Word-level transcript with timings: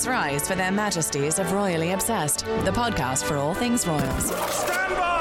Please 0.00 0.08
rise 0.08 0.48
for 0.48 0.54
their 0.54 0.72
majesties 0.72 1.38
of 1.38 1.52
Royally 1.52 1.90
Obsessed, 1.90 2.46
the 2.64 2.70
podcast 2.70 3.22
for 3.22 3.36
all 3.36 3.52
things 3.52 3.86
royals. 3.86 4.28
Stand 4.28 4.96
by! 4.96 5.19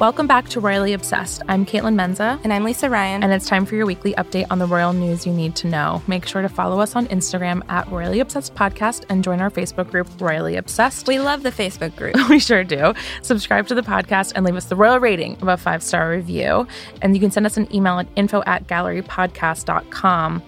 Welcome 0.00 0.26
back 0.26 0.48
to 0.48 0.60
Royally 0.60 0.94
Obsessed. 0.94 1.42
I'm 1.46 1.66
Kaitlin 1.66 1.94
Menza. 1.94 2.40
And 2.42 2.54
I'm 2.54 2.64
Lisa 2.64 2.88
Ryan. 2.88 3.22
And 3.22 3.34
it's 3.34 3.46
time 3.46 3.66
for 3.66 3.74
your 3.74 3.84
weekly 3.84 4.14
update 4.14 4.46
on 4.50 4.58
the 4.58 4.64
royal 4.64 4.94
news 4.94 5.26
you 5.26 5.32
need 5.34 5.54
to 5.56 5.66
know. 5.66 6.00
Make 6.06 6.24
sure 6.24 6.40
to 6.40 6.48
follow 6.48 6.80
us 6.80 6.96
on 6.96 7.06
Instagram 7.08 7.60
at 7.68 7.86
Royally 7.88 8.20
Obsessed 8.20 8.54
Podcast 8.54 9.04
and 9.10 9.22
join 9.22 9.42
our 9.42 9.50
Facebook 9.50 9.90
group, 9.90 10.08
Royally 10.18 10.56
Obsessed. 10.56 11.06
we 11.06 11.20
love 11.20 11.42
the 11.42 11.50
Facebook 11.50 11.94
group. 11.96 12.16
we 12.30 12.38
sure 12.38 12.64
do. 12.64 12.94
Subscribe 13.20 13.66
to 13.66 13.74
the 13.74 13.82
podcast 13.82 14.32
and 14.34 14.46
leave 14.46 14.56
us 14.56 14.64
the 14.64 14.74
royal 14.74 14.98
rating 15.00 15.36
of 15.42 15.48
a 15.48 15.58
five 15.58 15.82
star 15.82 16.08
review. 16.08 16.66
And 17.02 17.14
you 17.14 17.20
can 17.20 17.30
send 17.30 17.44
us 17.44 17.58
an 17.58 17.68
email 17.74 17.98
at 17.98 18.08
info 18.16 18.42
at 18.46 18.66
gallerypodcast.com. 18.68 20.42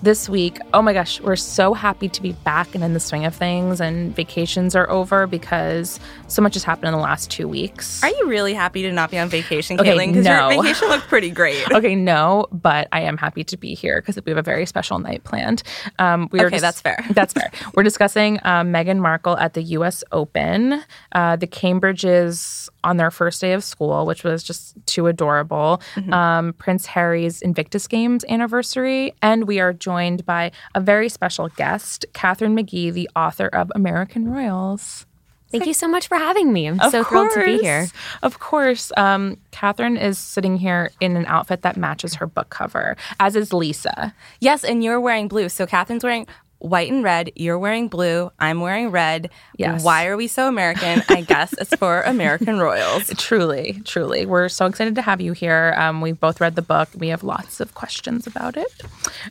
This 0.00 0.28
week, 0.28 0.60
oh 0.72 0.80
my 0.80 0.92
gosh, 0.92 1.20
we're 1.20 1.34
so 1.34 1.74
happy 1.74 2.08
to 2.08 2.22
be 2.22 2.30
back 2.30 2.72
and 2.76 2.84
in 2.84 2.94
the 2.94 3.00
swing 3.00 3.24
of 3.24 3.34
things, 3.34 3.80
and 3.80 4.14
vacations 4.14 4.76
are 4.76 4.88
over 4.88 5.26
because 5.26 5.98
so 6.28 6.40
much 6.40 6.54
has 6.54 6.62
happened 6.62 6.86
in 6.86 6.92
the 6.92 7.00
last 7.00 7.32
two 7.32 7.48
weeks. 7.48 8.00
Are 8.04 8.08
you 8.08 8.28
really 8.28 8.54
happy 8.54 8.82
to 8.82 8.92
not 8.92 9.10
be 9.10 9.18
on 9.18 9.28
vacation, 9.28 9.80
Okay, 9.80 9.90
Kaitlin? 9.90 10.08
Because 10.08 10.24
no. 10.24 10.50
your 10.50 10.62
vacation 10.62 10.88
looked 10.88 11.08
pretty 11.08 11.30
great. 11.30 11.68
okay, 11.72 11.96
no, 11.96 12.46
but 12.52 12.86
I 12.92 13.00
am 13.00 13.16
happy 13.16 13.42
to 13.42 13.56
be 13.56 13.74
here 13.74 14.00
because 14.00 14.24
we 14.24 14.30
have 14.30 14.38
a 14.38 14.42
very 14.42 14.66
special 14.66 15.00
night 15.00 15.24
planned. 15.24 15.64
Um, 15.98 16.28
we 16.30 16.38
are 16.40 16.46
Okay, 16.46 16.60
that's 16.60 16.80
fair. 16.80 17.04
That's 17.10 17.32
fair. 17.32 17.50
We're 17.74 17.82
discussing 17.82 18.38
um, 18.44 18.72
Meghan 18.72 18.98
Markle 18.98 19.36
at 19.38 19.54
the 19.54 19.62
U.S. 19.62 20.04
Open, 20.12 20.80
uh, 21.12 21.34
the 21.36 21.48
Cambridges 21.48 22.68
on 22.84 22.96
their 22.96 23.10
first 23.10 23.40
day 23.40 23.52
of 23.52 23.64
school, 23.64 24.06
which 24.06 24.22
was 24.22 24.42
just 24.44 24.74
too 24.86 25.08
adorable. 25.08 25.82
Mm-hmm. 25.96 26.12
Um, 26.12 26.52
Prince 26.54 26.86
Harry's 26.86 27.42
Invictus 27.42 27.88
Games 27.88 28.24
anniversary, 28.28 29.14
and 29.20 29.48
we 29.48 29.58
are 29.58 29.72
joined 29.88 30.26
by 30.26 30.50
a 30.74 30.80
very 30.82 31.08
special 31.08 31.48
guest, 31.48 32.04
Katharine 32.12 32.54
McGee, 32.54 32.92
the 32.92 33.08
author 33.16 33.46
of 33.46 33.72
American 33.74 34.30
Royals. 34.30 35.06
Thank 35.50 35.64
you 35.64 35.72
so 35.72 35.88
much 35.88 36.08
for 36.08 36.18
having 36.18 36.52
me. 36.52 36.68
I'm 36.68 36.78
Of 36.78 36.92
so 36.92 37.02
thrilled 37.04 37.30
to 37.32 37.42
be 37.42 37.56
here. 37.56 37.86
Of 38.22 38.38
course. 38.38 38.92
Um, 38.98 39.38
Katharine 39.50 39.96
is 39.96 40.18
sitting 40.18 40.58
here 40.58 40.90
in 41.00 41.16
an 41.16 41.24
outfit 41.24 41.62
that 41.62 41.78
matches 41.78 42.16
her 42.16 42.26
book 42.26 42.50
cover, 42.50 42.98
as 43.18 43.34
is 43.34 43.54
Lisa. 43.54 44.12
Yes, 44.40 44.62
and 44.62 44.84
you're 44.84 45.00
wearing 45.00 45.26
blue. 45.26 45.48
So 45.48 45.66
Katharine's 45.66 46.04
wearing 46.04 46.26
white 46.58 46.90
and 46.90 47.04
red. 47.04 47.30
You're 47.36 47.58
wearing 47.58 47.88
blue. 47.88 48.30
I'm 48.38 48.60
wearing 48.60 48.90
red. 48.90 49.30
Yes. 49.56 49.84
Why 49.84 50.06
are 50.06 50.16
we 50.16 50.26
so 50.26 50.48
American? 50.48 51.02
I 51.08 51.20
guess 51.22 51.52
it's 51.54 51.74
for 51.76 52.02
American 52.06 52.58
royals. 52.58 53.12
Truly, 53.16 53.80
truly. 53.84 54.26
We're 54.26 54.48
so 54.48 54.66
excited 54.66 54.94
to 54.96 55.02
have 55.02 55.20
you 55.20 55.32
here. 55.32 55.74
Um, 55.76 56.00
we've 56.00 56.18
both 56.18 56.40
read 56.40 56.56
the 56.56 56.62
book. 56.62 56.88
We 56.96 57.08
have 57.08 57.22
lots 57.22 57.60
of 57.60 57.74
questions 57.74 58.26
about 58.26 58.56
it. 58.56 58.82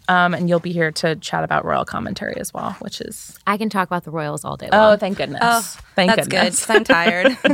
Um, 0.07 0.33
and 0.33 0.47
you'll 0.49 0.59
be 0.59 0.71
here 0.71 0.91
to 0.93 1.15
chat 1.17 1.43
about 1.43 1.65
royal 1.65 1.85
commentary 1.85 2.37
as 2.37 2.53
well, 2.53 2.73
which 2.79 3.01
is. 3.01 3.37
I 3.45 3.57
can 3.57 3.69
talk 3.69 3.87
about 3.87 4.03
the 4.03 4.11
Royals 4.11 4.45
all 4.45 4.57
day 4.57 4.69
long. 4.71 4.93
Oh, 4.93 4.97
thank 4.97 5.17
goodness. 5.17 5.39
Oh, 5.41 5.61
thank 5.95 6.09
That's 6.15 6.27
good 6.27 6.37
goodness. 6.37 6.61
because 6.61 6.75
I'm 6.75 6.83
tired. 6.83 7.37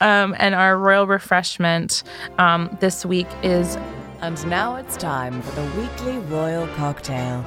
Um, 0.00 0.34
and 0.38 0.54
our 0.54 0.76
royal 0.76 1.06
refreshment 1.06 2.02
um, 2.38 2.76
this 2.80 3.04
week 3.06 3.28
is 3.44 3.76
And 4.20 4.44
now 4.48 4.76
it's 4.76 4.96
time 4.96 5.40
for 5.42 5.60
the 5.60 5.80
weekly 5.80 6.18
royal 6.18 6.66
cocktail. 6.68 7.44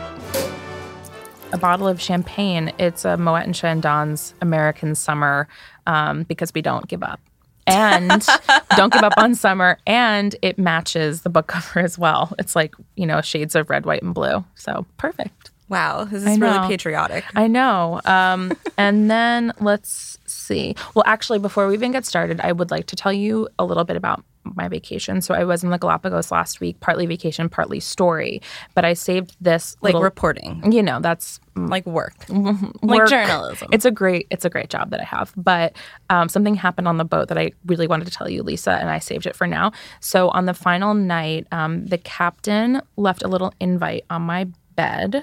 A 1.52 1.58
bottle 1.58 1.88
of 1.88 2.02
champagne. 2.02 2.72
It's 2.78 3.06
a 3.06 3.18
Moet 3.18 3.46
and 3.46 3.54
Chandon's 3.54 4.34
American 4.42 4.96
Summer 4.96 5.48
um, 5.88 6.24
because 6.24 6.54
we 6.54 6.62
don't 6.62 6.88
give 6.88 7.04
up. 7.04 7.20
And 7.68 8.26
don't 8.76 8.94
give 8.94 9.04
up 9.04 9.14
on 9.18 9.36
summer. 9.36 9.80
And 9.88 10.36
it 10.42 10.58
matches 10.58 11.22
the 11.22 11.30
book 11.30 11.48
cover 11.48 11.80
as 11.80 11.98
well. 11.98 12.34
It's 12.38 12.56
like, 12.56 12.76
you 12.96 13.06
know, 13.06 13.22
shades 13.22 13.56
of 13.56 13.70
red, 13.70 13.86
white, 13.86 14.04
and 14.04 14.14
blue. 14.14 14.44
So 14.56 14.86
perfect. 14.98 15.52
wow, 15.70 16.04
this 16.04 16.26
is 16.26 16.40
really 16.40 16.68
patriotic. 16.68 17.26
I 17.36 17.48
know. 17.48 18.02
Um, 18.06 18.54
and 18.78 19.10
then 19.10 19.52
let's 19.60 20.20
see. 20.26 20.76
Well, 20.94 21.04
actually, 21.08 21.40
before 21.40 21.68
we 21.68 21.74
even 21.74 21.92
get 21.92 22.06
started, 22.06 22.40
I 22.42 22.52
would 22.52 22.72
like 22.72 22.86
to 22.88 22.96
tell 22.96 23.14
you 23.14 23.48
a 23.58 23.66
little 23.66 23.84
bit 23.84 23.98
about 23.98 24.24
my 24.56 24.68
vacation. 24.68 25.22
So 25.22 25.34
I 25.34 25.44
was 25.44 25.64
in 25.64 25.70
the 25.72 25.78
Galapagos 25.78 26.32
last 26.32 26.60
week, 26.60 26.80
partly 26.80 27.06
vacation, 27.06 27.50
partly 27.50 27.80
story. 27.80 28.42
But 28.74 28.86
I 28.86 28.94
saved 28.94 29.36
this 29.42 29.76
Like 29.82 29.94
little, 29.94 30.02
reporting, 30.04 30.72
you 30.72 30.84
know, 30.84 31.00
that's 31.00 31.40
like 31.56 31.86
work, 31.86 32.14
work. 32.30 32.58
like 32.82 33.08
journalism. 33.08 33.70
It's 33.72 33.86
a 33.86 33.92
great 33.92 34.28
it's 34.30 34.46
a 34.46 34.50
great 34.50 34.70
job 34.70 34.90
that 34.92 35.02
I 35.02 35.06
have. 35.06 35.34
But 35.36 35.76
um, 36.10 36.30
something 36.30 36.56
happened 36.56 36.88
on 36.88 36.98
the 36.98 37.06
boat 37.06 37.30
that 37.30 37.38
I 37.38 37.52
really 37.66 37.88
wanted 37.88 38.06
to 38.06 38.12
tell 38.12 38.30
you, 38.30 38.44
Lisa, 38.44 38.72
and 38.74 38.90
I 38.90 39.00
saved 39.00 39.26
it 39.26 39.36
for 39.36 39.48
now. 39.48 39.72
So 40.00 40.30
on 40.30 40.46
the 40.46 40.54
final 40.54 40.94
night, 40.94 41.48
um, 41.52 41.86
the 41.88 41.98
captain 41.98 42.82
left 42.98 43.24
a 43.24 43.28
little 43.28 43.54
invite 43.60 44.06
on 44.10 44.22
my 44.24 44.48
bed, 44.76 45.14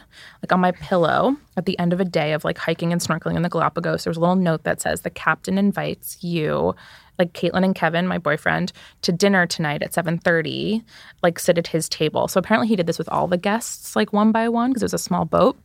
like 0.42 0.50
on 0.50 0.60
my 0.60 0.72
pillow, 0.72 1.36
at 1.58 1.66
the 1.66 1.78
end 1.78 1.92
of 1.92 2.00
a 2.00 2.04
day 2.06 2.32
of 2.32 2.42
like 2.44 2.56
hiking 2.56 2.90
and 2.92 3.00
snorkeling 3.02 3.36
in 3.36 3.42
the 3.42 3.50
Galapagos. 3.50 4.04
There's 4.04 4.16
a 4.16 4.20
little 4.20 4.34
note 4.34 4.64
that 4.64 4.80
says 4.80 5.02
the 5.02 5.10
captain 5.10 5.58
invites 5.58 6.22
you. 6.24 6.74
Like 7.22 7.34
Kaitlin 7.34 7.64
and 7.64 7.74
Kevin, 7.74 8.08
my 8.08 8.18
boyfriend, 8.18 8.72
to 9.02 9.12
dinner 9.12 9.46
tonight 9.46 9.82
at 9.82 9.92
7:30. 9.92 10.82
Like 11.22 11.38
sit 11.38 11.56
at 11.56 11.68
his 11.68 11.88
table. 11.88 12.26
So 12.26 12.40
apparently 12.40 12.66
he 12.68 12.76
did 12.76 12.86
this 12.86 12.98
with 12.98 13.08
all 13.10 13.28
the 13.28 13.36
guests, 13.36 13.94
like 13.94 14.12
one 14.12 14.32
by 14.32 14.48
one, 14.48 14.70
because 14.70 14.82
it 14.82 14.86
was 14.86 14.94
a 14.94 14.98
small 14.98 15.24
boat. 15.24 15.56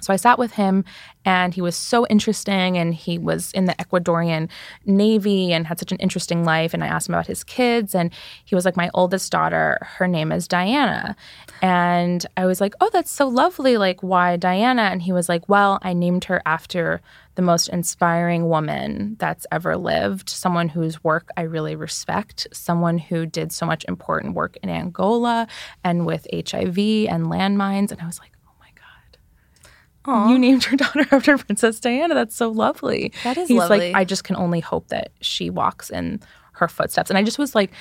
So 0.00 0.12
I 0.12 0.16
sat 0.16 0.38
with 0.38 0.52
him 0.52 0.84
and 1.24 1.54
he 1.54 1.62
was 1.62 1.76
so 1.76 2.06
interesting 2.08 2.76
and 2.76 2.94
he 2.94 3.16
was 3.16 3.52
in 3.52 3.64
the 3.64 3.74
Ecuadorian 3.74 4.50
Navy 4.84 5.52
and 5.52 5.66
had 5.66 5.78
such 5.78 5.92
an 5.92 5.98
interesting 5.98 6.44
life. 6.44 6.74
And 6.74 6.84
I 6.84 6.88
asked 6.88 7.08
him 7.08 7.14
about 7.14 7.26
his 7.26 7.42
kids 7.42 7.94
and 7.94 8.12
he 8.44 8.54
was 8.54 8.64
like, 8.64 8.76
My 8.76 8.90
oldest 8.92 9.32
daughter, 9.32 9.78
her 9.80 10.06
name 10.06 10.30
is 10.30 10.46
Diana. 10.46 11.16
And 11.62 12.26
I 12.36 12.44
was 12.44 12.60
like, 12.60 12.74
Oh, 12.80 12.90
that's 12.92 13.10
so 13.10 13.26
lovely. 13.26 13.78
Like, 13.78 14.02
why 14.02 14.36
Diana? 14.36 14.82
And 14.82 15.00
he 15.00 15.12
was 15.12 15.28
like, 15.28 15.48
Well, 15.48 15.78
I 15.82 15.92
named 15.92 16.24
her 16.24 16.42
after 16.44 17.00
the 17.34 17.42
most 17.42 17.68
inspiring 17.68 18.48
woman 18.48 19.16
that's 19.18 19.46
ever 19.50 19.76
lived, 19.76 20.28
someone 20.28 20.68
whose 20.68 21.02
work 21.02 21.28
I 21.36 21.42
really 21.42 21.74
respect, 21.76 22.46
someone 22.52 22.98
who 22.98 23.26
did 23.26 23.52
so 23.52 23.66
much 23.66 23.84
important 23.88 24.34
work 24.34 24.56
in 24.62 24.68
Angola 24.68 25.46
and 25.82 26.06
with 26.06 26.26
HIV 26.32 26.78
and 26.78 27.26
landmines. 27.26 27.90
And 27.90 28.00
I 28.00 28.06
was 28.06 28.20
like, 28.20 28.32
Oh 28.46 28.52
my 28.60 28.68
God. 28.76 30.30
You 30.30 30.38
named 30.38 30.66
your 30.66 30.76
daughter 30.76 31.06
after 31.10 31.36
Princess 31.38 31.80
Diana. 31.80 32.14
That's 32.14 32.36
so 32.36 32.50
lovely. 32.50 33.12
That 33.24 33.36
is 33.36 33.48
He's 33.48 33.58
lovely. 33.58 33.92
like, 33.92 33.96
I 33.96 34.04
just 34.04 34.24
can 34.24 34.36
only 34.36 34.60
hope 34.60 34.88
that 34.88 35.10
she 35.20 35.50
walks 35.50 35.90
in 35.90 36.20
her 36.52 36.68
footsteps. 36.68 37.10
And 37.10 37.18
I 37.18 37.24
just 37.24 37.38
was 37.38 37.54
like, 37.54 37.72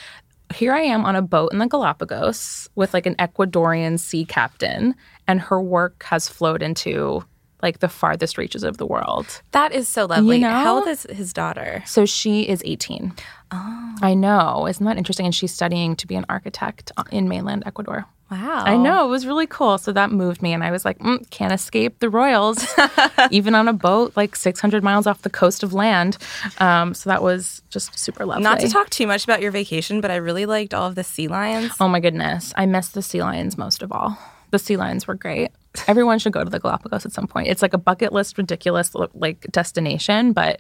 here 0.54 0.74
I 0.74 0.82
am 0.82 1.06
on 1.06 1.16
a 1.16 1.22
boat 1.22 1.52
in 1.52 1.60
the 1.60 1.68
Galapagos 1.68 2.70
with 2.76 2.94
like 2.94 3.06
an 3.06 3.16
Ecuadorian 3.16 4.00
sea 4.00 4.26
captain, 4.26 4.96
and 5.28 5.40
her 5.40 5.62
work 5.62 6.04
has 6.04 6.28
flowed 6.30 6.62
into 6.62 7.24
like 7.64 7.80
the 7.80 7.90
farthest 7.90 8.38
reaches 8.38 8.64
of 8.64 8.78
the 8.78 8.86
world. 8.86 9.42
that 9.52 9.72
is 9.72 9.88
so 9.88 10.06
lovely. 10.06 10.40
know? 10.40 10.50
How 10.50 10.76
old 10.76 10.88
is 10.88 11.08
his 11.10 11.34
daughter? 11.34 11.82
So 11.88 12.06
she 12.06 12.42
is 12.48 12.62
18. 12.66 13.14
Oh. 13.52 13.96
I 14.02 14.14
know. 14.14 14.68
Isn't 14.68 14.86
that 14.86 14.98
interesting? 14.98 15.26
And 15.26 15.34
she's 15.34 15.54
studying 15.54 15.96
to 15.96 16.06
be 16.06 16.16
an 16.16 16.26
architect 16.30 16.92
in 17.12 17.28
mainland 17.28 17.64
Ecuador. 17.66 18.06
Wow. 18.32 18.64
I 18.66 18.78
know. 18.78 19.06
It 19.06 19.10
was 19.10 19.28
really 19.28 19.46
cool. 19.46 19.78
So 19.78 19.92
that 19.92 20.12
moved 20.12 20.42
me. 20.42 20.54
And 20.54 20.64
I 20.64 20.72
was 20.72 20.86
like, 20.86 20.98
mm, 21.00 21.30
can't 21.30 21.54
escape 21.54 22.00
the 22.00 22.10
royals, 22.10 22.66
even 23.32 23.54
on 23.54 23.68
a 23.68 23.74
boat 23.74 24.14
like 24.16 24.36
600 24.36 24.84
miles 24.84 25.06
off 25.06 25.22
the 25.22 25.30
coast 25.30 25.62
of 25.62 25.72
land. 25.72 26.18
Um, 26.58 26.96
so 26.96 27.12
that 27.12 27.22
was 27.22 27.62
just 27.70 27.98
super 27.98 28.26
lovely. 28.26 28.44
Not 28.44 28.60
to 28.62 28.70
talk 28.70 28.90
too 28.90 29.06
much 29.06 29.24
about 29.24 29.42
your 29.42 29.52
vacation, 29.52 30.02
but 30.02 30.10
I 30.10 30.16
really 30.16 30.48
liked 30.48 30.74
all 30.74 30.88
of 30.88 30.96
the 30.96 31.04
sea 31.04 31.28
lions. 31.28 31.74
Oh 31.80 31.88
my 31.88 32.00
goodness. 32.00 32.54
I 32.58 32.66
miss 32.66 32.88
the 32.90 33.04
sea 33.04 33.22
lions 33.22 33.58
most 33.58 33.84
of 33.84 33.92
all. 33.92 34.18
The 34.50 34.60
sea 34.60 34.78
lions 34.78 35.08
were 35.08 35.16
great. 35.16 35.52
Everyone 35.88 36.20
should 36.20 36.34
go 36.34 36.44
to 36.44 36.50
the 36.50 36.60
Galapagos 36.60 37.06
at 37.06 37.12
some 37.12 37.28
point. 37.28 37.48
It's 37.48 37.62
like 37.62 37.74
a 37.74 37.78
bucket 37.78 38.14
list, 38.14 38.38
ridiculous 38.38 38.94
like 39.14 39.42
destination, 39.52 40.34
but 40.34 40.60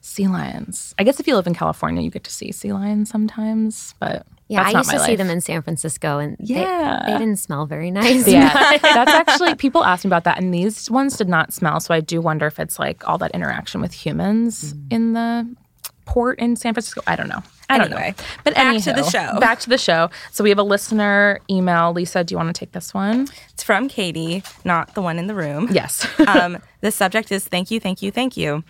sea 0.00 0.28
lions. 0.28 0.94
I 0.98 1.04
guess 1.04 1.18
if 1.18 1.26
you 1.26 1.34
live 1.34 1.46
in 1.46 1.54
California, 1.54 2.02
you 2.02 2.10
get 2.10 2.24
to 2.24 2.30
see 2.30 2.52
sea 2.52 2.72
lions 2.72 3.10
sometimes, 3.10 3.94
but 3.98 4.26
Yeah, 4.48 4.62
that's 4.62 4.74
I 4.74 4.78
used 4.78 4.92
my 4.92 4.98
to 4.98 5.04
see 5.04 5.16
them 5.16 5.30
in 5.30 5.40
San 5.40 5.62
Francisco, 5.62 6.18
and 6.18 6.36
Yeah. 6.38 7.02
they, 7.06 7.12
didn't 7.12 7.36
smell 7.36 7.64
very 7.64 7.90
nice. 7.90 8.28
Yeah, 8.28 8.78
that's 8.82 9.12
actually 9.12 9.54
people 9.54 9.82
ask 9.82 10.04
me 10.04 10.08
about 10.08 10.24
that, 10.24 10.38
and 10.38 10.52
these 10.52 10.90
ones 10.90 11.16
did 11.16 11.28
not 11.28 11.52
smell. 11.52 11.80
So 11.80 11.94
I 11.94 12.00
do 12.00 12.20
wonder 12.20 12.46
if 12.46 12.60
it's 12.60 12.78
like 12.78 13.08
all 13.08 13.16
that 13.18 13.30
interaction 13.30 13.80
with 13.80 13.92
humans 13.92 14.74
mm. 14.74 14.92
in 14.92 15.12
the 15.14 15.56
port 16.04 16.38
in 16.38 16.56
San 16.56 16.74
Francisco. 16.74 17.02
I 17.06 17.16
don't 17.16 17.28
know. 17.28 17.42
I 17.68 17.78
don't 17.78 17.92
Anyway, 17.92 18.14
know. 18.16 18.24
But 18.44 18.54
back 18.54 18.82
to 18.82 18.92
the 18.92 19.02
show. 19.10 19.40
Back 19.40 19.60
to 19.60 19.70
the 19.70 19.78
show. 19.78 20.10
So 20.30 20.44
we 20.44 20.50
have 20.50 20.58
a 20.58 20.62
listener 20.64 21.40
email. 21.50 21.92
Lisa, 21.92 22.22
do 22.24 22.32
you 22.34 22.36
want 22.36 22.54
to 22.54 22.58
take 22.58 22.72
this 22.72 22.92
one? 22.92 23.28
It's 23.52 23.62
from 23.62 23.88
Katie, 23.88 24.42
not 24.64 24.94
the 24.94 25.02
one 25.02 25.18
in 25.18 25.26
the 25.26 25.34
room. 25.34 25.68
Yes. 25.72 26.06
um, 26.28 26.58
the 26.82 26.90
subject 26.90 27.32
is 27.32 27.46
thank 27.48 27.70
you, 27.70 27.80
thank 27.80 28.02
you, 28.02 28.10
thank 28.10 28.36
you. 28.36 28.64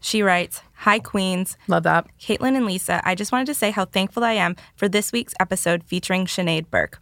She 0.00 0.22
writes, 0.22 0.62
Hi, 0.78 0.98
Queens. 0.98 1.56
Love 1.68 1.84
that. 1.84 2.06
Caitlin 2.18 2.56
and 2.56 2.66
Lisa, 2.66 3.00
I 3.04 3.14
just 3.14 3.30
wanted 3.30 3.46
to 3.46 3.54
say 3.54 3.70
how 3.70 3.84
thankful 3.84 4.24
I 4.24 4.32
am 4.32 4.56
for 4.74 4.88
this 4.88 5.12
week's 5.12 5.34
episode 5.38 5.84
featuring 5.84 6.26
Sinead 6.26 6.70
Burke. 6.70 7.00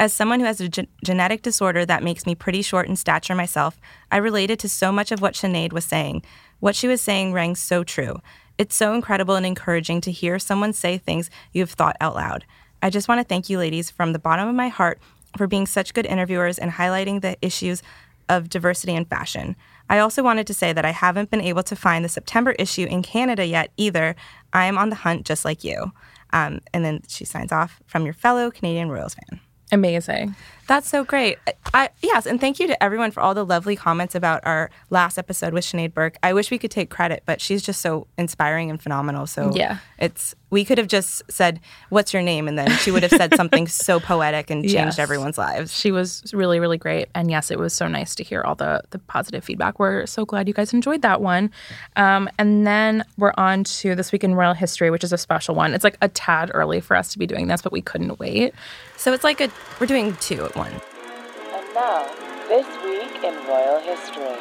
As 0.00 0.12
someone 0.12 0.38
who 0.40 0.46
has 0.46 0.60
a 0.60 0.68
gen- 0.68 0.88
genetic 1.04 1.42
disorder 1.42 1.86
that 1.86 2.02
makes 2.04 2.26
me 2.26 2.34
pretty 2.34 2.62
short 2.62 2.86
in 2.86 2.96
stature 2.96 3.34
myself, 3.34 3.80
I 4.12 4.18
related 4.18 4.58
to 4.60 4.68
so 4.68 4.92
much 4.92 5.10
of 5.10 5.22
what 5.22 5.34
Sinead 5.34 5.72
was 5.72 5.84
saying. 5.86 6.22
What 6.60 6.76
she 6.76 6.86
was 6.86 7.00
saying 7.00 7.32
rang 7.32 7.56
so 7.56 7.82
true. 7.82 8.20
It's 8.58 8.74
so 8.74 8.92
incredible 8.92 9.36
and 9.36 9.46
encouraging 9.46 10.00
to 10.02 10.10
hear 10.10 10.38
someone 10.40 10.72
say 10.72 10.98
things 10.98 11.30
you 11.52 11.62
have 11.62 11.70
thought 11.70 11.96
out 12.00 12.16
loud. 12.16 12.44
I 12.82 12.90
just 12.90 13.08
want 13.08 13.20
to 13.20 13.24
thank 13.24 13.48
you, 13.48 13.56
ladies, 13.56 13.90
from 13.90 14.12
the 14.12 14.18
bottom 14.18 14.48
of 14.48 14.54
my 14.54 14.68
heart 14.68 15.00
for 15.36 15.46
being 15.46 15.66
such 15.66 15.94
good 15.94 16.06
interviewers 16.06 16.58
and 16.58 16.72
highlighting 16.72 17.20
the 17.20 17.36
issues 17.40 17.82
of 18.28 18.48
diversity 18.48 18.94
in 18.94 19.04
fashion. 19.04 19.56
I 19.88 20.00
also 20.00 20.22
wanted 20.22 20.46
to 20.48 20.54
say 20.54 20.72
that 20.72 20.84
I 20.84 20.90
haven't 20.90 21.30
been 21.30 21.40
able 21.40 21.62
to 21.62 21.76
find 21.76 22.04
the 22.04 22.08
September 22.08 22.52
issue 22.52 22.84
in 22.84 23.02
Canada 23.02 23.46
yet 23.46 23.70
either. 23.76 24.16
I 24.52 24.66
am 24.66 24.76
on 24.76 24.90
the 24.90 24.96
hunt 24.96 25.24
just 25.24 25.44
like 25.44 25.64
you. 25.64 25.92
Um, 26.32 26.60
and 26.74 26.84
then 26.84 27.02
she 27.08 27.24
signs 27.24 27.52
off 27.52 27.80
from 27.86 28.04
your 28.04 28.12
fellow 28.12 28.50
Canadian 28.50 28.90
Royals 28.90 29.14
fan. 29.14 29.40
Amazing. 29.70 30.34
That's 30.66 30.86
so 30.88 31.02
great. 31.02 31.38
I, 31.72 31.88
yes, 32.02 32.26
and 32.26 32.38
thank 32.38 32.60
you 32.60 32.66
to 32.66 32.82
everyone 32.82 33.10
for 33.10 33.20
all 33.20 33.32
the 33.34 33.44
lovely 33.44 33.74
comments 33.74 34.14
about 34.14 34.42
our 34.44 34.70
last 34.90 35.16
episode 35.16 35.54
with 35.54 35.64
Sinead 35.64 35.94
Burke. 35.94 36.18
I 36.22 36.34
wish 36.34 36.50
we 36.50 36.58
could 36.58 36.70
take 36.70 36.90
credit, 36.90 37.22
but 37.24 37.40
she's 37.40 37.62
just 37.62 37.80
so 37.80 38.06
inspiring 38.18 38.68
and 38.68 38.80
phenomenal. 38.80 39.26
So 39.26 39.50
Yeah. 39.54 39.78
it's 39.98 40.34
we 40.50 40.64
could 40.66 40.76
have 40.78 40.86
just 40.88 41.22
said, 41.30 41.60
"What's 41.88 42.12
your 42.12 42.22
name?" 42.22 42.48
and 42.48 42.58
then 42.58 42.70
she 42.78 42.90
would 42.90 43.02
have 43.02 43.12
said 43.12 43.34
something 43.34 43.66
so 43.66 43.98
poetic 43.98 44.50
and 44.50 44.62
changed 44.62 44.74
Yes. 44.74 44.98
everyone's 44.98 45.38
lives. 45.38 45.74
She 45.78 45.90
was 45.90 46.22
really, 46.34 46.60
really 46.60 46.78
great. 46.78 47.08
And 47.14 47.30
yes, 47.30 47.50
it 47.50 47.58
was 47.58 47.72
so 47.72 47.88
nice 47.88 48.14
to 48.16 48.22
hear 48.24 48.42
all 48.42 48.54
the, 48.54 48.82
the 48.90 48.98
positive 48.98 49.44
feedback. 49.44 49.78
We're 49.78 50.04
so 50.06 50.26
glad 50.26 50.48
you 50.48 50.54
guys 50.54 50.74
enjoyed 50.74 51.00
that 51.00 51.22
one. 51.22 51.50
Um, 51.96 52.28
and 52.38 52.66
then 52.66 53.04
we're 53.16 53.34
on 53.38 53.64
to 53.64 53.94
This 53.94 54.12
Week 54.12 54.22
in 54.24 54.34
Royal 54.34 54.54
History, 54.54 54.90
which 54.90 55.04
is 55.04 55.14
a 55.14 55.18
special 55.18 55.54
one. 55.54 55.72
It's 55.72 55.84
like 55.84 55.96
a 56.02 56.08
tad 56.08 56.50
early 56.52 56.80
for 56.80 56.94
us 56.94 57.10
to 57.12 57.18
be 57.18 57.26
doing 57.26 57.46
this, 57.48 57.62
but 57.62 57.72
we 57.72 57.80
couldn't 57.80 58.18
wait. 58.18 58.54
So 58.98 59.12
it's 59.12 59.24
like 59.24 59.40
a 59.40 59.48
we're 59.80 59.86
doing 59.86 60.14
two 60.16 60.44
at 60.44 60.54
one. 60.56 60.72
And 60.72 61.74
now, 61.74 62.06
this 62.48 62.66
week 62.84 63.24
in 63.24 63.34
royal 63.46 63.80
history. 63.80 64.36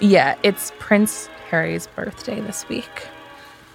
Yeah, 0.00 0.36
it's 0.42 0.72
Prince 0.78 1.28
Harry's 1.50 1.86
birthday 1.88 2.40
this 2.40 2.68
week. 2.68 3.08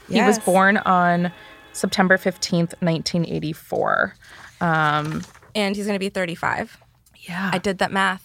He 0.10 0.22
was 0.22 0.40
born 0.40 0.78
on 0.78 1.32
September 1.74 2.18
15th, 2.18 2.74
1984. 2.82 4.16
Um, 4.62 5.24
And 5.54 5.76
he's 5.76 5.86
going 5.86 5.96
to 5.96 6.00
be 6.00 6.10
35. 6.10 6.78
yeah, 7.28 7.50
I 7.54 7.58
did 7.58 7.80
that 7.80 7.92
math. 7.92 8.24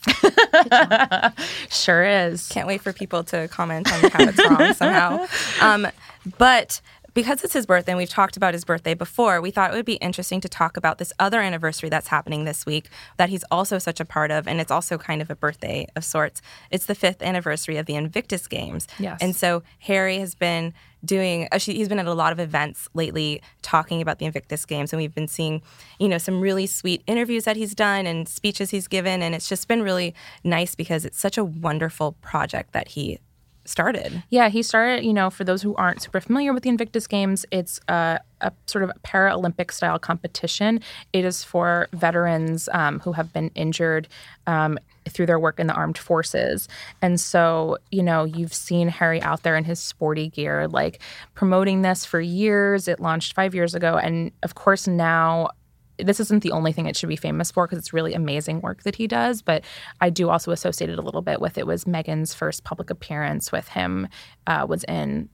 sure 1.72 2.04
is. 2.04 2.48
Can't 2.48 2.66
wait 2.69 2.80
for 2.82 2.92
people 2.92 3.24
to 3.24 3.48
comment 3.48 3.92
on 3.92 4.10
how 4.10 4.22
it's 4.24 4.38
wrong 4.48 4.74
somehow. 4.74 5.26
Um, 5.60 5.88
but 6.38 6.80
because 7.14 7.44
it's 7.44 7.52
his 7.52 7.66
birthday 7.66 7.92
and 7.92 7.98
we've 7.98 8.08
talked 8.08 8.36
about 8.36 8.54
his 8.54 8.64
birthday 8.64 8.94
before, 8.94 9.40
we 9.40 9.50
thought 9.50 9.72
it 9.72 9.76
would 9.76 9.84
be 9.84 9.94
interesting 9.94 10.40
to 10.40 10.48
talk 10.48 10.76
about 10.76 10.98
this 10.98 11.12
other 11.18 11.40
anniversary 11.40 11.88
that's 11.88 12.08
happening 12.08 12.44
this 12.44 12.64
week 12.66 12.88
that 13.16 13.28
he's 13.28 13.44
also 13.50 13.78
such 13.78 14.00
a 14.00 14.04
part 14.04 14.30
of. 14.30 14.48
And 14.48 14.60
it's 14.60 14.70
also 14.70 14.98
kind 14.98 15.20
of 15.20 15.30
a 15.30 15.36
birthday 15.36 15.86
of 15.96 16.04
sorts. 16.04 16.42
It's 16.70 16.86
the 16.86 16.94
fifth 16.94 17.22
anniversary 17.22 17.76
of 17.76 17.86
the 17.86 17.94
Invictus 17.94 18.46
Games. 18.46 18.86
Yes. 18.98 19.18
And 19.20 19.36
so 19.36 19.62
Harry 19.80 20.18
has 20.18 20.34
been 20.34 20.72
doing 21.04 21.48
uh, 21.50 21.58
he's 21.58 21.88
been 21.88 21.98
at 21.98 22.06
a 22.06 22.14
lot 22.14 22.32
of 22.32 22.38
events 22.38 22.88
lately 22.94 23.42
talking 23.60 24.00
about 24.00 24.18
the 24.20 24.24
invictus 24.24 24.64
games 24.64 24.92
and 24.92 25.02
we've 25.02 25.14
been 25.14 25.26
seeing 25.26 25.60
you 25.98 26.08
know 26.08 26.16
some 26.16 26.40
really 26.40 26.64
sweet 26.64 27.02
interviews 27.08 27.42
that 27.42 27.56
he's 27.56 27.74
done 27.74 28.06
and 28.06 28.28
speeches 28.28 28.70
he's 28.70 28.86
given 28.86 29.20
and 29.20 29.34
it's 29.34 29.48
just 29.48 29.66
been 29.66 29.82
really 29.82 30.14
nice 30.44 30.76
because 30.76 31.04
it's 31.04 31.18
such 31.18 31.36
a 31.36 31.42
wonderful 31.42 32.12
project 32.20 32.72
that 32.72 32.86
he 32.86 33.18
started 33.64 34.22
Yeah, 34.30 34.48
he 34.48 34.62
started, 34.62 35.04
you 35.04 35.12
know, 35.12 35.30
for 35.30 35.44
those 35.44 35.62
who 35.62 35.74
aren't 35.76 36.02
super 36.02 36.20
familiar 36.20 36.52
with 36.52 36.62
the 36.62 36.68
Invictus 36.68 37.06
Games, 37.06 37.44
it's 37.50 37.80
a, 37.88 38.18
a 38.40 38.52
sort 38.66 38.84
of 38.84 38.90
Paralympic 39.04 39.70
style 39.70 39.98
competition. 39.98 40.80
It 41.12 41.24
is 41.24 41.44
for 41.44 41.88
veterans 41.92 42.68
um, 42.72 43.00
who 43.00 43.12
have 43.12 43.32
been 43.32 43.50
injured 43.54 44.08
um, 44.46 44.78
through 45.08 45.26
their 45.26 45.38
work 45.38 45.58
in 45.60 45.66
the 45.66 45.74
armed 45.74 45.98
forces. 45.98 46.68
And 47.00 47.20
so, 47.20 47.78
you 47.90 48.02
know, 48.02 48.24
you've 48.24 48.54
seen 48.54 48.88
Harry 48.88 49.20
out 49.22 49.42
there 49.42 49.56
in 49.56 49.64
his 49.64 49.80
sporty 49.80 50.28
gear, 50.28 50.68
like 50.68 51.00
promoting 51.34 51.82
this 51.82 52.04
for 52.04 52.20
years. 52.20 52.88
It 52.88 53.00
launched 53.00 53.34
five 53.34 53.54
years 53.54 53.74
ago. 53.74 53.96
And 53.96 54.32
of 54.42 54.54
course, 54.54 54.86
now 54.86 55.50
this 56.02 56.20
isn't 56.20 56.43
the 56.43 56.52
only 56.52 56.72
thing 56.72 56.87
it 56.87 56.96
should 56.96 57.08
be 57.08 57.16
famous 57.16 57.50
for 57.50 57.66
because 57.66 57.78
it's 57.78 57.93
really 57.93 58.14
amazing 58.14 58.60
work 58.60 58.82
that 58.82 58.96
he 58.96 59.06
does. 59.06 59.43
But 59.43 59.64
I 60.00 60.10
do 60.10 60.31
also 60.31 60.50
associate 60.50 60.90
it 60.90 60.99
a 60.99 61.02
little 61.02 61.22
bit 61.22 61.40
with 61.40 61.58
it 61.58 61.66
was 61.66 61.84
Meghan's 61.84 62.34
first 62.34 62.64
public 62.64 62.90
appearance 62.90 63.52
with 63.52 63.69
him 63.69 64.08
uh, 64.46 64.66
was 64.69 64.84
in 64.84 65.28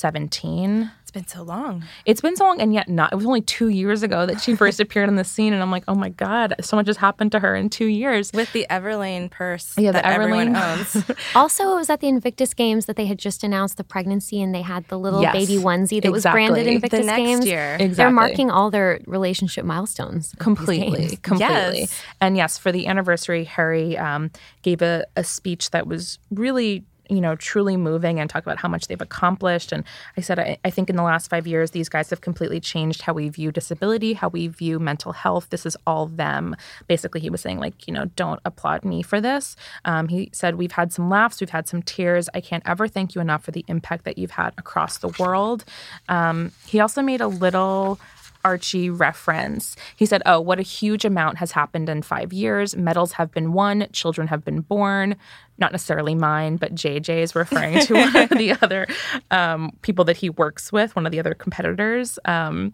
2017. 0.00 0.90
it's 1.02 1.10
been 1.10 1.26
so 1.26 1.42
long 1.42 1.84
It's 2.04 2.20
been 2.20 2.36
so 2.36 2.44
long, 2.44 2.60
and 2.60 2.74
yet 2.74 2.88
not. 2.88 3.12
It 3.12 3.16
was 3.16 3.24
only 3.26 3.40
two 3.40 3.68
years 3.68 4.02
ago 4.02 4.26
that 4.26 4.40
she 4.40 4.54
first 4.54 4.80
appeared 4.84 5.08
on 5.08 5.16
the 5.16 5.24
scene, 5.24 5.52
and 5.52 5.62
I'm 5.62 5.70
like, 5.70 5.84
oh 5.88 5.94
my 5.94 6.10
god, 6.10 6.54
so 6.60 6.76
much 6.76 6.86
has 6.88 6.96
happened 6.98 7.32
to 7.32 7.40
her 7.40 7.54
in 7.56 7.70
two 7.70 7.86
years. 7.86 8.32
with 8.32 8.52
the 8.52 8.66
everlane 8.70 9.30
purse 9.30 9.74
Yeah, 9.78 9.92
the 9.92 10.02
that 10.02 10.04
everyone 10.04 10.54
Everlane. 10.54 10.96
owns 11.06 11.10
Also, 11.34 11.72
it 11.72 11.76
was 11.76 11.90
at 11.90 12.00
the 12.00 12.08
Invictus 12.08 12.52
Games 12.54 12.86
that 12.86 12.96
they 12.96 13.06
had 13.06 13.18
just 13.18 13.42
announced 13.44 13.76
the 13.76 13.84
pregnancy 13.84 14.40
and 14.42 14.54
they 14.54 14.62
had 14.62 14.86
the 14.88 14.98
little 14.98 15.22
Yes, 15.22 15.32
baby 15.32 15.56
onesie 15.62 16.02
that 16.02 16.12
was 16.12 16.24
branded. 16.24 16.66
Invictus 16.66 17.00
the 17.00 17.06
next 17.06 17.18
Games. 17.18 17.46
year 17.46 17.74
Exactly. 17.74 17.94
They're 17.94 18.10
marking 18.10 18.50
all 18.50 18.70
their 18.70 19.00
relationship 19.06 19.64
milestones. 19.64 20.34
completely 20.38 21.16
completely 21.22 21.80
Yes. 21.80 22.02
and 22.20 22.36
yes 22.36 22.58
for 22.58 22.72
the 22.72 22.86
anniversary 22.86 23.44
harry 23.44 23.96
um, 23.96 24.30
gave 24.62 24.82
a, 24.82 25.04
a 25.16 25.24
speech 25.24 25.70
that 25.70 25.86
was 25.86 26.18
really 26.30 26.84
you 27.08 27.20
know 27.20 27.36
truly 27.36 27.76
moving 27.76 28.20
and 28.20 28.28
talk 28.28 28.42
about 28.42 28.58
how 28.58 28.68
much 28.68 28.88
they've 28.88 29.00
accomplished. 29.00 29.72
And 29.72 29.84
i 30.16 30.20
said 30.20 30.38
I, 30.38 30.58
I 30.64 30.70
think 30.70 30.90
in 30.90 30.96
the 30.96 31.02
last 31.02 31.28
five 31.28 31.46
years 31.46 31.70
these 31.70 31.88
guys 31.88 32.10
have 32.10 32.20
completely 32.20 32.60
changed 32.60 33.02
how 33.02 33.12
we 33.12 33.28
view 33.28 33.52
disability 33.52 34.14
how 34.14 34.28
we 34.28 34.48
view 34.48 34.78
mental 34.78 35.12
health. 35.12 35.48
This 35.50 35.66
is 35.66 35.76
all 35.86 36.06
them. 36.06 36.56
Basically 36.86 37.20
he 37.20 37.30
was 37.30 37.40
saying 37.40 37.58
like 37.58 37.86
you 37.86 37.94
know 37.94 38.06
don't 38.16 38.40
applaud 38.44 38.84
me 38.84 39.02
for 39.02 39.20
this. 39.20 39.56
Um, 39.84 40.08
he 40.08 40.30
said 40.32 40.56
we've 40.56 40.72
had 40.72 40.92
some 40.92 41.08
laughs 41.08 41.40
we've 41.40 41.50
had 41.50 41.68
some 41.68 41.82
tears. 41.82 42.28
I 42.34 42.40
can't 42.40 42.62
ever 42.66 42.88
thank 42.88 43.14
you 43.14 43.20
enough 43.20 43.44
for 43.44 43.50
the 43.50 43.64
impact 43.68 44.04
that 44.04 44.18
you've 44.18 44.32
had 44.32 44.52
across 44.58 44.98
the 44.98 45.08
world. 45.18 45.64
Um, 46.08 46.52
he 46.66 46.80
also 46.80 47.02
made 47.02 47.20
a 47.20 47.28
little 47.28 47.98
Archie 48.46 48.90
reference. 48.90 49.74
He 49.96 50.06
said, 50.06 50.22
Oh, 50.24 50.40
what 50.40 50.60
a 50.60 50.62
huge 50.62 51.04
amount 51.04 51.38
has 51.38 51.50
happened 51.50 51.88
in 51.88 52.00
five 52.00 52.32
years. 52.32 52.76
Medals 52.76 53.10
have 53.12 53.32
been 53.32 53.52
won, 53.52 53.88
children 53.92 54.28
have 54.28 54.44
been 54.44 54.60
born. 54.60 55.16
Not 55.58 55.72
necessarily 55.72 56.14
mine, 56.14 56.56
but 56.56 56.72
JJ 56.72 57.22
is 57.22 57.34
referring 57.34 57.80
to 57.80 57.94
one 57.94 58.16
of 58.16 58.28
the 58.30 58.56
other 58.62 58.86
um, 59.32 59.76
people 59.82 60.04
that 60.04 60.16
he 60.16 60.30
works 60.30 60.70
with, 60.70 60.94
one 60.94 61.06
of 61.06 61.12
the 61.12 61.18
other 61.18 61.34
competitors. 61.34 62.20
Um, 62.24 62.72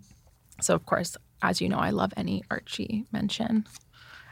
so, 0.61 0.75
of 0.75 0.85
course, 0.85 1.17
as 1.41 1.63
you 1.63 1.71
know, 1.71 1.79
I 1.79 1.89
love 1.89 2.13
any 2.19 2.45
Archie 2.51 3.07
mention. 3.11 3.67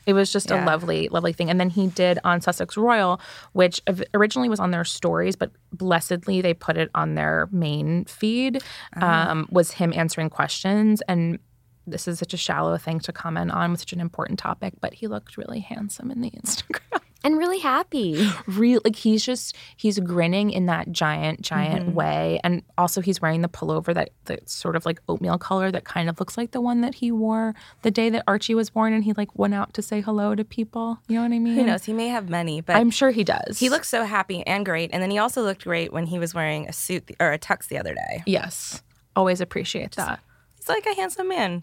It 0.06 0.14
was 0.14 0.32
just 0.32 0.50
a 0.50 0.64
lovely, 0.64 1.08
lovely 1.08 1.32
thing. 1.32 1.50
And 1.50 1.60
then 1.60 1.70
he 1.70 1.88
did 1.88 2.18
on 2.24 2.40
Sussex 2.40 2.76
Royal, 2.76 3.20
which 3.52 3.80
originally 4.14 4.48
was 4.48 4.60
on 4.60 4.70
their 4.70 4.84
stories, 4.84 5.36
but 5.36 5.50
blessedly 5.72 6.40
they 6.40 6.54
put 6.54 6.76
it 6.76 6.90
on 6.94 7.14
their 7.14 7.48
main 7.52 8.04
feed, 8.06 8.62
um, 9.00 9.46
was 9.50 9.72
him 9.72 9.92
answering 9.94 10.30
questions. 10.30 11.02
And 11.08 11.38
this 11.86 12.08
is 12.08 12.18
such 12.18 12.34
a 12.34 12.36
shallow 12.36 12.76
thing 12.78 13.00
to 13.00 13.12
comment 13.12 13.50
on 13.50 13.70
with 13.72 13.80
such 13.80 13.92
an 13.92 14.00
important 14.00 14.38
topic, 14.38 14.74
but 14.80 14.94
he 14.94 15.06
looked 15.06 15.36
really 15.36 15.60
handsome 15.60 16.10
in 16.10 16.20
the 16.20 16.30
Instagram. 16.44 17.00
And 17.22 17.36
really 17.38 17.58
happy. 17.58 18.30
Real, 18.46 18.80
like 18.84 18.96
he's 18.96 19.24
just 19.24 19.54
he's 19.76 19.98
grinning 19.98 20.50
in 20.50 20.66
that 20.66 20.90
giant, 20.90 21.42
giant 21.42 21.86
mm-hmm. 21.86 21.94
way, 21.94 22.40
and 22.42 22.62
also 22.76 23.00
he's 23.00 23.20
wearing 23.20 23.42
the 23.42 23.48
pullover 23.48 23.94
that 23.94 24.10
that 24.24 24.48
sort 24.48 24.74
of 24.74 24.86
like 24.86 25.00
oatmeal 25.08 25.38
color 25.38 25.70
that 25.70 25.84
kind 25.84 26.08
of 26.08 26.18
looks 26.18 26.36
like 26.36 26.50
the 26.50 26.60
one 26.60 26.80
that 26.80 26.96
he 26.96 27.12
wore 27.12 27.54
the 27.82 27.90
day 27.90 28.10
that 28.10 28.24
Archie 28.26 28.54
was 28.54 28.70
born, 28.70 28.92
and 28.92 29.04
he 29.04 29.12
like 29.12 29.38
went 29.38 29.54
out 29.54 29.74
to 29.74 29.82
say 29.82 30.00
hello 30.00 30.34
to 30.34 30.44
people. 30.44 30.98
You 31.08 31.16
know 31.16 31.22
what 31.22 31.32
I 31.32 31.38
mean? 31.38 31.60
who 31.60 31.64
knows 31.64 31.84
he 31.84 31.92
may 31.92 32.08
have 32.08 32.28
many 32.28 32.60
but 32.60 32.76
I'm 32.76 32.90
sure 32.90 33.10
he 33.10 33.24
does. 33.24 33.58
he 33.58 33.68
looks 33.68 33.88
so 33.88 34.04
happy 34.04 34.46
and 34.46 34.64
great 34.64 34.90
and 34.92 35.02
then 35.02 35.10
he 35.10 35.18
also 35.18 35.42
looked 35.42 35.64
great 35.64 35.92
when 35.92 36.06
he 36.06 36.18
was 36.18 36.34
wearing 36.34 36.68
a 36.68 36.72
suit 36.72 37.10
or 37.20 37.32
a 37.32 37.38
tux 37.38 37.68
the 37.68 37.78
other 37.78 37.94
day 37.94 38.22
yes. 38.26 38.82
Always 39.16 39.40
appreciate 39.40 39.92
that. 39.96 40.20
He's 40.60 40.68
like 40.68 40.86
a 40.86 40.94
handsome 40.94 41.28
man 41.28 41.58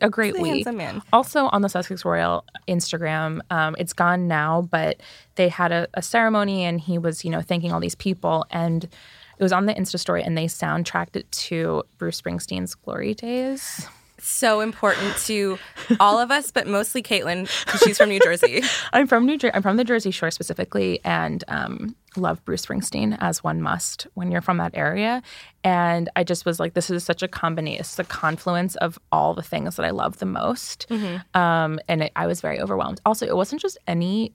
a 0.00 0.08
great 0.08 0.34
He's 0.34 0.42
a 0.42 0.48
handsome 0.48 0.76
man. 0.78 1.02
Also 1.12 1.46
on 1.52 1.62
the 1.62 1.68
Sussex 1.68 2.04
Royal 2.04 2.44
Instagram, 2.66 3.40
um, 3.50 3.76
it's 3.78 3.92
gone 3.92 4.26
now, 4.26 4.62
but 4.62 5.00
they 5.34 5.48
had 5.48 5.70
a, 5.70 5.86
a 5.94 6.02
ceremony 6.02 6.64
and 6.64 6.80
he 6.80 6.98
was, 6.98 7.24
you 7.24 7.30
know, 7.30 7.42
thanking 7.42 7.72
all 7.72 7.80
these 7.80 7.94
people 7.94 8.46
and 8.50 8.84
it 8.84 9.42
was 9.42 9.52
on 9.52 9.66
the 9.66 9.74
Insta 9.74 9.98
story 9.98 10.22
and 10.22 10.36
they 10.36 10.46
soundtracked 10.46 11.14
it 11.14 11.30
to 11.30 11.84
Bruce 11.98 12.20
Springsteen's 12.20 12.74
Glory 12.74 13.14
Days. 13.14 13.86
so 14.20 14.60
important 14.60 15.16
to 15.26 15.58
all 16.00 16.18
of 16.18 16.30
us, 16.30 16.50
but 16.50 16.66
mostly 16.66 17.02
Kaitlin 17.02 17.48
because 17.64 17.80
she's 17.82 17.98
from 17.98 18.08
New 18.08 18.20
Jersey. 18.20 18.62
I'm 18.92 19.06
from 19.06 19.26
New 19.26 19.38
Jersey. 19.38 19.54
I'm 19.54 19.62
from 19.62 19.76
the 19.76 19.84
Jersey 19.84 20.10
Shore 20.10 20.30
specifically, 20.30 21.00
and 21.04 21.44
um, 21.48 21.94
love 22.18 22.44
Bruce 22.44 22.66
Springsteen 22.66 23.16
as 23.20 23.42
one 23.42 23.62
must 23.62 24.06
when 24.14 24.30
you're 24.30 24.40
from 24.42 24.58
that 24.58 24.72
area. 24.74 25.22
And 25.64 26.08
I 26.16 26.24
just 26.24 26.44
was 26.44 26.60
like, 26.60 26.74
this 26.74 26.90
is 26.90 27.04
such 27.04 27.22
a 27.22 27.28
combination, 27.28 27.80
it's 27.80 27.98
a 27.98 28.04
confluence 28.04 28.76
of 28.76 28.98
all 29.10 29.34
the 29.34 29.42
things 29.42 29.76
that 29.76 29.86
I 29.86 29.90
love 29.90 30.18
the 30.18 30.26
most. 30.26 30.86
Um, 31.34 31.78
and 31.88 32.02
it, 32.04 32.12
I 32.16 32.26
was 32.26 32.40
very 32.40 32.60
overwhelmed. 32.60 33.00
Also, 33.06 33.26
it 33.26 33.36
wasn't 33.36 33.62
just 33.62 33.78
any 33.86 34.32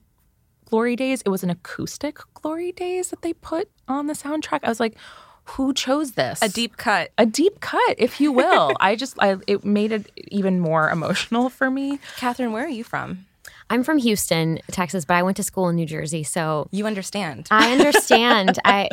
Glory 0.66 0.96
Days, 0.96 1.22
it 1.24 1.28
was 1.28 1.44
an 1.44 1.50
acoustic 1.50 2.18
Glory 2.34 2.72
Days 2.72 3.10
that 3.10 3.22
they 3.22 3.34
put 3.34 3.68
on 3.86 4.06
the 4.06 4.14
soundtrack. 4.14 4.60
I 4.64 4.68
was 4.68 4.80
like, 4.80 4.96
who 5.44 5.74
chose 5.74 6.12
this? 6.12 6.40
A 6.42 6.48
deep 6.48 6.78
cut. 6.78 7.10
a 7.18 7.26
deep 7.26 7.60
cut, 7.60 7.94
if 7.98 8.18
you 8.20 8.32
will. 8.32 8.72
I 8.80 8.96
just, 8.96 9.14
I, 9.20 9.36
it 9.46 9.62
made 9.64 9.92
it 9.92 10.10
even 10.28 10.58
more 10.58 10.88
emotional 10.90 11.50
for 11.50 11.70
me. 11.70 12.00
Katharine, 12.16 12.50
where 12.52 12.64
are 12.64 12.68
you 12.68 12.82
from? 12.82 13.26
I'm 13.70 13.82
from 13.82 13.98
Houston, 13.98 14.58
Texas, 14.70 15.04
but 15.04 15.14
I 15.14 15.22
went 15.22 15.36
to 15.38 15.42
school 15.42 15.68
in 15.68 15.76
New 15.76 15.86
Jersey, 15.86 16.22
so 16.22 16.68
You 16.70 16.86
understand. 16.86 17.48
I 17.50 17.72
understand. 17.72 18.58
I 18.64 18.88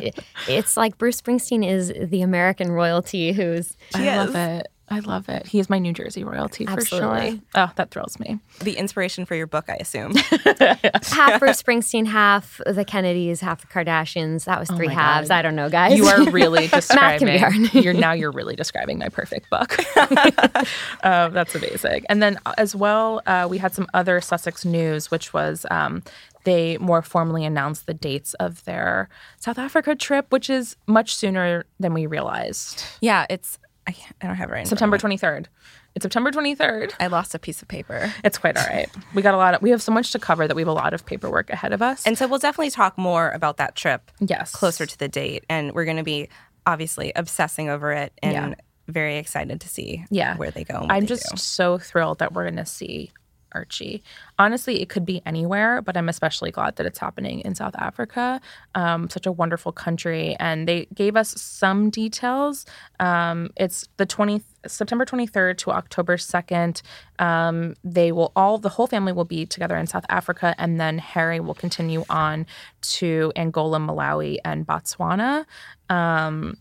it's 0.47 0.77
like 0.77 0.97
Bruce 0.97 1.21
Springsteen 1.21 1.67
is 1.67 1.91
the 2.09 2.21
American 2.21 2.71
royalty 2.71 3.31
who's 3.33 3.75
I 3.93 4.17
love 4.17 4.35
it. 4.35 4.67
I 4.91 5.00
love 5.00 5.29
it. 5.29 5.48
He 5.48 5.60
is 5.60 5.69
my 5.69 5.79
New 5.79 5.93
Jersey 5.93 6.24
royalty 6.24 6.65
for 6.65 6.74
Absolutely. 6.74 7.31
sure. 7.31 7.39
Oh, 7.55 7.71
that 7.77 7.91
thrills 7.91 8.19
me. 8.19 8.39
the 8.60 8.74
inspiration 8.77 9.25
for 9.25 9.36
your 9.36 9.48
book, 9.48 9.65
I 9.69 9.75
assume. 9.75 10.13
half 11.12 11.39
Bruce 11.39 11.63
Springsteen, 11.63 12.05
half 12.05 12.60
the 12.65 12.83
Kennedys, 12.86 13.39
half 13.41 13.62
the 13.62 13.67
Kardashians. 13.67 14.45
That 14.45 14.60
was 14.60 14.69
three 14.69 14.88
halves. 14.89 15.29
God. 15.29 15.36
I 15.36 15.41
don't 15.41 15.55
know, 15.55 15.69
guys. 15.69 15.98
You 15.98 16.05
are 16.07 16.29
really 16.29 16.67
Math 16.71 16.88
can 16.89 17.27
be 17.27 17.31
describing. 17.38 17.39
hard. 17.65 17.74
you're 17.83 17.93
now 17.93 18.12
you're 18.12 18.31
really 18.31 18.55
describing 18.55 19.00
my 19.00 19.10
perfect 19.10 19.50
book. 19.50 19.77
uh, 21.03 21.29
that's 21.29 21.55
amazing. 21.55 22.05
And 22.10 22.21
then 22.21 22.38
uh, 22.45 22.53
as 22.57 22.75
well, 22.75 23.21
uh, 23.25 23.48
we 23.50 23.57
had 23.57 23.74
some 23.74 23.88
other 23.93 24.21
Sussex 24.21 24.65
news, 24.65 25.10
which 25.10 25.33
was 25.33 25.65
um, 25.71 26.03
they 26.43 26.77
more 26.79 27.01
formally 27.01 27.45
announced 27.45 27.86
the 27.86 27.93
dates 27.93 28.33
of 28.36 28.63
their 28.65 29.10
South 29.38 29.57
Africa 29.60 29.95
trip, 29.95 30.27
which 30.31 30.50
is 30.50 30.75
much 30.88 31.15
sooner 31.15 31.65
than 31.79 31.93
we 31.93 32.05
realized. 32.05 32.83
yeah, 33.01 33.25
it's. 33.29 33.57
I, 33.91 33.95
I 34.21 34.27
don't 34.27 34.36
have 34.36 34.50
it 34.50 34.53
right. 34.53 34.67
September 34.67 34.98
23rd. 34.98 35.45
It's 35.95 36.03
September 36.03 36.31
23rd. 36.31 36.93
I 37.00 37.07
lost 37.07 37.36
a 37.36 37.39
piece 37.39 37.62
of 37.62 37.67
paper. 37.67 38.13
It's 38.24 38.38
quite 38.38 38.57
all 38.57 38.65
right. 38.65 38.89
We 39.13 39.21
got 39.21 39.33
a 39.33 39.38
lot 39.38 39.53
of. 39.55 39.62
We 39.62 39.71
have 39.71 39.81
so 39.81 39.91
much 39.91 40.12
to 40.12 40.19
cover 40.19 40.48
that 40.48 40.55
we 40.55 40.62
have 40.62 40.67
a 40.69 40.74
lot 40.74 40.93
of 40.93 41.05
paperwork 41.05 41.50
ahead 41.50 41.74
of 41.74 41.81
us. 41.81 42.05
And 42.07 42.17
so 42.17 42.27
we'll 42.27 42.39
definitely 42.39 42.71
talk 42.71 42.98
more 42.98 43.29
about 43.31 43.57
that 43.57 43.75
trip 43.75 44.10
yes, 44.19 44.51
closer 44.53 44.86
to 44.86 44.98
the 44.98 45.07
date. 45.10 45.43
And 45.50 45.74
we're 45.74 45.86
going 45.86 45.98
to 45.98 46.03
be 46.03 46.29
obviously 46.65 47.12
obsessing 47.15 47.69
over 47.69 47.91
it 47.91 48.13
and 48.24 48.33
Yeah. 48.33 48.53
very 48.88 49.17
excited 49.17 49.60
to 49.62 49.67
see 49.67 50.05
yeah 50.10 50.38
where 50.38 50.51
they 50.51 50.63
go. 50.63 50.86
I'm 50.89 51.07
just 51.07 51.29
do. 51.31 51.38
so 51.38 51.77
thrilled 51.77 52.19
that 52.19 52.33
we're 52.33 52.43
going 52.43 52.55
to 52.57 52.65
see 52.65 53.12
archie. 53.53 54.03
Honestly 54.38 54.81
it 54.81 54.89
could 54.89 55.05
be 55.05 55.22
anywhere 55.25 55.81
but 55.81 55.98
i'm 55.98 56.10
especially 56.10 56.51
glad 56.51 56.75
that 56.75 56.86
it's 56.86 57.00
happening 57.00 57.41
in 57.41 57.55
south 57.55 57.75
africa. 57.77 58.41
Um, 58.75 59.10
such 59.10 59.25
a 59.25 59.31
wonderful 59.31 59.72
country. 59.72 60.36
And 60.39 60.67
they 60.67 60.88
gave 60.93 61.15
us 61.15 61.39
some 61.41 61.89
details. 61.89 62.65
Um, 63.00 63.50
it's 63.55 63.88
the 63.98 64.05
20 64.05 64.41
september 64.67 65.05
23rd 65.05 65.58
to 65.58 65.72
october 65.72 66.17
2nd 66.17 66.84
um, 67.17 67.74
they 67.84 68.12
will 68.12 68.31
all 68.36 68.60
the 68.60 68.70
whole 68.70 68.86
family 68.86 69.12
will 69.12 69.25
be 69.25 69.43
together 69.43 69.75
in 69.75 69.88
south 69.88 70.05
africa 70.08 70.53
and 70.60 70.79
then 70.79 71.00
harry 71.00 71.39
will 71.39 71.55
continue 71.55 72.03
on 72.12 72.46
to 72.81 73.31
angola 73.36 73.79
malawi 73.79 74.38
and 74.46 74.67
botswana. 74.67 75.46
Um, 75.89 76.58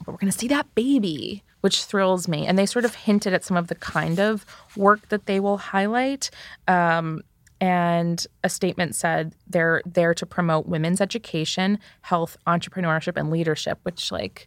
but 0.00 0.08
we're 0.08 0.18
going 0.18 0.32
to 0.32 0.38
see 0.38 0.48
that 0.48 0.74
baby, 0.74 1.43
which 1.64 1.84
thrills 1.84 2.28
me. 2.28 2.46
And 2.46 2.58
they 2.58 2.66
sort 2.66 2.84
of 2.84 2.94
hinted 2.94 3.32
at 3.32 3.42
some 3.42 3.56
of 3.56 3.68
the 3.68 3.74
kind 3.74 4.20
of 4.20 4.44
work 4.76 5.08
that 5.08 5.24
they 5.24 5.40
will 5.40 5.56
highlight. 5.56 6.28
Um, 6.68 7.22
and 7.58 8.26
a 8.42 8.50
statement 8.50 8.94
said 8.94 9.34
they're 9.46 9.80
there 9.86 10.12
to 10.12 10.26
promote 10.26 10.66
women's 10.66 11.00
education, 11.00 11.78
health, 12.02 12.36
entrepreneurship, 12.46 13.16
and 13.16 13.30
leadership, 13.30 13.78
which, 13.82 14.12
like, 14.12 14.46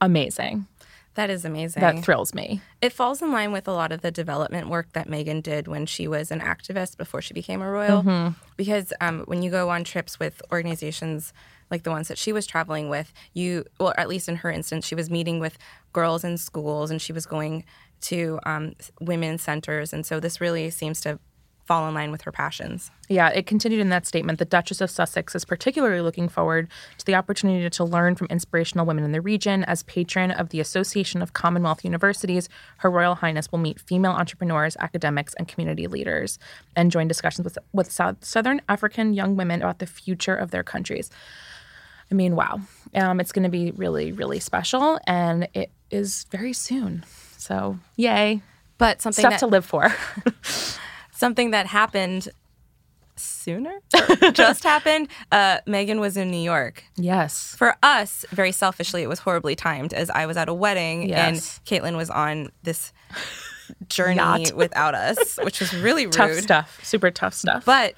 amazing. 0.00 0.68
that 1.14 1.30
is 1.30 1.44
amazing. 1.44 1.80
That 1.80 2.04
thrills 2.04 2.32
me. 2.32 2.60
It 2.80 2.92
falls 2.92 3.20
in 3.20 3.32
line 3.32 3.50
with 3.50 3.66
a 3.66 3.72
lot 3.72 3.90
of 3.90 4.00
the 4.00 4.12
development 4.12 4.68
work 4.68 4.92
that 4.92 5.08
Meghan 5.08 5.42
did 5.42 5.66
when 5.66 5.84
she 5.84 6.06
was 6.06 6.30
an 6.30 6.38
activist 6.38 6.96
before 6.96 7.22
she 7.22 7.34
became 7.34 7.60
a 7.60 7.68
royal. 7.68 8.04
Mm-hmm. 8.04 8.34
Because 8.56 8.92
um, 9.00 9.24
when 9.26 9.42
you 9.42 9.50
go 9.50 9.68
on 9.68 9.82
trips 9.82 10.20
with 10.20 10.40
organizations 10.52 11.32
like 11.74 11.82
the 11.82 11.90
ones 11.90 12.06
that 12.06 12.16
she 12.16 12.32
was 12.32 12.46
traveling 12.46 12.88
with, 12.88 13.12
you, 13.32 13.64
well, 13.80 13.92
at 13.98 14.08
least 14.08 14.28
in 14.28 14.36
her 14.36 14.50
instance, 14.50 14.86
she 14.86 14.94
was 14.94 15.10
meeting 15.10 15.40
with 15.40 15.58
girls 15.92 16.22
in 16.22 16.38
schools 16.38 16.88
and 16.88 17.02
she 17.02 17.12
was 17.12 17.26
going 17.26 17.64
to 18.02 18.38
um, 18.46 18.74
women's 19.00 19.42
centers. 19.42 19.92
And 19.92 20.06
so 20.06 20.20
this 20.20 20.40
really 20.40 20.70
seems 20.70 21.00
to 21.00 21.18
fall 21.64 21.88
in 21.88 21.94
line 21.94 22.10
with 22.10 22.22
her 22.22 22.32
passions. 22.32 22.90
Yeah, 23.08 23.28
it 23.28 23.46
continued 23.46 23.80
in 23.80 23.88
that 23.88 24.06
statement. 24.06 24.38
The 24.38 24.44
Duchess 24.44 24.80
of 24.80 24.90
Sussex 24.90 25.34
is 25.34 25.44
particularly 25.44 26.00
looking 26.00 26.28
forward 26.28 26.68
to 26.98 27.06
the 27.06 27.14
opportunity 27.14 27.68
to 27.68 27.84
learn 27.84 28.14
from 28.16 28.26
inspirational 28.28 28.86
women 28.86 29.04
in 29.04 29.12
the 29.12 29.20
region. 29.20 29.64
As 29.64 29.82
patron 29.84 30.30
of 30.30 30.50
the 30.50 30.60
Association 30.60 31.22
of 31.22 31.32
Commonwealth 31.32 31.84
Universities, 31.84 32.48
Her 32.78 32.90
Royal 32.90 33.14
Highness 33.14 33.50
will 33.50 33.58
meet 33.58 33.80
female 33.80 34.12
entrepreneurs, 34.12 34.76
academics, 34.78 35.34
and 35.34 35.48
community 35.48 35.86
leaders 35.86 36.38
and 36.76 36.90
join 36.90 37.08
discussions 37.08 37.44
with, 37.44 37.58
with 37.72 37.90
South, 37.90 38.22
Southern 38.22 38.60
African 38.68 39.14
young 39.14 39.36
women 39.36 39.62
about 39.62 39.78
the 39.78 39.86
future 39.86 40.36
of 40.36 40.50
their 40.50 40.62
countries. 40.62 41.10
I 42.10 42.14
mean, 42.14 42.36
wow. 42.36 42.60
Um, 42.94 43.18
it's 43.20 43.32
going 43.32 43.42
to 43.44 43.48
be 43.48 43.70
really, 43.72 44.12
really 44.12 44.38
special, 44.40 44.98
and 45.06 45.48
it 45.54 45.70
is 45.90 46.26
very 46.30 46.52
soon. 46.52 47.04
So, 47.36 47.78
yay. 47.96 48.42
But 48.78 49.02
something 49.02 49.22
Stuff 49.22 49.32
that, 49.32 49.38
to 49.40 49.46
live 49.46 49.64
for. 49.64 49.94
something 51.12 51.50
that 51.52 51.66
happened 51.66 52.28
sooner, 53.16 53.78
just 54.32 54.62
happened. 54.72 55.08
Uh, 55.30 55.58
Meghan 55.66 56.00
was 56.00 56.16
in 56.16 56.30
New 56.30 56.36
York. 56.42 56.84
yes. 56.96 57.54
For 57.56 57.76
us, 57.82 58.24
very 58.30 58.52
selfishly, 58.52 59.02
it 59.02 59.08
was 59.08 59.20
horribly 59.20 59.54
timed 59.56 59.92
as 59.92 60.10
I 60.10 60.26
was 60.26 60.36
at 60.36 60.48
a 60.48 60.54
wedding 60.54 61.08
Yes. 61.08 61.60
and 61.60 61.66
Kaitlin 61.82 61.96
was 61.96 62.10
on 62.10 62.50
this 62.64 62.92
journey 63.88 64.50
without 64.54 64.94
us, 64.94 65.38
which 65.42 65.60
was 65.60 65.72
really 65.74 66.06
rude. 66.06 66.12
Tough 66.14 66.32
stuff. 66.40 66.80
Super 66.82 67.10
tough 67.10 67.34
stuff. 67.34 67.64
But 67.64 67.94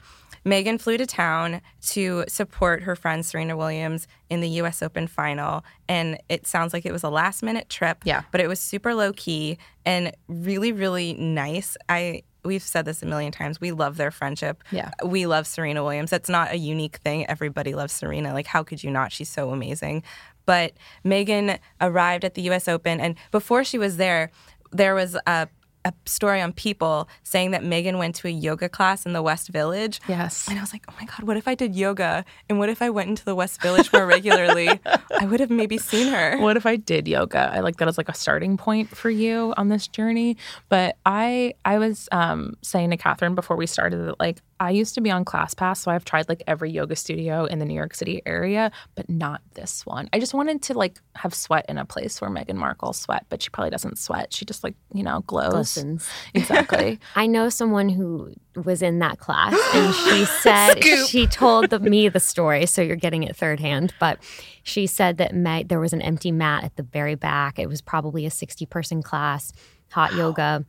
Meghan 0.47 0.81
flew 0.81 0.97
to 0.97 1.07
town 1.07 1.61
to 1.89 2.25
support 2.29 2.85
her 2.85 2.95
friend 2.95 3.27
Serena 3.27 3.57
Williams 3.57 4.07
in 4.31 4.41
the 4.41 4.49
US 4.61 4.81
Open 4.81 5.09
final. 5.09 5.65
And 5.89 6.19
it 6.29 6.47
sounds 6.47 6.73
like 6.73 6.87
it 6.87 6.93
was 6.93 7.03
a 7.03 7.11
last 7.11 7.43
minute 7.43 7.69
trip. 7.69 7.99
Yeah. 8.05 8.23
But 8.31 8.41
it 8.41 8.49
was 8.49 8.61
super 8.61 8.95
low 8.95 9.13
key 9.13 9.59
and 9.85 10.13
really, 10.29 10.73
really 10.73 11.15
nice. 11.15 11.77
I 11.89 12.23
we've 12.45 12.63
said 12.63 12.85
this 12.85 13.03
a 13.03 13.07
million 13.07 13.33
times. 13.33 13.61
We 13.61 13.73
love 13.73 13.97
their 13.97 14.13
friendship. 14.13 14.63
Yeah. 14.71 14.93
We 15.05 15.27
love 15.27 15.49
Serena 15.49 15.83
Williams. 15.83 16.11
That's 16.11 16.29
not 16.29 16.53
a 16.53 16.57
unique 16.57 16.99
thing. 16.99 17.27
Everybody 17.29 17.75
loves 17.75 17.93
Serena. 17.93 18.33
Like, 18.33 18.47
how 18.47 18.63
could 18.63 18.85
you 18.85 18.91
not? 18.93 19.11
She's 19.11 19.29
so 19.29 19.51
amazing. 19.51 20.05
But 20.45 20.75
Meghan 21.05 21.59
arrived 21.81 22.25
at 22.25 22.35
the 22.35 22.43
US 22.51 22.69
Open 22.69 23.01
and 23.01 23.17
before 23.33 23.65
she 23.65 23.79
was 23.79 23.97
there, 23.97 24.31
there 24.71 24.95
was 24.95 25.17
a 25.27 25.49
a 25.87 25.95
story 26.05 26.41
on 26.41 26.53
People 26.53 27.09
saying 27.23 27.53
that 27.53 27.63
Meghan 27.63 27.99
went 27.99 28.17
to 28.17 28.29
a 28.29 28.31
yoga 28.31 28.69
class 28.69 29.07
in 29.07 29.13
the 29.13 29.23
West 29.23 29.49
Village. 29.49 30.01
Yes. 30.09 30.49
And 30.49 30.59
I 30.59 30.61
was 30.61 30.73
like, 30.73 30.85
oh 30.89 30.95
my 30.99 31.07
God, 31.07 31.23
what 31.23 31.37
if 31.37 31.47
I 31.47 31.55
did 31.55 31.77
yoga? 31.77 32.25
And 32.49 32.59
what 32.59 32.69
if 32.69 32.83
I 32.83 32.91
went 32.91 33.09
into 33.09 33.25
the 33.25 33.35
West 33.35 33.63
Village 33.63 33.93
more 33.93 34.07
regularly? 34.07 34.69
I 35.19 35.27
would 35.27 35.41
have 35.41 35.51
maybe 35.51 35.79
seen 35.79 36.09
her. 36.09 36.39
What 36.39 36.57
if 36.57 36.67
I 36.67 36.77
did 36.77 37.07
yoga? 37.07 37.51
I 37.53 37.61
like 37.61 37.77
that 37.77 37.89
as 37.89 37.99
like 37.99 38.09
a 38.09 38.15
starting 38.15 38.57
point 38.57 38.89
for 38.89 39.11
you 39.11 39.55
on 39.57 39.69
this 39.69 39.87
journey. 39.87 40.37
But 40.69 40.97
I 41.07 41.55
I 41.65 41.79
was 41.79 42.09
um, 42.11 42.57
saying 42.63 42.91
to 42.91 42.97
Catherine 42.97 43.35
before 43.35 43.57
we 43.57 43.67
started 43.67 43.99
that 44.07 44.19
like 44.19 44.41
I 44.59 44.71
used 44.71 44.95
to 44.95 45.01
be 45.01 45.11
on 45.11 45.25
ClassPass, 45.25 45.79
so 45.79 45.91
I've 45.91 46.05
tried 46.05 46.29
like 46.29 46.43
every 46.47 46.71
yoga 46.71 46.97
studio 46.97 47.45
in 47.45 47.59
the 47.59 47.67
New 47.67 47.75
York 47.75 47.95
City 47.95 48.23
area, 48.25 48.73
but 48.95 49.09
not 49.11 49.43
this 49.55 49.85
one. 49.85 50.09
I 50.13 50.19
just 50.19 50.33
wanted 50.33 50.63
to 50.63 50.75
like 50.75 50.99
have 51.15 51.35
sweat 51.35 51.67
in 51.69 51.77
a 51.77 51.85
place 51.85 52.21
where 52.21 52.31
Meghan 52.31 52.55
Markle 52.55 52.93
sweat, 52.93 53.27
but 53.29 53.43
she 53.43 53.51
probably 53.51 53.71
doesn't 53.71 53.99
sweat. 53.99 54.33
She 54.33 54.45
just 54.45 54.65
like 54.65 54.75
you 54.93 55.03
know 55.03 55.23
glows. 55.27 55.76
Glistens. 55.83 56.09
Exactly. 56.35 56.99
I 57.17 57.27
know 57.27 57.49
someone 57.49 57.89
who 57.89 58.33
was 58.65 58.83
in 58.83 58.99
that 59.01 59.19
class, 59.19 59.55
and 59.75 59.95
she 60.09 60.25
said 60.25 60.83
she 61.07 61.27
told 61.27 61.71
the, 61.71 61.79
me 61.79 62.09
the 62.09 62.21
story, 62.21 62.67
so 62.67 62.83
you're 62.83 62.97
getting 62.97 63.23
it 63.23 63.37
third 63.37 63.61
hand. 63.61 63.95
But 64.01 64.19
she 64.63 64.87
said 64.87 65.19
that 65.19 65.35
Meg, 65.35 65.69
there 65.69 65.81
was 65.81 65.93
an 65.93 66.03
empty 66.03 66.33
mat 66.33 66.65
at 66.65 66.77
the 66.77 66.83
very 66.83 67.15
back. 67.15 67.59
It 67.59 67.69
was 67.69 67.81
probably 67.81 68.27
a 68.27 68.31
60 68.31 68.67
person 68.67 69.03
class, 69.03 69.53
hot 69.91 70.15
yoga, 70.15 70.65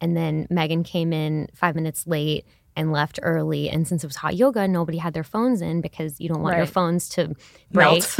and 0.00 0.16
then 0.16 0.46
Meghan 0.50 0.84
came 0.84 1.12
in 1.12 1.48
five 1.54 1.74
minutes 1.74 2.06
late 2.06 2.46
and 2.76 2.92
left 2.92 3.18
early. 3.22 3.68
And 3.68 3.86
since 3.86 4.02
it 4.02 4.06
was 4.06 4.16
hot 4.16 4.34
yoga, 4.34 4.66
nobody 4.66 4.98
had 4.98 5.14
their 5.14 5.24
phones 5.24 5.60
in 5.60 5.80
because 5.80 6.20
you 6.20 6.28
don't 6.28 6.42
want 6.42 6.56
your 6.56 6.66
phones 6.66 7.08
to 7.10 7.34
break. 7.70 8.04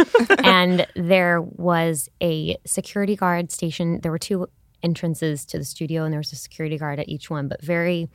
And 0.45 0.87
there 0.95 1.41
was 1.41 2.09
a 2.23 2.57
security 2.67 3.17
guard 3.17 3.51
station. 3.51 4.01
There 4.01 4.11
were 4.11 4.19
two 4.19 4.49
entrances 4.83 5.45
to 5.47 5.59
the 5.59 5.65
studio, 5.65 6.05
and 6.05 6.13
there 6.13 6.21
was 6.21 6.33
a 6.33 6.37
security 6.37 6.79
guard 6.79 6.99
at 6.99 7.09
each 7.09 7.31
one, 7.31 7.49
but 7.49 7.63
very 7.63 8.09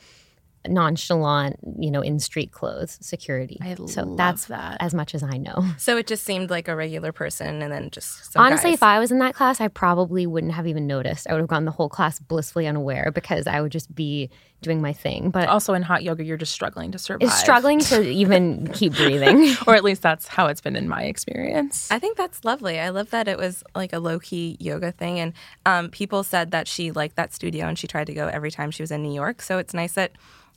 nonchalant, 0.68 1.58
you 1.80 1.92
know, 1.92 2.02
in 2.02 2.20
street 2.20 2.52
clothes 2.52 2.98
security. 3.02 3.58
I 3.62 3.76
so 3.86 4.04
love 4.04 4.18
that's 4.18 4.46
that. 4.46 4.78
as 4.80 4.94
much 4.94 5.16
as 5.16 5.24
I 5.24 5.38
know. 5.38 5.66
So 5.78 5.96
it 5.98 6.08
just 6.08 6.24
seemed 6.24 6.50
like 6.50 6.68
a 6.68 6.76
regular 6.76 7.12
person, 7.12 7.62
and 7.62 7.72
then 7.72 7.90
just 7.92 8.34
some 8.34 8.44
Honestly, 8.44 8.72
guys. 8.72 8.78
if 8.78 8.84
I 8.84 9.00
was 9.00 9.12
in 9.12 9.20
that 9.20 9.36
class, 9.36 9.62
I 9.62 9.68
probably 9.70 10.26
wouldn't 10.28 10.54
have 10.54 10.68
even 10.68 10.86
noticed. 10.88 11.28
I 11.30 11.34
would 11.34 11.40
have 11.40 11.48
gone 11.48 11.66
the 11.66 11.72
whole 11.72 11.88
class 11.90 12.20
blissfully 12.20 12.68
unaware 12.68 13.12
because 13.14 13.48
I 13.48 13.62
would 13.62 13.72
just 13.72 13.94
be 13.96 14.30
doing 14.62 14.82
my 14.82 14.92
thing. 14.94 15.30
But 15.30 15.50
Also, 15.50 15.74
in 15.74 15.84
hot 15.84 16.04
yoga, 16.04 16.24
you're 16.24 16.38
just 16.38 16.52
struggling 16.52 16.92
to 16.92 16.98
survive. 16.98 17.28
it's 17.28 17.40
struggling 17.40 17.80
to 17.82 18.02
even 18.24 18.68
keep 18.74 18.94
breathing. 18.96 19.56
or 19.68 19.76
at 19.76 19.84
least 19.84 20.02
that's 20.02 20.28
how 20.28 20.48
it's 20.48 20.62
been 20.62 20.76
in 20.76 20.88
my 20.90 21.04
experience. 21.04 21.90
I 21.92 22.00
think 22.00 22.18
that's 22.18 22.44
lovely. 22.44 22.80
I 22.80 22.90
love 22.90 23.12
that 23.12 23.28
it 23.28 23.38
was 23.38 23.64
like 23.76 23.94
a 23.94 24.00
low 24.00 24.20
key 24.20 24.58
yoga 24.60 24.92
thing. 24.92 25.20
And 25.20 25.34
um, 25.66 25.90
people 25.90 26.24
said 26.24 26.52
that 26.52 26.68
she 26.68 26.92
liked 26.92 27.16
that 27.18 27.34
studio 27.34 27.68
and 27.68 27.78
she 27.78 27.88
tried 27.88 28.08
to 28.08 28.14
go 28.14 28.28
every 28.28 28.50
time 28.52 28.72
she 28.72 28.82
was 28.84 28.92
in 28.92 29.04
New 29.04 29.14
York. 29.14 29.42
So 29.42 29.58
it's 29.60 29.74
nice 29.74 29.94
that, 29.94 30.12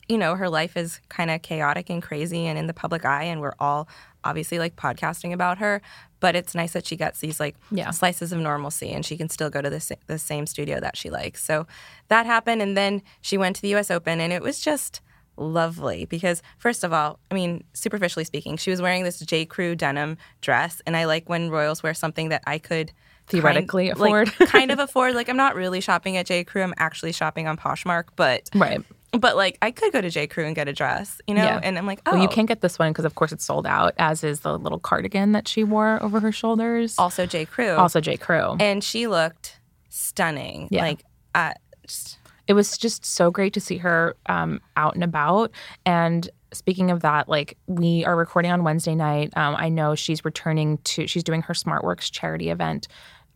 you 0.09 0.19
know, 0.19 0.35
her 0.35 0.49
life 0.49 0.76
is 0.76 1.00
kind 1.09 1.30
of 1.30 1.42
chaotic 1.42 1.88
and 1.90 2.02
crazy 2.02 2.47
and 2.47 2.59
in 2.59 2.66
the 2.66 2.75
public 2.75 3.04
eye. 3.04 3.25
And 3.25 3.40
we're 3.40 3.54
all 3.61 3.88
obviously 4.25 4.59
like 4.59 4.76
podcasting 4.76 5.33
about 5.33 5.59
her. 5.59 5.80
But 6.21 6.37
it's 6.37 6.54
nice 6.54 6.73
that 6.75 6.85
she 6.87 6.97
gets 6.97 7.21
these 7.21 7.40
like 7.40 7.57
Yeah. 7.71 7.90
slices 7.90 8.33
of 8.33 8.40
normalcy 8.40 8.90
and 8.90 9.07
she 9.07 9.16
can 9.16 9.28
still 9.28 9.49
go 9.50 9.62
to 9.62 9.71
the, 9.71 9.80
sa- 9.80 9.95
the 10.07 10.19
same 10.19 10.47
studio 10.47 10.80
that 10.80 10.97
she 10.97 11.09
likes. 11.11 11.42
So 11.45 11.66
that 12.09 12.26
happened. 12.26 12.61
And 12.61 12.76
then 12.76 13.02
she 13.21 13.38
went 13.38 13.57
to 13.57 13.62
the 13.62 13.75
US 13.76 13.90
Open 13.90 14.21
and 14.21 14.33
it 14.33 14.42
was 14.42 14.61
just 14.61 15.00
lovely 15.37 16.04
because 16.04 16.42
first 16.59 16.85
of 16.85 16.92
all, 16.92 17.19
I 17.30 17.35
mean, 17.35 17.64
superficially 17.73 18.25
speaking, 18.25 18.57
she 18.59 18.71
was 18.71 18.83
wearing 18.83 19.04
this 19.04 19.21
J. 19.21 19.47
Crew 19.47 19.75
denim 19.75 20.19
dress, 20.42 20.83
and 20.87 20.97
I 20.97 21.04
like 21.07 21.28
when 21.30 21.49
royals 21.49 21.83
wear 21.83 21.95
something 21.95 22.28
that 22.28 22.42
I 22.47 22.59
could 22.59 22.92
Theoretically 23.28 23.87
kind, 23.88 23.97
afford. 23.97 24.28
like, 24.40 24.49
kind 24.50 24.71
of 24.73 24.78
afford. 24.80 25.14
Like 25.14 25.28
I'm 25.30 25.37
not 25.38 25.54
really 25.54 25.80
shopping 25.80 26.16
at 26.19 26.26
J. 26.26 26.45
Crew. 26.45 26.62
I'm 26.62 26.75
actually 26.76 27.12
shopping 27.12 27.47
on 27.47 27.57
Poshmark, 27.57 28.07
but 28.16 28.50
right. 28.54 28.83
But 29.18 29.36
like 29.36 29.58
I 29.62 29.70
could 29.70 29.92
go 29.92 30.00
to 30.00 30.10
J. 30.10 30.26
Crew 30.26 30.44
and 30.46 30.54
get 30.54 30.68
a 30.68 30.72
dress, 30.72 31.20
you 31.26 31.34
know. 31.34 31.42
Yeah. 31.42 31.60
And 31.62 31.76
I'm 31.78 31.86
like, 31.86 32.00
oh, 32.06 32.12
Well, 32.12 32.22
you 32.22 32.28
can't 32.28 32.46
get 32.48 32.60
this 32.60 32.78
one 32.78 32.90
because, 32.92 33.04
of 33.04 33.14
course, 33.14 33.32
it's 33.32 33.44
sold 33.44 33.66
out, 33.66 33.94
as 33.98 34.22
is 34.22 34.40
the 34.40 34.58
little 34.58 34.78
cardigan 34.78 35.32
that 35.32 35.48
she 35.48 35.64
wore 35.64 36.02
over 36.02 36.20
her 36.20 36.32
shoulders. 36.32 36.94
also 36.98 37.26
J. 37.26 37.44
Crew. 37.44 37.72
Also, 37.72 38.00
J. 38.00 38.16
Crew. 38.16 38.56
and 38.60 38.82
she 38.84 39.06
looked 39.06 39.58
stunning. 39.88 40.68
Yeah. 40.70 40.82
Like, 40.82 41.04
uh, 41.34 41.52
just, 41.86 42.18
it 42.46 42.52
was 42.54 42.76
just 42.78 43.04
so 43.04 43.30
great 43.30 43.52
to 43.54 43.60
see 43.60 43.78
her 43.78 44.16
um, 44.26 44.60
out 44.76 44.94
and 44.94 45.04
about. 45.04 45.50
And 45.86 46.28
speaking 46.52 46.90
of 46.90 47.00
that, 47.00 47.28
like 47.28 47.56
we 47.66 48.04
are 48.04 48.16
recording 48.16 48.50
on 48.50 48.64
Wednesday 48.64 48.94
night. 48.94 49.32
Um, 49.36 49.54
I 49.56 49.68
know 49.68 49.94
she's 49.94 50.24
returning 50.24 50.78
to. 50.78 51.06
She's 51.06 51.22
doing 51.24 51.42
her 51.42 51.54
SmartWorks 51.54 52.10
charity 52.10 52.50
event 52.50 52.88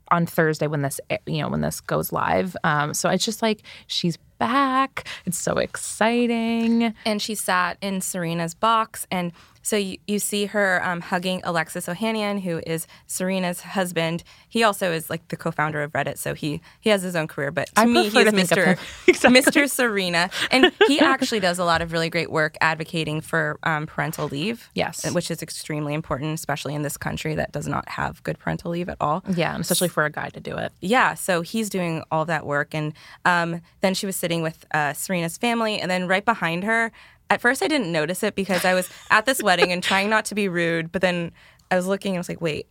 on 0.08 0.26
Thursday 0.26 0.66
when 0.66 0.82
this 0.82 1.00
you 1.26 1.40
know 1.40 1.48
when 1.48 1.60
this 1.60 1.80
goes 1.80 2.12
live. 2.12 2.56
Um, 2.64 2.92
so 2.92 3.08
it's 3.08 3.24
just 3.24 3.40
like 3.40 3.62
she's 3.86 4.18
back. 4.38 5.06
It's 5.26 5.38
so 5.38 5.58
exciting. 5.58 6.94
and 7.04 7.20
she 7.22 7.34
sat 7.34 7.78
in 7.80 8.00
Serena's 8.00 8.54
box. 8.54 9.06
And 9.10 9.32
so 9.62 9.76
you, 9.76 9.96
you 10.06 10.18
see 10.18 10.44
her 10.46 10.84
um, 10.84 11.00
hugging 11.00 11.40
Alexis 11.42 11.86
Ohanian, 11.86 12.42
who 12.42 12.60
is 12.66 12.86
Serena's 13.06 13.62
husband. 13.62 14.22
He 14.46 14.62
also 14.62 14.92
is 14.92 15.08
like 15.08 15.26
the 15.28 15.36
co-founder 15.36 15.82
of 15.82 15.92
Reddit, 15.92 16.18
so 16.18 16.34
he 16.34 16.60
he 16.80 16.90
has 16.90 17.00
his 17.02 17.16
own 17.16 17.26
career. 17.28 17.50
But 17.50 17.68
to 17.68 17.80
I 17.80 17.86
me, 17.86 18.04
he's 18.04 18.12
Mr. 18.12 18.78
Exactly. 19.08 19.40
Mr. 19.40 19.70
Serena, 19.70 20.28
and 20.50 20.70
he 20.86 21.00
actually 21.00 21.40
does 21.40 21.58
a 21.58 21.64
lot 21.64 21.80
of 21.80 21.92
really 21.92 22.10
great 22.10 22.30
work 22.30 22.56
advocating 22.60 23.22
for 23.22 23.58
um, 23.62 23.86
parental 23.86 24.28
leave. 24.28 24.68
Yes. 24.74 25.10
which 25.12 25.30
is 25.30 25.42
extremely 25.42 25.94
important, 25.94 26.34
especially 26.34 26.74
in 26.74 26.82
this 26.82 26.98
country 26.98 27.34
that 27.36 27.52
does 27.52 27.66
not 27.66 27.88
have 27.88 28.22
good 28.22 28.38
parental 28.38 28.70
leave 28.70 28.90
at 28.90 28.98
all. 29.00 29.24
Yeah, 29.34 29.56
especially 29.58 29.88
for 29.88 30.04
a 30.04 30.10
guy 30.10 30.28
to 30.28 30.40
do 30.40 30.58
it. 30.58 30.72
Yeah, 30.82 31.14
so 31.14 31.40
he's 31.40 31.70
doing 31.70 32.02
all 32.10 32.26
that 32.26 32.44
work. 32.44 32.74
And 32.74 32.92
um, 33.24 33.62
then 33.80 33.94
she 33.94 34.04
was 34.04 34.14
sitting 34.24 34.40
with 34.40 34.64
uh, 34.72 34.94
Serena's 34.94 35.36
family. 35.36 35.78
And 35.78 35.90
then 35.90 36.08
right 36.08 36.24
behind 36.24 36.64
her, 36.64 36.90
at 37.28 37.42
first 37.42 37.62
I 37.62 37.68
didn't 37.68 37.92
notice 37.92 38.22
it 38.22 38.34
because 38.34 38.64
I 38.64 38.72
was 38.72 38.88
at 39.10 39.26
this 39.26 39.42
wedding 39.48 39.70
and 39.70 39.82
trying 39.82 40.08
not 40.08 40.24
to 40.26 40.34
be 40.34 40.48
rude. 40.48 40.90
But 40.90 41.02
then 41.02 41.30
I 41.70 41.76
was 41.76 41.86
looking 41.86 42.12
and 42.12 42.16
I 42.16 42.20
was 42.20 42.30
like, 42.30 42.40
wait, 42.40 42.66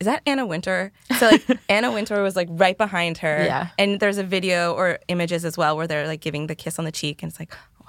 is 0.00 0.06
that 0.06 0.22
Anna 0.26 0.44
Wintour? 0.44 0.90
So 1.20 1.28
like 1.28 1.46
Anna 1.68 1.92
Wintour 1.92 2.20
was 2.20 2.34
like 2.34 2.48
right 2.50 2.76
behind 2.76 3.18
her. 3.18 3.44
Yeah. 3.44 3.68
And 3.78 4.00
there's 4.00 4.18
a 4.18 4.24
video 4.24 4.72
or 4.72 4.98
images 5.06 5.44
as 5.44 5.56
well 5.56 5.76
where 5.76 5.86
they're 5.86 6.08
like 6.08 6.20
giving 6.20 6.48
the 6.48 6.56
kiss 6.56 6.80
on 6.80 6.84
the 6.84 6.90
cheek. 6.90 7.22
And 7.22 7.30
it's 7.30 7.38
like, 7.38 7.54
wow. 7.80 7.86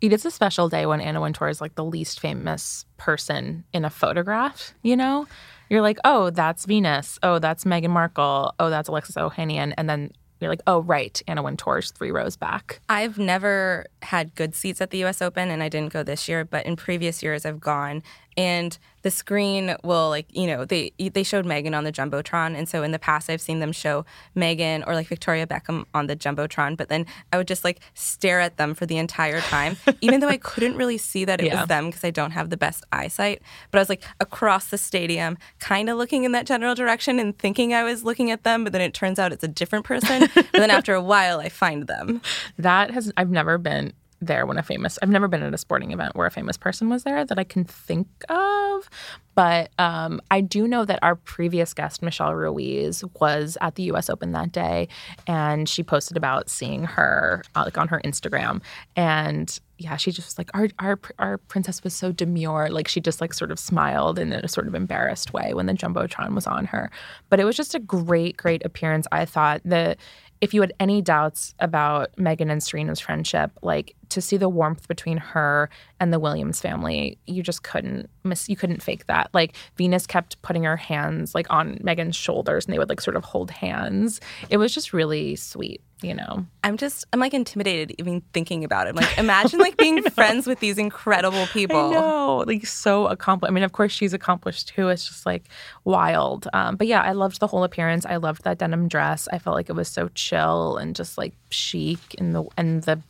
It 0.00 0.12
is 0.12 0.24
a 0.24 0.30
special 0.30 0.68
day 0.68 0.86
when 0.86 1.00
Anna 1.00 1.20
Wintour 1.20 1.48
is 1.48 1.60
like 1.60 1.74
the 1.74 1.84
least 1.84 2.20
famous 2.20 2.86
person 2.96 3.64
in 3.72 3.84
a 3.84 3.90
photograph, 3.90 4.72
you 4.82 4.96
know? 4.96 5.26
You're 5.68 5.82
like, 5.82 5.98
oh, 6.04 6.30
that's 6.30 6.64
Venus. 6.64 7.18
Oh, 7.24 7.40
that's 7.40 7.64
Meghan 7.64 7.90
Markle. 7.90 8.54
Oh, 8.60 8.70
that's 8.70 8.88
Alexis 8.88 9.16
Ohanian. 9.16 9.74
And 9.76 9.90
then 9.90 10.12
you're 10.40 10.50
like, 10.50 10.62
oh, 10.66 10.80
right, 10.82 11.20
Anna 11.26 11.42
Wintour's 11.42 11.90
three 11.90 12.10
rows 12.10 12.36
back. 12.36 12.80
I've 12.88 13.18
never 13.18 13.86
had 14.02 14.34
good 14.34 14.54
seats 14.54 14.80
at 14.80 14.90
the 14.90 15.04
US 15.04 15.22
Open 15.22 15.50
and 15.50 15.62
I 15.62 15.68
didn't 15.68 15.92
go 15.92 16.02
this 16.02 16.28
year, 16.28 16.44
but 16.44 16.66
in 16.66 16.76
previous 16.76 17.22
years 17.22 17.46
I've 17.46 17.60
gone 17.60 18.02
and 18.36 18.76
the 19.02 19.10
screen 19.10 19.76
will 19.84 20.08
like, 20.08 20.26
you 20.36 20.46
know, 20.48 20.64
they 20.64 20.92
they 20.98 21.22
showed 21.22 21.44
Meghan 21.46 21.76
on 21.76 21.84
the 21.84 21.92
Jumbotron 21.92 22.56
and 22.56 22.68
so 22.68 22.82
in 22.82 22.90
the 22.90 22.98
past 22.98 23.30
I've 23.30 23.40
seen 23.40 23.60
them 23.60 23.70
show 23.72 24.04
Meghan 24.36 24.82
or 24.86 24.94
like 24.94 25.06
Victoria 25.06 25.46
Beckham 25.46 25.84
on 25.94 26.08
the 26.08 26.16
Jumbotron, 26.16 26.76
but 26.76 26.88
then 26.88 27.06
I 27.32 27.36
would 27.36 27.46
just 27.46 27.62
like 27.62 27.80
stare 27.94 28.40
at 28.40 28.56
them 28.56 28.74
for 28.74 28.84
the 28.84 28.98
entire 28.98 29.40
time 29.40 29.76
even 30.00 30.20
though 30.20 30.28
I 30.28 30.38
couldn't 30.38 30.76
really 30.76 30.98
see 30.98 31.24
that 31.24 31.40
it 31.40 31.46
Yeah. 31.46 31.60
was 31.60 31.68
them 31.68 31.86
because 31.86 32.02
I 32.04 32.10
don't 32.10 32.32
have 32.32 32.50
the 32.50 32.56
best 32.56 32.82
eyesight, 32.92 33.42
but 33.70 33.78
I 33.78 33.80
was 33.80 33.88
like 33.88 34.02
across 34.18 34.68
the 34.70 34.78
stadium 34.78 35.38
kind 35.60 35.88
of 35.88 35.96
looking 35.96 36.24
in 36.24 36.32
that 36.32 36.46
general 36.46 36.74
direction 36.74 37.18
and 37.20 37.36
thinking 37.38 37.72
I 37.74 37.84
was 37.84 38.02
looking 38.02 38.30
at 38.32 38.42
them, 38.42 38.64
but 38.64 38.72
then 38.72 38.82
it 38.82 38.92
turns 38.92 39.18
out 39.20 39.32
it's 39.32 39.44
a 39.44 39.48
different 39.48 39.84
person. 39.84 40.28
but 40.34 40.46
then 40.52 40.70
after 40.70 40.94
a 40.94 41.02
while 41.02 41.38
I 41.38 41.48
find 41.48 41.86
them. 41.86 42.20
That 42.58 42.90
has, 42.90 43.12
I've 43.16 43.30
never 43.30 43.56
been 43.56 43.92
there 44.20 44.46
when 44.46 44.58
a 44.58 44.62
famous, 44.62 44.98
I've 45.02 45.08
never 45.08 45.28
been 45.28 45.42
at 45.42 45.54
a 45.54 45.58
sporting 45.58 45.92
event 45.92 46.16
where 46.16 46.26
a 46.26 46.30
famous 46.30 46.56
person 46.56 46.88
was 46.88 47.04
there 47.04 47.24
that 47.24 47.38
I 47.38 47.44
can 47.44 47.64
think 47.64 48.08
of. 48.28 48.88
But 49.34 49.70
um, 49.78 50.20
I 50.30 50.40
do 50.40 50.66
know 50.66 50.84
that 50.86 50.98
our 51.02 51.14
previous 51.14 51.74
guest, 51.74 52.02
Michelle 52.02 52.34
Ruiz, 52.34 53.04
was 53.20 53.58
at 53.60 53.74
the 53.74 53.84
US 53.84 54.08
Open 54.08 54.32
that 54.32 54.50
day 54.52 54.88
and 55.26 55.68
she 55.68 55.82
posted 55.82 56.16
about 56.16 56.48
seeing 56.48 56.84
her 56.84 57.42
uh, 57.54 57.62
like 57.66 57.76
on 57.76 57.88
her 57.88 58.00
Instagram. 58.04 58.62
And 58.96 59.58
yeah, 59.78 59.96
she 59.96 60.10
just 60.10 60.28
was 60.28 60.38
like, 60.38 60.50
our, 60.54 60.68
our, 60.78 60.98
our 61.18 61.38
princess 61.38 61.84
was 61.84 61.92
so 61.92 62.12
demure. 62.12 62.70
Like 62.70 62.88
she 62.88 63.00
just 63.00 63.20
like 63.20 63.34
sort 63.34 63.50
of 63.50 63.58
smiled 63.58 64.18
in 64.18 64.32
a 64.32 64.48
sort 64.48 64.66
of 64.68 64.74
embarrassed 64.74 65.34
way 65.34 65.52
when 65.52 65.66
the 65.66 65.74
Jumbotron 65.74 66.34
was 66.34 66.46
on 66.46 66.64
her. 66.66 66.90
But 67.28 67.38
it 67.38 67.44
was 67.44 67.56
just 67.56 67.74
a 67.74 67.78
great, 67.78 68.38
great 68.38 68.64
appearance. 68.64 69.06
I 69.12 69.26
thought 69.26 69.60
that 69.66 69.98
if 70.40 70.52
you 70.52 70.60
had 70.60 70.72
any 70.80 71.02
doubts 71.02 71.54
about 71.58 72.14
Meghan 72.16 72.50
and 72.50 72.62
Serena's 72.62 73.00
friendship, 73.00 73.50
like 73.62 73.94
to 74.16 74.22
see 74.22 74.38
the 74.38 74.48
warmth 74.48 74.88
between 74.88 75.18
her 75.18 75.68
and 76.00 76.10
the 76.10 76.18
Williams 76.18 76.58
family, 76.58 77.18
you 77.26 77.42
just 77.42 77.62
couldn't 77.62 78.08
miss. 78.24 78.48
You 78.48 78.56
couldn't 78.56 78.82
fake 78.82 79.06
that. 79.08 79.28
Like 79.34 79.54
Venus 79.76 80.06
kept 80.06 80.40
putting 80.40 80.64
her 80.64 80.76
hands 80.76 81.34
like 81.34 81.46
on 81.50 81.76
Meghan's 81.76 82.16
shoulders, 82.16 82.64
and 82.64 82.72
they 82.72 82.78
would 82.78 82.88
like 82.88 83.02
sort 83.02 83.14
of 83.14 83.24
hold 83.24 83.50
hands. 83.50 84.20
It 84.48 84.56
was 84.56 84.72
just 84.72 84.94
really 84.94 85.36
sweet, 85.36 85.82
you 86.00 86.14
know. 86.14 86.46
I'm 86.64 86.78
just 86.78 87.04
I'm 87.12 87.20
like 87.20 87.34
intimidated 87.34 87.94
even 87.98 88.22
thinking 88.32 88.64
about 88.64 88.86
it. 88.86 88.90
I'm 88.90 88.96
like 88.96 89.18
imagine 89.18 89.58
like 89.58 89.76
being 89.76 90.02
friends 90.02 90.46
with 90.46 90.60
these 90.60 90.78
incredible 90.78 91.46
people. 91.48 91.76
I 91.76 91.90
know, 91.92 92.44
like 92.46 92.66
so 92.66 93.08
accomplished. 93.08 93.50
I 93.50 93.54
mean, 93.54 93.64
of 93.64 93.72
course, 93.72 93.92
she's 93.92 94.14
accomplished 94.14 94.68
too. 94.68 94.88
It's 94.88 95.06
just 95.06 95.26
like 95.26 95.44
wild. 95.84 96.48
Um, 96.54 96.76
but 96.76 96.86
yeah, 96.86 97.02
I 97.02 97.12
loved 97.12 97.38
the 97.40 97.46
whole 97.46 97.64
appearance. 97.64 98.06
I 98.06 98.16
loved 98.16 98.44
that 98.44 98.56
denim 98.56 98.88
dress. 98.88 99.28
I 99.30 99.38
felt 99.38 99.56
like 99.56 99.68
it 99.68 99.74
was 99.74 99.88
so 99.88 100.08
chill 100.14 100.78
and 100.78 100.96
just 100.96 101.18
like 101.18 101.34
chic, 101.50 101.98
and 102.16 102.34
the 102.34 102.44
and 102.56 102.82
the 102.84 103.02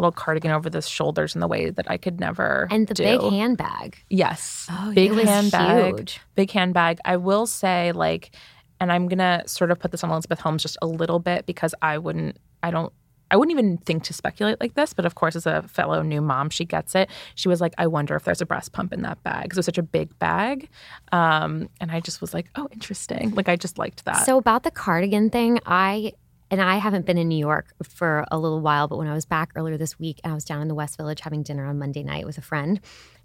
little 0.00 0.12
cardigan 0.12 0.50
over 0.50 0.70
the 0.70 0.82
shoulders 0.82 1.34
in 1.34 1.40
the 1.40 1.48
way 1.48 1.70
that 1.70 1.90
I 1.90 1.96
could 1.96 2.20
never. 2.20 2.68
And 2.70 2.86
the 2.86 2.94
do. 2.94 3.04
big 3.04 3.20
handbag. 3.20 4.02
Yes. 4.08 4.66
Oh, 4.70 4.92
big 4.94 5.12
handbag. 5.12 5.98
huge. 5.98 6.20
Big 6.34 6.50
handbag. 6.50 6.98
I 7.04 7.16
will 7.16 7.46
say, 7.46 7.92
like, 7.92 8.34
and 8.80 8.90
I'm 8.90 9.08
gonna 9.08 9.42
sort 9.46 9.70
of 9.70 9.78
put 9.78 9.90
this 9.90 10.02
on 10.02 10.10
Elizabeth 10.10 10.40
Holmes 10.40 10.62
just 10.62 10.78
a 10.82 10.86
little 10.86 11.18
bit 11.18 11.46
because 11.46 11.74
I 11.82 11.98
wouldn't, 11.98 12.38
I 12.62 12.70
don't, 12.70 12.92
I 13.30 13.36
wouldn't 13.36 13.52
even 13.56 13.78
think 13.78 14.02
to 14.04 14.12
speculate 14.12 14.60
like 14.60 14.74
this. 14.74 14.92
But 14.92 15.06
of 15.06 15.14
course, 15.14 15.36
as 15.36 15.46
a 15.46 15.62
fellow 15.62 16.02
new 16.02 16.20
mom, 16.20 16.50
she 16.50 16.64
gets 16.64 16.94
it. 16.94 17.08
She 17.36 17.48
was 17.48 17.60
like, 17.60 17.74
I 17.78 17.86
wonder 17.86 18.16
if 18.16 18.24
there's 18.24 18.40
a 18.40 18.46
breast 18.46 18.72
pump 18.72 18.92
in 18.92 19.02
that 19.02 19.22
bag 19.22 19.44
because 19.44 19.58
it 19.58 19.60
was 19.60 19.66
such 19.66 19.78
a 19.78 19.82
big 19.82 20.18
bag. 20.18 20.68
Um, 21.12 21.68
and 21.80 21.92
I 21.92 22.00
just 22.00 22.20
was 22.20 22.34
like, 22.34 22.50
oh, 22.56 22.68
interesting. 22.72 23.30
Like, 23.34 23.48
I 23.48 23.56
just 23.56 23.78
liked 23.78 24.04
that. 24.06 24.26
So 24.26 24.36
about 24.36 24.64
the 24.64 24.70
cardigan 24.70 25.30
thing, 25.30 25.60
I 25.64 26.12
and 26.50 26.60
I 26.60 26.76
haven't 26.76 27.06
been 27.06 27.18
in 27.18 27.28
New 27.28 27.38
York 27.38 27.72
for 27.82 28.24
a 28.30 28.38
little 28.38 28.60
while, 28.60 28.88
but 28.88 28.96
when 28.98 29.06
I 29.08 29.14
was 29.14 29.24
back 29.24 29.52
earlier 29.56 29.76
this 29.76 29.98
week, 29.98 30.20
I 30.24 30.32
was 30.34 30.44
down 30.44 30.62
in 30.62 30.68
the 30.68 30.74
West 30.74 30.96
Village 30.96 31.20
having 31.20 31.42
dinner 31.42 31.66
on 31.66 31.78
Monday 31.78 32.02
night 32.02 32.26
with 32.26 32.38
a 32.38 32.42
friend, 32.42 32.80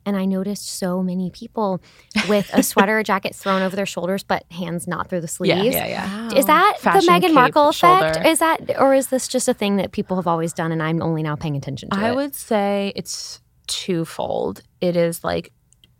and 0.06 0.16
I 0.16 0.26
noticed 0.26 0.68
so 0.70 1.02
many 1.02 1.32
people 1.32 1.82
with 2.30 2.50
a 2.54 2.62
sweater 2.72 3.00
or 3.00 3.04
jacket 3.04 3.34
thrown 3.36 3.62
over 3.64 3.76
their 3.76 3.88
shoulders, 3.88 4.24
but 4.24 4.44
hands 4.52 4.88
not 4.88 5.10
through 5.10 5.22
the 5.22 5.28
sleeves. 5.28 5.74
yeah, 5.74 5.88
yeah, 5.88 6.30
yeah. 6.30 6.38
Is 6.38 6.46
that 6.46 6.78
Fashion 6.80 7.06
the 7.08 7.12
Meghan 7.12 7.22
cape 7.22 7.34
Markle 7.34 7.70
effect? 7.70 8.16
shoulder. 8.16 8.30
Is 8.30 8.40
that, 8.40 8.80
or 8.80 8.94
is 8.94 9.08
this 9.08 9.28
just 9.28 9.48
a 9.48 9.54
thing 9.54 9.78
that 9.78 9.92
people 9.92 10.16
have 10.18 10.28
always 10.28 10.54
done, 10.54 10.72
and 10.72 10.84
I'm 10.84 11.02
only 11.02 11.24
now 11.24 11.36
paying 11.36 11.56
attention 11.56 11.90
to 11.90 11.98
I 11.98 12.10
it? 12.12 12.16
would 12.16 12.36
say 12.36 12.94
it's 12.96 13.42
twofold. 13.68 14.62
It 14.82 14.96
is 14.96 15.24
like 15.24 15.52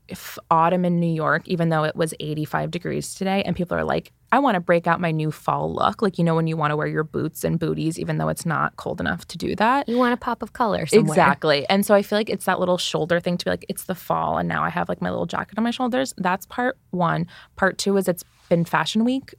if 0.08 0.38
autumn 0.52 0.86
in 0.86 1.00
New 1.00 1.12
York, 1.12 1.48
even 1.48 1.70
though 1.70 1.84
it 1.84 1.96
was 1.96 2.14
85 2.20 2.72
degrees 2.72 3.16
today, 3.16 3.44
and 3.44 3.56
people 3.56 3.78
are 3.78 3.84
like, 3.84 4.12
I 4.32 4.40
want 4.40 4.56
to 4.56 4.60
break 4.60 4.86
out 4.86 5.00
my 5.00 5.12
new 5.12 5.32
fall 5.32 5.74
look. 5.74 6.02
Like, 6.02 6.18
you 6.18 6.24
know, 6.24 6.36
when 6.36 6.48
you 6.48 6.58
want 6.58 6.72
to 6.72 6.76
wear 6.76 6.88
your 6.88 7.04
boots 7.04 7.44
and 7.44 7.58
booties, 7.58 7.98
even 7.98 8.18
though 8.18 8.28
it's 8.28 8.46
not 8.46 8.76
cold 8.76 9.00
enough 9.00 9.26
to 9.28 9.38
do 9.38 9.56
that. 9.56 9.88
You 9.88 9.98
want 9.98 10.14
a 10.14 10.18
pop 10.18 10.42
of 10.42 10.54
color 10.54 10.86
somewhere. 10.86 11.14
Exactly. 11.14 11.66
And 11.70 11.86
so 11.86 11.96
I 11.96 12.02
feel 12.02 12.18
like 12.18 12.30
it's 12.30 12.46
that 12.46 12.60
little 12.60 12.78
shoulder 12.78 13.20
thing 13.20 13.38
to 13.38 13.46
be 13.46 13.52
like, 13.52 13.66
it's 13.70 13.86
the 13.86 13.96
fall. 13.96 14.38
And 14.38 14.50
now 14.50 14.64
I 14.64 14.70
have 14.70 14.90
like 14.90 15.02
my 15.02 15.10
little 15.10 15.26
jacket 15.26 15.58
on 15.58 15.64
my 15.64 15.72
shoulders. 15.72 16.14
That's 16.18 16.46
part 16.48 16.78
one. 16.92 17.28
Part 17.56 17.78
two 17.78 17.96
is 17.98 18.08
it's 18.08 18.24
been 18.50 18.66
fashion 18.66 19.06
week. 19.06 19.34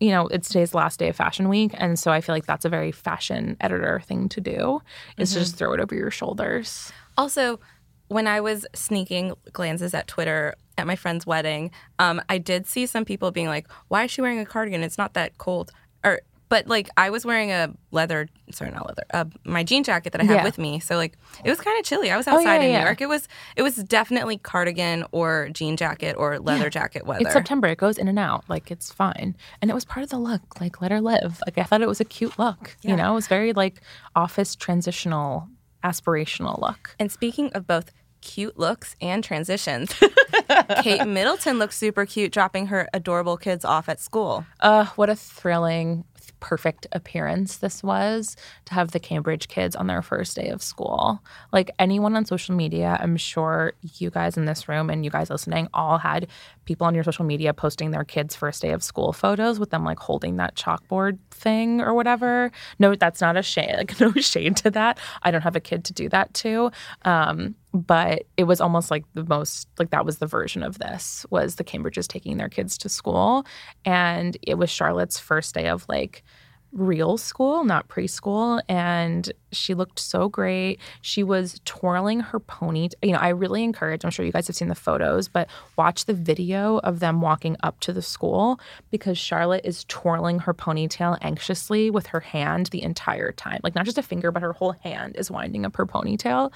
You 0.00 0.10
know, 0.10 0.26
it's 0.28 0.48
today's 0.48 0.74
last 0.74 0.98
day 0.98 1.10
of 1.10 1.16
fashion 1.16 1.48
week. 1.48 1.72
And 1.74 1.98
so 1.98 2.10
I 2.10 2.20
feel 2.20 2.34
like 2.34 2.46
that's 2.46 2.64
a 2.64 2.70
very 2.70 2.90
fashion 2.90 3.56
editor 3.60 4.00
thing 4.00 4.28
to 4.30 4.40
do 4.40 4.80
is 5.18 5.32
to 5.34 5.40
just 5.40 5.56
throw 5.56 5.74
it 5.74 5.80
over 5.80 5.94
your 5.94 6.10
shoulders. 6.10 6.90
Also, 7.18 7.60
when 8.10 8.26
I 8.26 8.40
was 8.40 8.66
sneaking 8.74 9.32
glances 9.52 9.94
at 9.94 10.06
Twitter 10.06 10.54
at 10.76 10.86
my 10.86 10.96
friend's 10.96 11.26
wedding, 11.26 11.70
um, 11.98 12.20
I 12.28 12.38
did 12.38 12.66
see 12.66 12.84
some 12.86 13.04
people 13.04 13.30
being 13.30 13.46
like, 13.48 13.66
"Why 13.88 14.04
is 14.04 14.10
she 14.10 14.20
wearing 14.20 14.40
a 14.40 14.44
cardigan? 14.46 14.82
It's 14.82 14.98
not 14.98 15.14
that 15.14 15.38
cold." 15.38 15.70
Or, 16.04 16.20
but 16.48 16.66
like, 16.66 16.88
I 16.96 17.10
was 17.10 17.24
wearing 17.24 17.52
a 17.52 17.72
leather, 17.92 18.26
sorry, 18.50 18.72
not 18.72 18.84
leather, 18.88 19.04
uh, 19.14 19.24
my 19.44 19.62
jean 19.62 19.84
jacket 19.84 20.10
that 20.12 20.20
I 20.20 20.24
had 20.24 20.36
Yeah. 20.38 20.44
with 20.44 20.58
me, 20.58 20.80
so 20.80 20.96
like, 20.96 21.16
it 21.44 21.50
was 21.50 21.60
kind 21.60 21.78
of 21.78 21.84
chilly. 21.84 22.10
I 22.10 22.16
was 22.16 22.26
Oh, 22.26 22.32
outside 22.32 22.56
yeah, 22.56 22.62
in 22.62 22.70
yeah. 22.72 22.78
New 22.80 22.84
York. 22.86 23.00
It 23.00 23.08
was, 23.08 23.28
it 23.54 23.62
was 23.62 23.76
definitely 23.76 24.38
cardigan 24.38 25.04
or 25.12 25.50
jean 25.52 25.76
jacket 25.76 26.16
or 26.18 26.40
leather 26.40 26.68
jacket 26.68 27.06
weather. 27.06 27.22
It's 27.26 27.32
September. 27.32 27.68
It 27.68 27.78
goes 27.78 27.96
in 27.98 28.08
and 28.08 28.18
out. 28.18 28.42
Like 28.48 28.72
it's 28.72 28.90
fine. 28.92 29.36
And 29.62 29.70
it 29.70 29.74
was 29.74 29.84
part 29.84 30.02
of 30.02 30.10
the 30.10 30.18
look. 30.18 30.60
Like 30.60 30.80
let 30.82 30.90
her 30.90 31.00
live. 31.00 31.40
Like 31.46 31.56
I 31.58 31.62
thought 31.62 31.82
it 31.82 31.88
was 31.88 32.00
a 32.00 32.04
cute 32.04 32.36
look. 32.38 32.76
You 32.82 32.96
know, 32.96 33.12
it 33.12 33.14
was 33.14 33.28
very 33.28 33.52
like 33.52 33.80
office 34.16 34.56
transitional, 34.56 35.46
aspirational 35.84 36.60
look. 36.60 36.96
And 36.98 37.12
speaking 37.12 37.52
of 37.52 37.66
both 37.66 37.92
cute 38.20 38.58
looks 38.58 38.96
and 39.00 39.22
transitions, 39.22 39.94
Kate 40.82 41.06
Middleton 41.06 41.58
looks 41.58 41.76
super 41.76 42.06
cute 42.06 42.32
dropping 42.32 42.66
her 42.66 42.88
adorable 42.92 43.36
kids 43.36 43.64
off 43.64 43.88
at 43.88 44.00
school. 44.00 44.44
Uh, 44.60 44.86
what 44.96 45.10
a 45.10 45.16
thrilling, 45.16 46.04
perfect 46.40 46.86
appearance 46.92 47.58
this 47.58 47.82
was 47.82 48.36
to 48.64 48.74
have 48.74 48.90
the 48.90 48.98
Cambridge 48.98 49.48
kids 49.48 49.76
on 49.76 49.86
their 49.86 50.02
first 50.02 50.34
day 50.34 50.48
of 50.48 50.62
school. 50.62 51.22
Like 51.52 51.70
anyone 51.78 52.16
on 52.16 52.24
social 52.24 52.54
media, 52.54 52.98
I'm 53.00 53.16
sure 53.16 53.74
you 53.94 54.10
guys 54.10 54.36
in 54.36 54.46
this 54.46 54.68
room 54.68 54.90
and 54.90 55.04
you 55.04 55.10
guys 55.10 55.30
listening 55.30 55.68
all 55.72 55.98
had 55.98 56.26
people 56.64 56.86
on 56.86 56.94
your 56.94 57.04
social 57.04 57.24
media 57.24 57.54
posting 57.54 57.90
their 57.90 58.04
kids' 58.04 58.34
first 58.34 58.62
day 58.62 58.70
of 58.70 58.82
school 58.82 59.12
photos 59.12 59.60
with 59.60 59.70
them 59.70 59.84
like 59.84 59.98
holding 59.98 60.36
that 60.36 60.56
chalkboard 60.56 61.18
thing 61.30 61.80
or 61.80 61.94
whatever. 61.94 62.50
No, 62.78 62.94
that's 62.94 63.20
not 63.20 63.36
a 63.36 63.42
shade. 63.42 63.74
Like 63.76 64.00
no 64.00 64.12
shade 64.12 64.56
to 64.58 64.70
that. 64.70 64.98
I 65.22 65.30
don't 65.30 65.42
have 65.42 65.56
a 65.56 65.60
kid 65.60 65.84
to 65.84 65.92
do 65.92 66.08
that 66.08 66.34
to. 66.34 66.70
Um, 67.04 67.54
but 67.72 68.24
it 68.36 68.44
was 68.44 68.60
almost 68.60 68.90
like 68.90 69.04
the 69.14 69.24
most 69.24 69.68
like 69.78 69.90
that 69.90 70.04
was 70.04 70.18
the 70.18 70.26
version 70.26 70.62
of 70.62 70.78
this 70.78 71.24
was 71.30 71.56
the 71.56 71.64
Cambridges 71.64 72.08
taking 72.08 72.36
their 72.36 72.48
kids 72.48 72.76
to 72.78 72.88
school. 72.88 73.46
And 73.84 74.36
it 74.42 74.54
was 74.54 74.70
Charlotte's 74.70 75.18
first 75.18 75.54
day 75.54 75.68
of 75.68 75.86
like 75.88 76.24
real 76.72 77.18
school, 77.18 77.64
not 77.64 77.88
preschool. 77.88 78.60
And 78.68 79.32
she 79.50 79.74
looked 79.74 79.98
so 79.98 80.28
great. 80.28 80.78
She 81.00 81.22
was 81.22 81.60
twirling 81.64 82.20
her 82.20 82.38
pony. 82.38 82.88
You 83.02 83.12
know, 83.12 83.18
I 83.18 83.30
really 83.30 83.64
encourage, 83.64 84.04
I'm 84.04 84.10
sure 84.10 84.24
you 84.24 84.30
guys 84.32 84.46
have 84.46 84.54
seen 84.54 84.68
the 84.68 84.74
photos, 84.76 85.26
but 85.26 85.48
watch 85.76 86.04
the 86.04 86.14
video 86.14 86.78
of 86.78 87.00
them 87.00 87.20
walking 87.20 87.56
up 87.62 87.80
to 87.80 87.92
the 87.92 88.02
school 88.02 88.60
because 88.90 89.18
Charlotte 89.18 89.62
is 89.64 89.84
twirling 89.88 90.38
her 90.40 90.54
ponytail 90.54 91.18
anxiously 91.20 91.90
with 91.90 92.06
her 92.06 92.20
hand 92.20 92.66
the 92.66 92.82
entire 92.82 93.32
time. 93.32 93.60
Like, 93.64 93.74
not 93.74 93.84
just 93.84 93.98
a 93.98 94.02
finger, 94.02 94.30
but 94.30 94.42
her 94.42 94.52
whole 94.52 94.72
hand 94.72 95.16
is 95.16 95.30
winding 95.30 95.64
up 95.66 95.76
her 95.76 95.86
ponytail. 95.86 96.52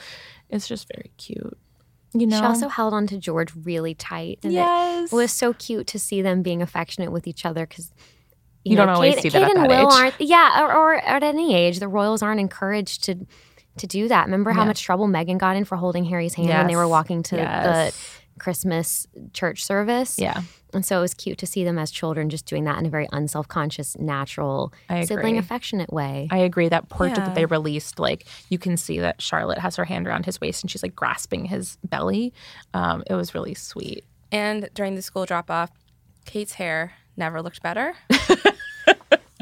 It's 0.49 0.69
just 0.69 0.87
very 0.95 1.11
cute. 1.17 1.59
You 2.13 2.29
know? 2.29 2.39
She 2.39 2.45
also 2.45 2.69
held 2.69 2.95
on 2.95 3.09
to 3.09 3.19
George 3.19 3.51
really 3.65 3.95
tight. 3.95 4.39
And 4.45 4.53
Yes. 4.53 5.13
it 5.13 5.17
was 5.17 5.33
so 5.33 5.53
cute 5.53 5.89
to 5.89 5.99
see 5.99 6.23
them 6.23 6.43
being 6.43 6.63
affectionate 6.63 7.11
with 7.11 7.27
each 7.27 7.45
other 7.45 7.67
because 7.67 7.93
You 8.65 8.77
don't 8.77 8.89
always 8.89 9.19
see 9.21 9.29
that 9.29 9.43
at 9.43 9.51
and 9.51 9.65
that 9.65 9.69
Will 9.69 9.89
age. 9.93 9.95
aren't. 10.01 10.21
Yeah, 10.21 10.63
or, 10.65 10.75
or 10.75 10.95
at 10.95 11.23
any 11.23 11.55
age, 11.55 11.79
the 11.81 11.89
royals 11.89 12.23
aren't 12.23 12.41
encouraged 12.41 13.05
to 13.05 13.27
to 13.77 13.87
do 13.89 14.07
that. 14.07 14.27
Remember 14.27 14.53
how 14.53 14.63
Yeah. 14.63 14.69
much 14.69 14.83
trouble 14.83 15.09
Meghan 15.09 15.37
got 15.37 15.57
in 15.57 15.65
for 15.65 15.75
holding 15.77 16.05
Harry's 16.05 16.35
hand 16.35 16.49
when 16.49 16.67
they 16.69 16.77
were 16.77 16.87
walking 16.87 17.25
to 17.25 17.37
Yes. 17.37 17.97
the 18.35 18.39
Christmas 18.41 19.07
church 19.33 19.65
service? 19.65 20.17
Yeah. 20.17 20.43
And 20.73 20.85
so 20.87 20.99
it 20.99 21.01
was 21.01 21.13
cute 21.15 21.39
to 21.39 21.47
see 21.47 21.65
them 21.65 21.77
as 21.77 21.91
children 21.91 22.31
just 22.31 22.47
doing 22.47 22.65
that 22.65 22.79
in 22.79 22.87
a 22.87 22.89
very 22.89 23.09
unself 23.13 23.49
conscious, 23.49 23.97
natural, 23.99 24.73
sibling 25.05 25.39
affectionate 25.39 25.93
way. 25.93 26.29
I 26.31 26.39
agree. 26.39 26.69
That 26.69 26.89
portrait 26.89 27.19
Yeah. 27.19 27.25
that 27.27 27.35
they 27.35 27.47
released, 27.47 27.99
like 27.99 28.27
you 28.49 28.59
can 28.59 28.77
see 28.77 29.01
that 29.01 29.21
Charlotte 29.21 29.59
has 29.59 29.75
her 29.75 29.85
hand 29.85 30.07
around 30.07 30.25
his 30.25 30.41
waist 30.41 30.63
and 30.63 30.71
she's 30.71 30.83
like 30.85 30.95
grasping 30.95 31.45
his 31.47 31.77
belly. 31.83 32.33
Um, 32.75 33.03
it 33.09 33.15
was 33.15 33.35
really 33.35 33.55
sweet. 33.55 34.05
And 34.31 34.69
during 34.75 34.95
the 34.95 35.03
school 35.03 35.27
drop 35.27 35.51
off, 35.51 35.71
Kate's 36.27 36.53
hair 36.55 36.93
never 37.17 37.43
looked 37.43 37.61
better. 37.63 37.95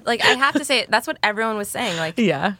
like 0.06 0.24
I 0.24 0.34
have 0.34 0.54
to 0.54 0.64
say, 0.64 0.86
that's 0.90 1.06
what 1.06 1.18
everyone 1.22 1.56
was 1.56 1.68
saying. 1.68 1.96
Like 1.96 2.18
Yeah. 2.18 2.54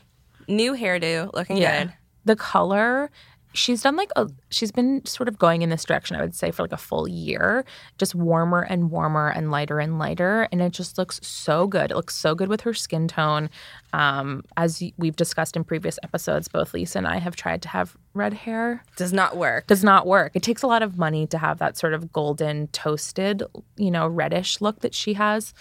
new 0.48 0.72
hairdo, 0.74 1.32
looking 1.34 1.56
Yeah. 1.58 1.84
good. 1.84 1.92
The 2.24 2.36
color, 2.36 3.10
she's 3.54 3.82
done 3.82 3.96
like 3.96 4.10
a, 4.16 4.28
she's 4.48 4.72
been 4.72 5.04
sort 5.04 5.28
of 5.28 5.38
going 5.38 5.60
in 5.60 5.68
this 5.68 5.84
direction, 5.84 6.16
I 6.16 6.22
would 6.22 6.34
say, 6.34 6.50
for 6.52 6.62
like 6.62 6.72
a 6.72 6.76
full 6.78 7.06
year, 7.06 7.64
just 7.98 8.14
warmer 8.14 8.62
and 8.62 8.90
warmer 8.90 9.28
and 9.28 9.50
lighter 9.50 9.78
and 9.78 9.98
lighter. 9.98 10.48
And 10.52 10.62
it 10.62 10.72
just 10.72 10.96
looks 10.96 11.20
so 11.22 11.66
good. 11.66 11.90
It 11.90 11.96
looks 11.96 12.14
so 12.14 12.34
good 12.34 12.48
with 12.48 12.62
her 12.62 12.72
skin 12.72 13.08
tone. 13.08 13.50
Um, 13.92 14.44
as 14.56 14.82
we've 14.96 15.16
discussed 15.16 15.54
in 15.56 15.64
previous 15.64 15.98
episodes, 16.02 16.48
both 16.48 16.72
Lisa 16.72 16.96
and 16.98 17.06
I 17.06 17.18
have 17.18 17.36
tried 17.36 17.60
to 17.62 17.68
have 17.68 17.94
red 18.14 18.32
hair. 18.32 18.84
Does 18.96 19.12
not 19.12 19.36
work. 19.36 19.66
does 19.66 19.84
not 19.84 20.06
work. 20.06 20.32
It 20.34 20.42
takes 20.42 20.62
a 20.62 20.66
lot 20.66 20.82
of 20.82 20.96
money 20.96 21.26
to 21.26 21.38
have 21.38 21.58
that 21.58 21.76
sort 21.76 21.92
of 21.92 22.10
golden 22.12 22.68
toasted, 22.68 23.42
you 23.76 23.90
know, 23.90 24.06
reddish 24.06 24.60
look 24.60 24.80
that 24.80 24.94
she 24.94 25.14
has. 25.14 25.52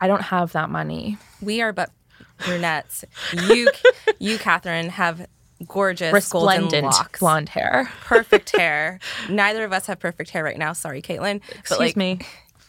I 0.00 0.08
don't 0.08 0.22
have 0.22 0.52
that 0.52 0.70
money. 0.70 1.18
We 1.40 1.60
are 1.62 1.72
but 1.72 1.90
brunettes. 2.44 3.04
You, 3.32 3.68
you, 4.18 4.38
Katharine, 4.38 4.90
have 4.90 5.26
gorgeous 5.66 6.28
golden 6.28 6.64
Resplendent 6.64 6.84
locks, 6.84 7.20
blonde 7.20 7.48
hair. 7.48 7.90
perfect 8.04 8.54
hair. 8.56 9.00
Neither 9.28 9.64
of 9.64 9.72
us 9.72 9.86
have 9.86 9.98
perfect 9.98 10.30
hair 10.30 10.44
right 10.44 10.58
now. 10.58 10.72
Sorry, 10.72 11.00
Kaitlin. 11.02 11.36
Excuse 11.36 11.68
but 11.70 11.78
like 11.78 11.96
me. 11.96 12.20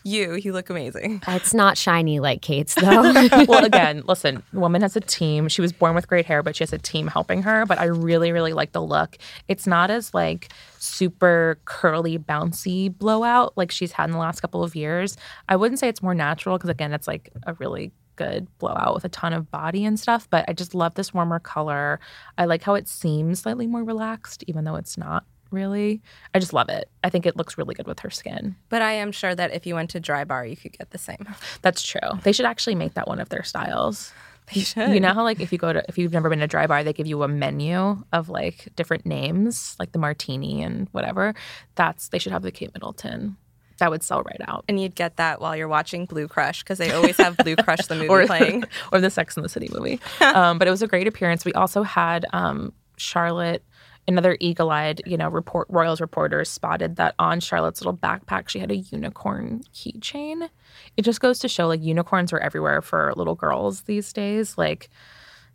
You, 0.07 0.35
you 0.35 0.53
look 0.53 0.69
amazing. 0.69 1.21
It's 1.37 1.53
not 1.53 1.77
shiny 1.77 2.19
like 2.19 2.41
Kate's 2.41 2.73
though. 2.75 3.13
well, 3.47 3.63
again, 3.71 4.01
listen, 4.07 4.41
woman 4.53 4.81
has 4.81 4.95
a 4.95 5.01
team. 5.01 5.49
She 5.49 5.61
was 5.61 5.71
born 5.71 5.93
with 5.93 6.07
great 6.07 6.25
hair, 6.25 6.41
but 6.41 6.55
she 6.55 6.63
has 6.63 6.73
a 6.73 6.77
team 6.77 7.07
helping 7.07 7.43
her. 7.43 7.65
But 7.65 7.79
I 7.79 7.85
really, 7.85 8.31
really 8.31 8.53
like 8.53 8.71
the 8.71 8.81
look. 8.81 9.17
It's 9.47 9.67
not 9.67 9.91
as 9.91 10.13
like 10.13 10.49
super 10.79 11.59
curly, 11.65 12.17
bouncy 12.17 12.95
blowout 12.97 13.53
like 13.55 13.71
she's 13.71 13.91
had 13.91 14.05
in 14.05 14.11
the 14.11 14.17
last 14.17 14.41
couple 14.41 14.63
of 14.63 14.75
years. 14.75 15.15
I 15.47 15.55
wouldn't 15.55 15.79
say 15.79 15.89
it's 15.89 16.01
more 16.01 16.15
natural 16.15 16.57
because 16.57 16.69
again, 16.69 16.93
it's 16.93 17.07
like 17.07 17.29
a 17.43 17.53
really 17.55 17.91
good 18.15 18.47
blowout 18.57 18.95
with 18.95 19.05
a 19.05 19.09
ton 19.09 19.33
of 19.33 19.51
body 19.51 19.85
and 19.85 19.99
stuff. 19.99 20.27
But 20.29 20.45
I 20.47 20.53
just 20.53 20.73
love 20.73 20.95
this 20.95 21.13
warmer 21.13 21.39
color. 21.39 21.99
I 22.37 22.45
like 22.45 22.63
how 22.63 22.73
it 22.73 22.87
seems 22.87 23.41
slightly 23.41 23.67
more 23.67 23.83
relaxed, 23.83 24.43
even 24.47 24.63
though 24.63 24.75
it's 24.75 24.97
not 24.97 25.25
really. 25.51 26.01
I 26.33 26.39
just 26.39 26.53
love 26.53 26.69
it. 26.69 26.89
I 27.03 27.10
think 27.10 27.25
it 27.25 27.36
looks 27.36 27.57
really 27.57 27.75
good 27.75 27.88
with 27.88 27.99
her 27.99 28.10
skin. 28.10 28.55
But 28.69 28.81
I 28.81 28.93
am 28.93 29.12
sure 29.12 29.33
that 29.36 29.53
if 29.53 29.65
you 29.65 29.75
went 29.75 29.89
to 29.91 29.99
Dry 29.99 30.23
Bar, 30.23 30.45
you 30.45 30.55
could 30.57 30.77
get 30.77 30.91
the 30.91 30.97
same. 30.97 31.27
That's 31.62 31.81
true. 31.83 31.99
They 32.23 32.31
should 32.31 32.45
actually 32.45 32.75
make 32.75 32.93
that 32.95 33.07
one 33.07 33.19
of 33.19 33.29
their 33.29 33.43
styles. 33.43 34.12
They 34.53 34.62
should. 34.62 34.89
You 34.93 34.99
know 35.01 35.13
how 35.13 35.23
like 35.23 35.41
if 35.41 35.51
you 35.51 35.57
go 35.57 35.73
to 35.73 35.83
if 35.89 35.97
you've 35.97 36.13
never 36.13 36.29
been 36.29 36.39
to 36.39 36.47
dry 36.47 36.67
bar, 36.67 36.83
they 36.83 36.93
give 36.93 37.07
you 37.07 37.21
a 37.23 37.27
menu 37.27 38.01
of 38.13 38.29
like 38.29 38.69
different 38.77 39.05
names, 39.05 39.75
like 39.77 39.91
the 39.91 39.99
martini 39.99 40.63
and 40.63 40.88
whatever. 40.93 41.33
That's 41.75 42.07
they 42.10 42.19
should 42.19 42.31
have 42.31 42.43
the 42.43 42.51
Kate 42.51 42.73
Middleton. 42.73 43.36
That 43.79 43.91
would 43.91 44.01
sell 44.03 44.23
right 44.23 44.41
out. 44.47 44.63
And 44.67 44.79
you'd 44.81 44.95
get 44.95 45.17
that 45.17 45.39
while 45.41 45.55
you're 45.55 45.67
watching 45.67 46.05
Blue 46.05 46.27
Crush 46.27 46.63
because 46.63 46.77
they 46.79 46.91
always 46.91 47.17
have 47.17 47.38
Blue 47.38 47.55
Crush 47.57 47.86
the 47.88 47.95
movie 47.99 48.07
or 48.07 48.25
playing. 48.25 48.63
or 48.91 48.99
the 49.01 49.10
Sex 49.12 49.36
and 49.36 49.43
the 49.45 49.49
City 49.49 49.69
movie. 49.71 49.99
um, 50.21 50.57
but 50.57 50.67
it 50.67 50.71
was 50.71 50.81
a 50.81 50.88
great 50.88 51.07
appearance. 51.07 51.45
We 51.45 51.53
also 51.53 51.83
had 51.83 52.25
um, 52.33 52.73
Charlotte, 52.95 53.63
another 54.07 54.37
eagle-eyed, 54.39 55.01
you 55.05 55.17
know, 55.17 55.29
report 55.29 55.67
Royals 55.69 55.99
reporter 56.01 56.43
spotted 56.45 56.95
that 56.95 57.15
on 57.19 57.39
Charlotte's 57.39 57.81
little 57.81 57.97
backpack 57.97 58.47
she 58.49 58.59
had 58.59 58.71
a 58.71 58.77
unicorn 58.77 59.61
keychain. 59.73 60.49
It 60.95 61.01
just 61.03 61.19
goes 61.19 61.39
to 61.39 61.47
show 61.47 61.67
like 61.67 61.81
unicorns 61.83 62.31
are 62.33 62.39
everywhere 62.39 62.81
for 62.81 63.13
little 63.15 63.35
girls 63.35 63.81
these 63.81 64.11
days. 64.13 64.57
Like 64.57 64.89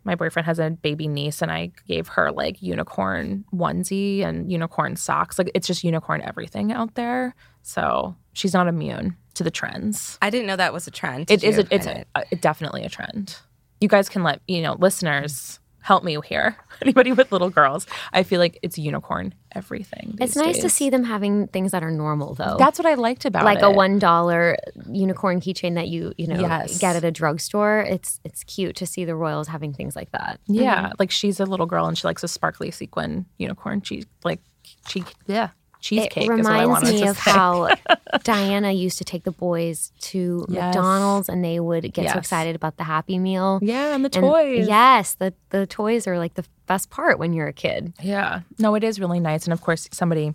my 0.05 0.15
boyfriend 0.15 0.45
has 0.45 0.59
a 0.59 0.69
baby 0.69 1.07
niece 1.07 1.41
and 1.41 1.51
I 1.51 1.71
gave 1.87 2.09
her 2.09 2.31
like 2.31 2.61
unicorn 2.61 3.45
onesie 3.53 4.21
and 4.23 4.51
unicorn 4.51 4.95
socks. 4.97 5.37
Like 5.39 5.49
it's 5.55 5.65
just 5.67 5.83
unicorn 5.83 6.21
everything 6.21 6.71
out 6.71 6.95
there. 6.95 7.35
So 7.61 8.15
she's 8.33 8.53
not 8.53 8.67
immune 8.67 9.15
to 9.35 9.43
the 9.43 9.51
trends. 9.51 10.17
I 10.21 10.29
didn't 10.29 10.47
know 10.47 10.57
that 10.57 10.73
was 10.73 10.85
a 10.87 10.91
trend. 10.91 11.31
It 11.31 11.43
is. 11.43 11.57
A, 11.57 11.65
it's 11.73 11.85
a, 11.87 12.05
a- 12.15 12.35
definitely 12.35 12.83
a 12.83 12.89
trend. 12.89 13.37
You 13.81 13.87
guys 13.87 14.09
can 14.09 14.23
let 14.23 14.41
you 14.47 14.61
know, 14.61 14.75
listeners. 14.79 15.59
Help 15.83 16.03
me 16.03 16.17
here. 16.25 16.55
Anybody 16.81 17.11
with 17.11 17.31
little 17.31 17.49
girls, 17.49 17.85
I 18.13 18.23
feel 18.23 18.39
like 18.39 18.57
it's 18.61 18.77
unicorn 18.77 19.35
everything. 19.51 20.17
it's 20.19 20.35
nice 20.35 20.59
to 20.59 20.69
see 20.69 20.89
them 20.89 21.03
having 21.03 21.47
things 21.47 21.71
that 21.71 21.83
are 21.83 21.91
normal 21.91 22.33
though. 22.33 22.55
That's 22.57 22.79
what 22.79 22.85
I 22.85 22.95
liked 22.95 23.25
about 23.25 23.43
it. 23.43 23.45
like 23.45 23.59
it. 23.59 23.65
a 23.65 23.69
one 23.69 23.99
dollar 23.99 24.57
unicorn 24.89 25.41
keychain 25.41 25.75
that 25.75 25.89
you 25.89 26.13
you 26.17 26.27
know 26.27 26.39
Yes. 26.39 26.79
get 26.79 26.95
at 26.95 27.03
a 27.03 27.11
drugstore. 27.11 27.81
It's 27.81 28.19
it's 28.23 28.43
cute 28.45 28.75
to 28.77 28.85
see 28.85 29.05
the 29.05 29.15
royals 29.15 29.47
having 29.49 29.73
things 29.73 29.95
like 29.95 30.11
that. 30.11 30.39
Yeah, 30.47 30.85
mm-hmm. 30.85 30.93
like 30.99 31.11
she's 31.11 31.39
a 31.39 31.45
little 31.45 31.65
girl 31.65 31.85
and 31.85 31.97
she 31.97 32.07
likes 32.07 32.23
a 32.23 32.27
sparkly 32.27 32.71
sequin 32.71 33.25
unicorn. 33.37 33.81
She 33.81 34.05
like 34.23 34.39
she 34.87 35.03
yeah. 35.27 35.49
Cheesecake. 35.83 36.29
It 36.29 36.39
is 36.39 36.45
what 36.45 36.53
I 36.55 36.61
reminds 36.63 36.91
me 36.91 36.99
to 37.01 37.09
of 37.09 37.17
say. 37.17 37.31
how 37.31 37.69
Diana 38.23 38.71
used 38.71 38.97
to 38.99 39.03
take 39.03 39.23
the 39.23 39.31
boys 39.31 39.91
to 40.01 40.45
Yes. 40.49 40.73
McDonald's 40.75 41.29
and 41.29 41.43
they 41.43 41.59
would 41.59 41.83
get 41.93 42.03
Yes. 42.05 42.13
so 42.13 42.19
excited 42.19 42.55
about 42.55 42.77
the 42.77 42.83
Happy 42.85 43.19
Meal. 43.19 43.59
yeah, 43.61 43.93
and 43.93 44.03
the 44.03 44.09
And 44.17 44.25
toys. 44.27 44.67
yes, 44.67 45.15
the 45.15 45.33
the 45.49 45.67
toys 45.67 46.07
are 46.07 46.17
like 46.17 46.33
the 46.35 46.45
best 46.65 46.89
part 46.89 47.19
when 47.19 47.33
you're 47.33 47.47
a 47.47 47.53
kid. 47.53 47.93
yeah. 48.01 48.41
No, 48.57 48.73
it 48.75 48.83
is 48.83 48.99
really 48.99 49.19
nice, 49.19 49.43
and 49.45 49.53
of 49.53 49.61
course, 49.61 49.87
somebody 49.91 50.33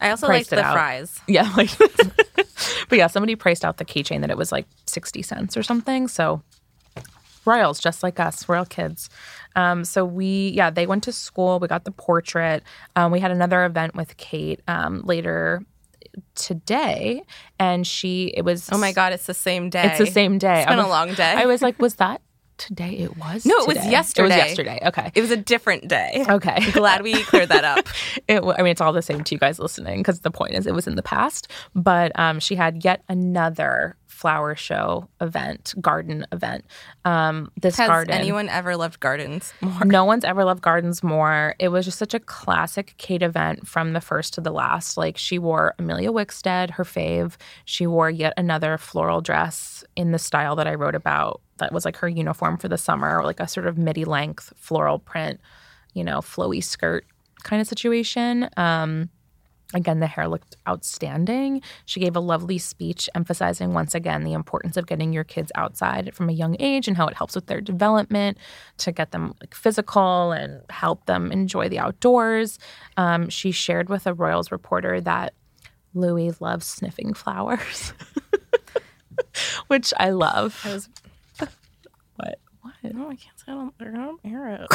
I 0.00 0.10
also 0.10 0.28
like 0.28 0.46
the 0.46 0.62
out. 0.62 0.74
fries. 0.74 1.18
Yeah, 1.26 1.50
like 1.56 1.70
but 2.88 2.98
yeah, 2.98 3.06
somebody 3.08 3.34
priced 3.36 3.64
out 3.64 3.78
the 3.78 3.84
keychain 3.84 4.20
that 4.20 4.30
it 4.30 4.36
was 4.36 4.52
like 4.52 4.66
60 4.86 5.22
cents 5.22 5.56
or 5.56 5.62
something. 5.62 6.08
So 6.08 6.42
royals, 7.46 7.80
just 7.80 8.02
like 8.02 8.20
us, 8.20 8.48
royal 8.48 8.64
kids. 8.66 9.08
Um, 9.56 9.84
so 9.84 10.04
we, 10.04 10.50
yeah, 10.50 10.70
they 10.70 10.86
went 10.86 11.04
to 11.04 11.12
school. 11.12 11.58
We 11.58 11.68
got 11.68 11.84
the 11.84 11.90
portrait. 11.92 12.62
Um, 12.96 13.12
we 13.12 13.20
had 13.20 13.30
another 13.30 13.64
event 13.64 13.94
with 13.94 14.16
Kate 14.16 14.60
um, 14.68 15.02
later 15.04 15.62
today, 16.34 17.22
and 17.58 17.86
she, 17.86 18.32
it 18.36 18.42
was, 18.42 18.68
Oh 18.72 18.78
my 18.78 18.92
god, 18.92 19.12
it's 19.12 19.26
the 19.26 19.34
same 19.34 19.70
day. 19.70 19.84
it's 19.84 19.98
the 19.98 20.06
same 20.06 20.38
day. 20.38 20.60
It's 20.60 20.68
been 20.68 20.78
a 20.78 20.88
long 20.88 21.14
day. 21.14 21.34
I 21.36 21.46
was 21.46 21.62
like, 21.62 21.80
was 21.80 21.96
that 21.96 22.20
today? 22.60 22.90
It 22.98 23.16
was. 23.16 23.44
No, 23.44 23.56
it 23.58 23.66
was 23.66 23.86
yesterday 23.86 24.34
It 24.34 24.38
was 24.38 24.46
yesterday. 24.48 24.78
Okay. 24.86 25.10
It 25.14 25.20
was 25.20 25.30
a 25.30 25.36
different 25.36 25.88
day. 25.88 26.24
Okay. 26.28 26.70
Glad 26.72 27.02
we 27.02 27.22
cleared 27.24 27.48
that 27.48 27.64
up. 27.64 27.88
it, 28.28 28.42
I 28.42 28.58
mean, 28.58 28.68
it's 28.68 28.80
all 28.80 28.92
the 28.92 29.02
same 29.02 29.24
to 29.24 29.34
you 29.34 29.38
guys 29.38 29.58
listening 29.58 30.00
because 30.00 30.20
the 30.20 30.30
point 30.30 30.54
is 30.54 30.66
it 30.66 30.74
was 30.74 30.86
in 30.86 30.94
the 30.94 31.02
past. 31.02 31.48
But 31.74 32.12
um, 32.18 32.38
she 32.38 32.54
had 32.54 32.84
yet 32.84 33.02
another 33.08 33.96
flower 34.20 34.54
show 34.54 35.08
event, 35.22 35.72
garden 35.80 36.26
event. 36.30 36.62
Um, 37.06 37.50
this 37.58 37.78
Has 37.78 37.88
garden. 37.88 38.12
anyone 38.14 38.50
ever 38.50 38.76
loved 38.76 39.00
gardens 39.00 39.54
more? 39.62 39.82
no 39.86 40.04
one's 40.04 40.24
ever 40.24 40.44
loved 40.44 40.60
gardens 40.60 41.02
more. 41.02 41.54
It 41.58 41.68
was 41.68 41.86
just 41.86 41.98
such 41.98 42.12
a 42.12 42.20
classic 42.20 42.94
Kate 42.98 43.22
event 43.22 43.66
from 43.66 43.94
the 43.94 44.00
first 44.02 44.34
to 44.34 44.42
the 44.42 44.50
last. 44.50 44.98
Like 44.98 45.16
she 45.16 45.38
wore 45.38 45.74
Emilia 45.78 46.12
Wickstead, 46.12 46.72
her 46.72 46.84
fave. 46.84 47.36
She 47.64 47.86
wore 47.86 48.10
yet 48.10 48.34
another 48.36 48.76
floral 48.76 49.22
dress 49.22 49.84
in 49.96 50.12
the 50.12 50.18
style 50.18 50.54
that 50.56 50.66
I 50.66 50.74
wrote 50.74 50.94
about. 50.94 51.40
That 51.56 51.72
was 51.72 51.86
like 51.86 51.96
her 51.96 52.08
uniform 52.08 52.58
for 52.58 52.68
the 52.68 52.76
summer, 52.76 53.22
like 53.24 53.40
a 53.40 53.48
sort 53.48 53.66
of 53.66 53.78
midi 53.78 54.04
length 54.04 54.52
floral 54.56 54.98
print, 54.98 55.40
you 55.94 56.04
know, 56.04 56.18
flowy 56.18 56.62
skirt 56.62 57.06
kind 57.42 57.62
of 57.62 57.66
situation. 57.66 58.50
Um, 58.58 59.08
Again, 59.72 60.00
the 60.00 60.06
hair 60.06 60.26
looked 60.26 60.56
outstanding. 60.68 61.62
She 61.86 62.00
gave 62.00 62.16
a 62.16 62.20
lovely 62.20 62.58
speech 62.58 63.08
emphasizing 63.14 63.72
once 63.72 63.94
again 63.94 64.24
the 64.24 64.32
importance 64.32 64.76
of 64.76 64.86
getting 64.86 65.12
your 65.12 65.24
kids 65.24 65.52
outside 65.54 66.14
from 66.14 66.28
a 66.28 66.32
young 66.32 66.56
age 66.58 66.88
and 66.88 66.96
how 66.96 67.06
it 67.06 67.16
helps 67.16 67.34
with 67.34 67.46
their 67.46 67.60
development 67.60 68.38
to 68.78 68.92
get 68.92 69.12
them 69.12 69.34
like, 69.40 69.54
physical 69.54 70.32
and 70.32 70.62
help 70.70 71.06
them 71.06 71.30
enjoy 71.30 71.68
the 71.68 71.78
outdoors. 71.78 72.58
Um, 72.96 73.28
she 73.28 73.52
shared 73.52 73.88
with 73.88 74.06
a 74.06 74.14
Royals 74.14 74.50
reporter 74.50 75.00
that 75.02 75.34
Louis 75.94 76.40
loves 76.40 76.66
sniffing 76.66 77.14
flowers, 77.14 77.92
which 79.68 79.92
I 79.98 80.10
love. 80.10 80.60
what? 80.64 80.88
No, 82.82 83.10
I 83.10 83.16
can't 83.16 83.38
say 83.38 83.52
it. 83.52 83.54
on- 83.54 83.72
gonna 83.78 84.12
air 84.24 84.48
it. 84.64 84.68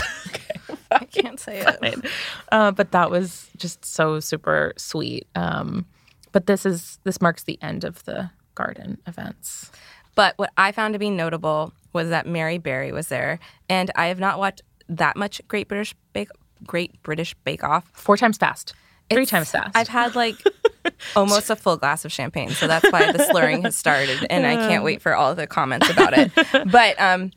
I 0.91 1.05
can't 1.05 1.39
say 1.39 1.59
it. 1.59 2.05
uh, 2.51 2.71
but 2.71 2.91
that 2.91 3.09
was 3.11 3.49
just 3.57 3.83
so 3.85 4.19
super 4.19 4.73
sweet. 4.77 5.27
Um, 5.35 5.85
but 6.31 6.47
this 6.47 6.65
is 6.65 6.99
this 7.03 7.21
marks 7.21 7.43
the 7.43 7.57
end 7.61 7.83
of 7.83 8.03
the 8.05 8.29
garden 8.55 8.97
events. 9.07 9.71
But 10.15 10.33
what 10.37 10.51
I 10.57 10.71
found 10.71 10.93
to 10.93 10.99
be 10.99 11.09
notable 11.09 11.73
was 11.93 12.09
that 12.09 12.25
Mary 12.25 12.57
Berry 12.57 12.91
was 12.91 13.07
there, 13.07 13.39
and 13.69 13.91
I 13.95 14.07
have 14.07 14.19
not 14.19 14.39
watched 14.39 14.61
that 14.89 15.15
much 15.17 15.41
Great 15.47 15.67
British 15.67 15.93
Bake 16.13 16.29
Great 16.65 17.01
British 17.03 17.33
Bake 17.43 17.63
Off. 17.63 17.89
Four 17.93 18.17
times 18.17 18.37
fast, 18.37 18.73
three 19.09 19.23
It's- 19.23 19.29
times 19.29 19.51
fast. 19.51 19.75
I've 19.75 19.87
had 19.89 20.15
like 20.15 20.35
almost 21.15 21.49
a 21.49 21.55
full 21.55 21.77
glass 21.77 22.05
of 22.05 22.11
champagne, 22.13 22.49
so 22.51 22.67
that's 22.67 22.89
why 22.91 23.11
the 23.11 23.23
slurring 23.25 23.63
has 23.63 23.75
started, 23.75 24.25
and 24.29 24.45
I 24.45 24.55
can't 24.55 24.83
wait 24.83 25.01
for 25.01 25.15
all 25.15 25.35
the 25.35 25.47
comments 25.47 25.89
about 25.89 26.13
it. 26.17 26.31
But 26.71 26.99
um, 26.99 27.31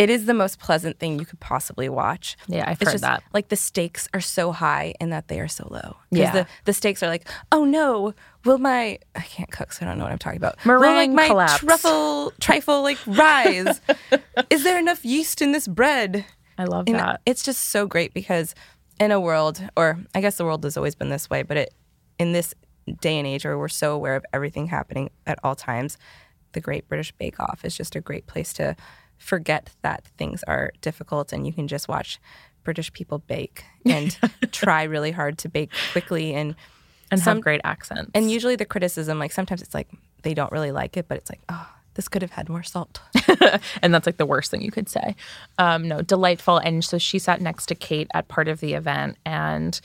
it 0.00 0.08
is 0.08 0.24
the 0.24 0.32
most 0.32 0.58
pleasant 0.58 0.98
thing 0.98 1.18
you 1.18 1.26
could 1.26 1.40
possibly 1.40 1.90
watch. 1.90 2.38
Yeah, 2.48 2.64
I've 2.66 2.80
it's 2.80 2.88
heard 2.88 2.94
just, 2.94 3.02
that. 3.02 3.22
Like 3.34 3.48
the 3.48 3.56
stakes 3.56 4.08
are 4.14 4.20
so 4.22 4.50
high, 4.50 4.94
and 4.98 5.12
that 5.12 5.28
they 5.28 5.38
are 5.40 5.46
so 5.46 5.68
low. 5.70 5.96
Yeah. 6.10 6.32
the, 6.32 6.46
the 6.64 6.72
stakes 6.72 7.02
are 7.02 7.08
like, 7.08 7.28
oh 7.52 7.66
no, 7.66 8.14
will 8.46 8.56
my 8.56 8.98
I 9.14 9.20
can't 9.20 9.50
cook, 9.50 9.74
so 9.74 9.84
I 9.84 9.88
don't 9.90 9.98
know 9.98 10.04
what 10.04 10.12
I'm 10.12 10.18
talking 10.18 10.38
about. 10.38 10.56
will 10.64 10.80
Meringue 10.80 11.14
like, 11.14 11.30
my 11.30 11.56
truffle 11.58 12.32
trifle 12.40 12.82
like 12.82 12.96
rise? 13.06 13.78
is 14.50 14.64
there 14.64 14.78
enough 14.78 15.04
yeast 15.04 15.42
in 15.42 15.52
this 15.52 15.68
bread? 15.68 16.24
I 16.56 16.64
love 16.64 16.84
And 16.88 16.96
that. 16.96 17.20
it's 17.26 17.42
just 17.42 17.66
so 17.66 17.86
great 17.86 18.14
because 18.14 18.54
in 18.98 19.10
a 19.10 19.20
world, 19.20 19.62
or 19.76 19.98
I 20.14 20.22
guess 20.22 20.36
the 20.36 20.44
world 20.46 20.64
has 20.64 20.78
always 20.78 20.94
been 20.94 21.10
this 21.10 21.28
way, 21.28 21.42
but 21.42 21.58
it 21.58 21.74
in 22.18 22.32
this 22.32 22.54
day 23.02 23.18
and 23.18 23.26
age 23.26 23.44
where 23.44 23.58
we're 23.58 23.68
so 23.68 23.94
aware 23.94 24.16
of 24.16 24.24
everything 24.32 24.68
happening 24.68 25.10
at 25.26 25.38
all 25.44 25.54
times, 25.54 25.98
the 26.52 26.60
Great 26.60 26.88
British 26.88 27.12
Bake 27.12 27.38
Off 27.38 27.66
is 27.66 27.76
just 27.76 27.94
a 27.96 28.00
great 28.00 28.26
place 28.26 28.54
to 28.54 28.74
forget 29.20 29.70
that 29.82 30.04
things 30.18 30.42
are 30.48 30.72
difficult 30.80 31.32
and 31.32 31.46
you 31.46 31.52
can 31.52 31.68
just 31.68 31.86
watch 31.88 32.18
British 32.64 32.92
people 32.92 33.18
bake 33.20 33.64
and 33.86 34.18
try 34.50 34.82
really 34.82 35.12
hard 35.12 35.38
to 35.38 35.48
bake 35.48 35.70
quickly 35.92 36.34
and 36.34 36.56
and 37.12 37.20
some- 37.20 37.36
have 37.36 37.44
great 37.44 37.60
accents. 37.62 38.10
and 38.14 38.30
usually 38.30 38.56
the 38.56 38.64
criticism 38.64 39.18
like 39.20 39.30
sometimes 39.30 39.62
it's 39.62 39.74
like 39.74 39.88
they 40.22 40.34
don't 40.34 40.50
really 40.50 40.72
like 40.72 40.96
it 40.96 41.06
but 41.06 41.16
it's 41.18 41.30
like 41.30 41.40
oh 41.48 41.68
this 41.94 42.08
could 42.08 42.22
have 42.22 42.30
had 42.30 42.48
more 42.48 42.62
salt 42.62 43.00
and 43.82 43.92
that's 43.92 44.06
like 44.06 44.16
the 44.16 44.24
worst 44.26 44.50
thing 44.50 44.62
you 44.62 44.70
could 44.70 44.88
say. 44.88 45.16
Um, 45.58 45.88
no, 45.88 46.02
delightful. 46.02 46.56
And 46.58 46.84
so 46.84 46.98
she 46.98 47.18
sat 47.18 47.40
next 47.40 47.66
to 47.66 47.74
Kate 47.74 48.08
at 48.14 48.28
part 48.28 48.46
of 48.48 48.60
the 48.60 48.74
event, 48.74 49.16
and 49.26 49.78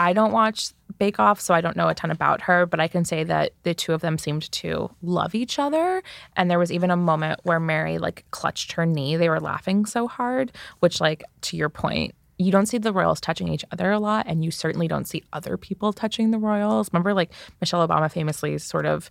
I 0.00 0.14
don't 0.14 0.32
watch 0.32 0.72
Bake 0.98 1.20
Off, 1.20 1.42
so 1.42 1.52
I 1.52 1.60
don't 1.60 1.76
know 1.76 1.88
a 1.88 1.94
ton 1.94 2.10
about 2.10 2.40
her, 2.40 2.64
but 2.64 2.80
I 2.80 2.88
can 2.88 3.04
say 3.04 3.22
that 3.24 3.52
the 3.64 3.74
two 3.74 3.92
of 3.92 4.00
them 4.00 4.16
seemed 4.16 4.50
to 4.52 4.90
love 5.02 5.34
each 5.34 5.58
other. 5.58 6.02
And 6.36 6.50
there 6.50 6.58
was 6.58 6.72
even 6.72 6.90
a 6.90 6.96
moment 6.96 7.40
where 7.42 7.60
Mary 7.60 7.98
like 7.98 8.24
clutched 8.30 8.72
her 8.72 8.86
knee. 8.86 9.16
They 9.16 9.28
were 9.28 9.40
laughing 9.40 9.84
so 9.84 10.08
hard, 10.08 10.52
which, 10.78 11.02
like, 11.02 11.22
to 11.42 11.56
your 11.58 11.68
point, 11.68 12.14
you 12.38 12.50
don't 12.50 12.64
see 12.64 12.78
the 12.78 12.94
royals 12.94 13.20
touching 13.20 13.48
each 13.48 13.66
other 13.72 13.90
a 13.90 13.98
lot, 13.98 14.24
and 14.26 14.42
you 14.42 14.50
certainly 14.50 14.88
don't 14.88 15.06
see 15.06 15.22
other 15.34 15.58
people 15.58 15.92
touching 15.92 16.30
the 16.30 16.38
royals. 16.38 16.88
Remember, 16.90 17.12
like 17.12 17.30
Michelle 17.60 17.86
Obama 17.86 18.10
famously 18.10 18.56
sort 18.56 18.86
of 18.86 19.10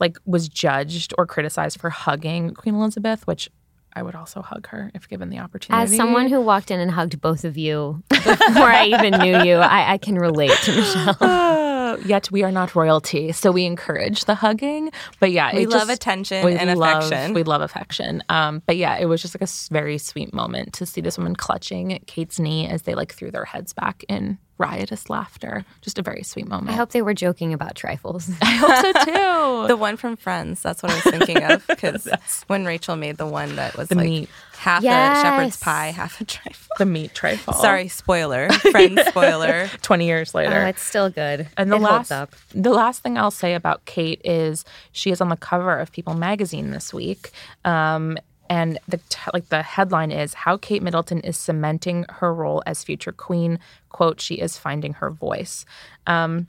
like 0.00 0.16
was 0.24 0.48
judged 0.48 1.12
or 1.18 1.26
criticized 1.26 1.78
for 1.78 1.90
hugging 1.90 2.54
Queen 2.54 2.76
Elizabeth, 2.76 3.26
which 3.26 3.50
I 3.94 4.02
would 4.02 4.14
also 4.14 4.42
hug 4.42 4.68
her 4.68 4.90
if 4.94 5.08
given 5.08 5.30
the 5.30 5.38
opportunity. 5.38 5.82
As 5.82 5.96
someone 5.96 6.28
who 6.28 6.40
walked 6.40 6.70
in 6.70 6.78
and 6.80 6.90
hugged 6.90 7.20
both 7.20 7.44
of 7.44 7.56
you 7.56 8.02
before 8.08 8.70
I 8.70 8.86
even 8.86 9.18
knew 9.20 9.42
you, 9.42 9.56
I, 9.56 9.94
I 9.94 9.98
can 9.98 10.14
relate 10.16 10.52
to 10.64 10.76
Michelle. 10.76 11.16
Uh, 11.20 11.96
yet 12.06 12.30
we 12.30 12.44
are 12.44 12.52
not 12.52 12.74
royalty, 12.76 13.32
so 13.32 13.50
we 13.50 13.64
encourage 13.64 14.24
the 14.26 14.34
hugging. 14.36 14.90
But 15.18 15.32
yeah, 15.32 15.54
we 15.54 15.66
love 15.66 15.88
just- 15.88 15.92
attention 15.92 16.44
we 16.44 16.54
and 16.54 16.78
love- 16.78 17.04
affection 17.04 17.34
We 17.34 17.42
love 17.42 17.62
affection. 17.62 18.22
Um, 18.28 18.62
but 18.66 18.76
yeah, 18.76 18.96
it 18.98 19.06
was 19.06 19.22
just 19.22 19.34
like 19.34 19.48
a 19.48 19.52
very 19.72 19.98
sweet 19.98 20.32
moment 20.32 20.72
to 20.74 20.86
see 20.86 21.00
this 21.00 21.18
woman 21.18 21.34
clutching 21.34 21.98
Kate's 22.06 22.38
knee 22.38 22.68
as 22.68 22.82
they 22.82 22.94
like 22.94 23.12
threw 23.12 23.30
their 23.30 23.44
heads 23.44 23.72
back 23.72 24.04
in 24.08 24.38
riotous 24.60 25.10
laughter. 25.10 25.64
Just 25.80 25.98
a 25.98 26.02
very 26.02 26.22
sweet 26.22 26.46
moment. 26.46 26.70
I 26.70 26.74
hope 26.74 26.90
they 26.90 27.02
were 27.02 27.14
joking 27.14 27.52
about 27.52 27.74
trifles. 27.74 28.30
I 28.42 28.44
hope 28.52 28.76
so 28.76 29.04
too. 29.64 29.68
the 29.68 29.76
one 29.76 29.96
from 29.96 30.16
Friends. 30.16 30.62
That's 30.62 30.82
what 30.82 30.92
I 30.92 30.94
was 30.96 31.04
thinking 31.04 31.42
of 31.42 31.66
because 31.66 32.06
when 32.46 32.64
Rachel 32.64 32.94
made 32.96 33.16
the 33.16 33.26
one 33.26 33.56
that 33.56 33.76
was 33.76 33.88
The 33.88 33.94
like 33.96 34.04
meat. 34.04 34.28
half 34.58 34.82
a 34.84 34.86
shepherd's 35.22 35.56
pie, 35.56 35.86
half 35.88 36.20
a 36.20 36.24
trifle. 36.24 36.68
the 36.78 36.86
meat 36.86 37.14
trifle. 37.14 37.54
Sorry, 37.54 37.88
spoiler. 37.88 38.50
Friends 38.50 39.00
spoiler. 39.06 39.68
Twenty 39.82 40.06
years 40.06 40.34
later. 40.34 40.62
oh, 40.64 40.66
it's 40.68 40.82
still 40.82 41.10
good. 41.10 41.48
And 41.56 41.72
the 41.72 41.76
it 41.76 41.82
last, 41.82 42.10
holds 42.10 42.10
up. 42.10 42.34
the 42.54 42.70
last 42.70 43.02
thing 43.02 43.16
I'll 43.18 43.30
say 43.30 43.54
about 43.54 43.84
Kate 43.86 44.20
is 44.24 44.64
she 44.92 45.10
is 45.10 45.20
on 45.20 45.30
the 45.30 45.36
cover 45.36 45.78
of 45.78 45.90
People 45.90 46.14
magazine 46.14 46.70
this 46.70 46.92
week, 46.92 47.30
um, 47.64 48.18
and 48.50 48.78
the 48.88 48.98
t- 49.08 49.30
like 49.32 49.48
the 49.48 49.62
headline 49.62 50.10
is 50.10 50.34
how 50.34 50.58
Kate 50.58 50.82
Middleton 50.82 51.20
is 51.20 51.38
cementing 51.38 52.04
her 52.10 52.34
role 52.34 52.62
as 52.66 52.84
future 52.84 53.12
queen. 53.12 53.58
"Quote: 53.88 54.20
She 54.20 54.34
is 54.34 54.58
finding 54.58 54.94
her 54.94 55.10
voice." 55.10 55.64
Um, 56.06 56.48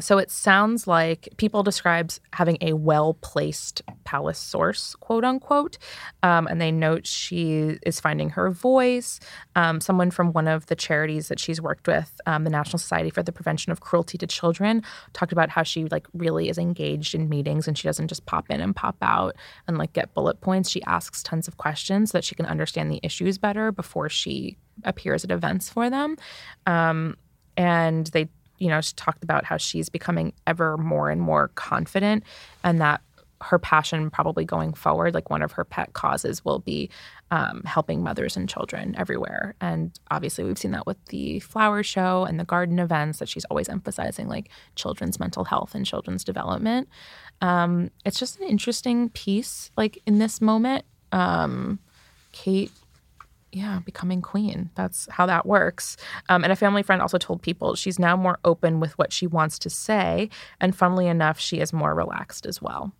so 0.00 0.18
it 0.18 0.30
sounds 0.30 0.86
like 0.86 1.28
people 1.36 1.62
describes 1.62 2.20
having 2.32 2.58
a 2.60 2.72
well-placed 2.72 3.82
palace 4.04 4.38
source, 4.38 4.94
quote 4.96 5.24
unquote, 5.24 5.78
um, 6.22 6.46
and 6.46 6.60
they 6.60 6.72
note 6.72 7.06
she 7.06 7.78
is 7.86 8.00
finding 8.00 8.30
her 8.30 8.50
voice. 8.50 9.20
Um, 9.54 9.80
someone 9.80 10.10
from 10.10 10.32
one 10.32 10.48
of 10.48 10.66
the 10.66 10.74
charities 10.74 11.28
that 11.28 11.38
she's 11.38 11.60
worked 11.60 11.86
with, 11.86 12.20
um, 12.26 12.44
the 12.44 12.50
National 12.50 12.78
Society 12.78 13.10
for 13.10 13.22
the 13.22 13.32
Prevention 13.32 13.72
of 13.72 13.80
Cruelty 13.80 14.18
to 14.18 14.26
Children, 14.26 14.82
talked 15.12 15.32
about 15.32 15.50
how 15.50 15.62
she 15.62 15.84
like 15.84 16.06
really 16.12 16.48
is 16.48 16.58
engaged 16.58 17.14
in 17.14 17.28
meetings 17.28 17.68
and 17.68 17.78
she 17.78 17.86
doesn't 17.86 18.08
just 18.08 18.26
pop 18.26 18.50
in 18.50 18.60
and 18.60 18.74
pop 18.74 18.96
out 19.02 19.36
and 19.68 19.78
like 19.78 19.92
get 19.92 20.14
bullet 20.14 20.40
points. 20.40 20.70
She 20.70 20.82
asks 20.84 21.22
tons 21.22 21.46
of 21.46 21.56
questions 21.56 22.10
so 22.10 22.18
that 22.18 22.24
she 22.24 22.34
can 22.34 22.46
understand 22.46 22.90
the 22.90 23.00
issues 23.02 23.38
better 23.38 23.70
before 23.72 24.08
she 24.08 24.56
appears 24.84 25.24
at 25.24 25.30
events 25.30 25.68
for 25.68 25.90
them. 25.90 26.16
Um, 26.66 27.16
and 27.56 28.06
they 28.08 28.28
you 28.60 28.68
know 28.68 28.80
she 28.80 28.92
talked 28.94 29.24
about 29.24 29.44
how 29.44 29.56
she's 29.56 29.88
becoming 29.88 30.32
ever 30.46 30.76
more 30.76 31.10
and 31.10 31.20
more 31.20 31.48
confident 31.56 32.22
and 32.62 32.80
that 32.80 33.00
her 33.42 33.58
passion 33.58 34.10
probably 34.10 34.44
going 34.44 34.74
forward, 34.74 35.14
like 35.14 35.30
one 35.30 35.42
of 35.42 35.52
her 35.52 35.64
pet 35.64 35.92
causes 35.94 36.44
will 36.44 36.58
be 36.58 36.90
um, 37.30 37.62
helping 37.64 38.02
mothers 38.02 38.36
and 38.36 38.48
children 38.48 38.94
everywhere. 38.98 39.54
And 39.60 39.98
obviously, 40.10 40.44
we've 40.44 40.58
seen 40.58 40.72
that 40.72 40.86
with 40.86 41.02
the 41.06 41.40
flower 41.40 41.82
show 41.82 42.24
and 42.24 42.38
the 42.38 42.44
garden 42.44 42.78
events 42.78 43.18
that 43.18 43.28
she's 43.28 43.44
always 43.46 43.68
emphasizing, 43.68 44.28
like 44.28 44.50
children's 44.74 45.18
mental 45.18 45.44
health 45.44 45.74
and 45.74 45.86
children's 45.86 46.24
development. 46.24 46.88
Um, 47.40 47.90
it's 48.04 48.18
just 48.18 48.38
an 48.40 48.48
interesting 48.48 49.08
piece, 49.10 49.70
like 49.76 49.98
in 50.06 50.18
this 50.18 50.40
moment. 50.40 50.84
Um, 51.12 51.78
Kate 52.32 52.70
yeah, 53.52 53.80
becoming 53.84 54.22
queen. 54.22 54.70
That's 54.74 55.08
how 55.10 55.26
that 55.26 55.46
works. 55.46 55.96
Um, 56.28 56.44
and 56.44 56.52
a 56.52 56.56
family 56.56 56.82
friend 56.82 57.02
also 57.02 57.18
told 57.18 57.42
people 57.42 57.74
she's 57.74 57.98
now 57.98 58.16
more 58.16 58.38
open 58.44 58.80
with 58.80 58.96
what 58.98 59.12
she 59.12 59.26
wants 59.26 59.58
to 59.60 59.70
say. 59.70 60.30
And 60.60 60.74
funnily 60.74 61.06
enough, 61.08 61.38
she 61.38 61.60
is 61.60 61.72
more 61.72 61.94
relaxed 61.94 62.46
as 62.46 62.62
well. 62.62 62.92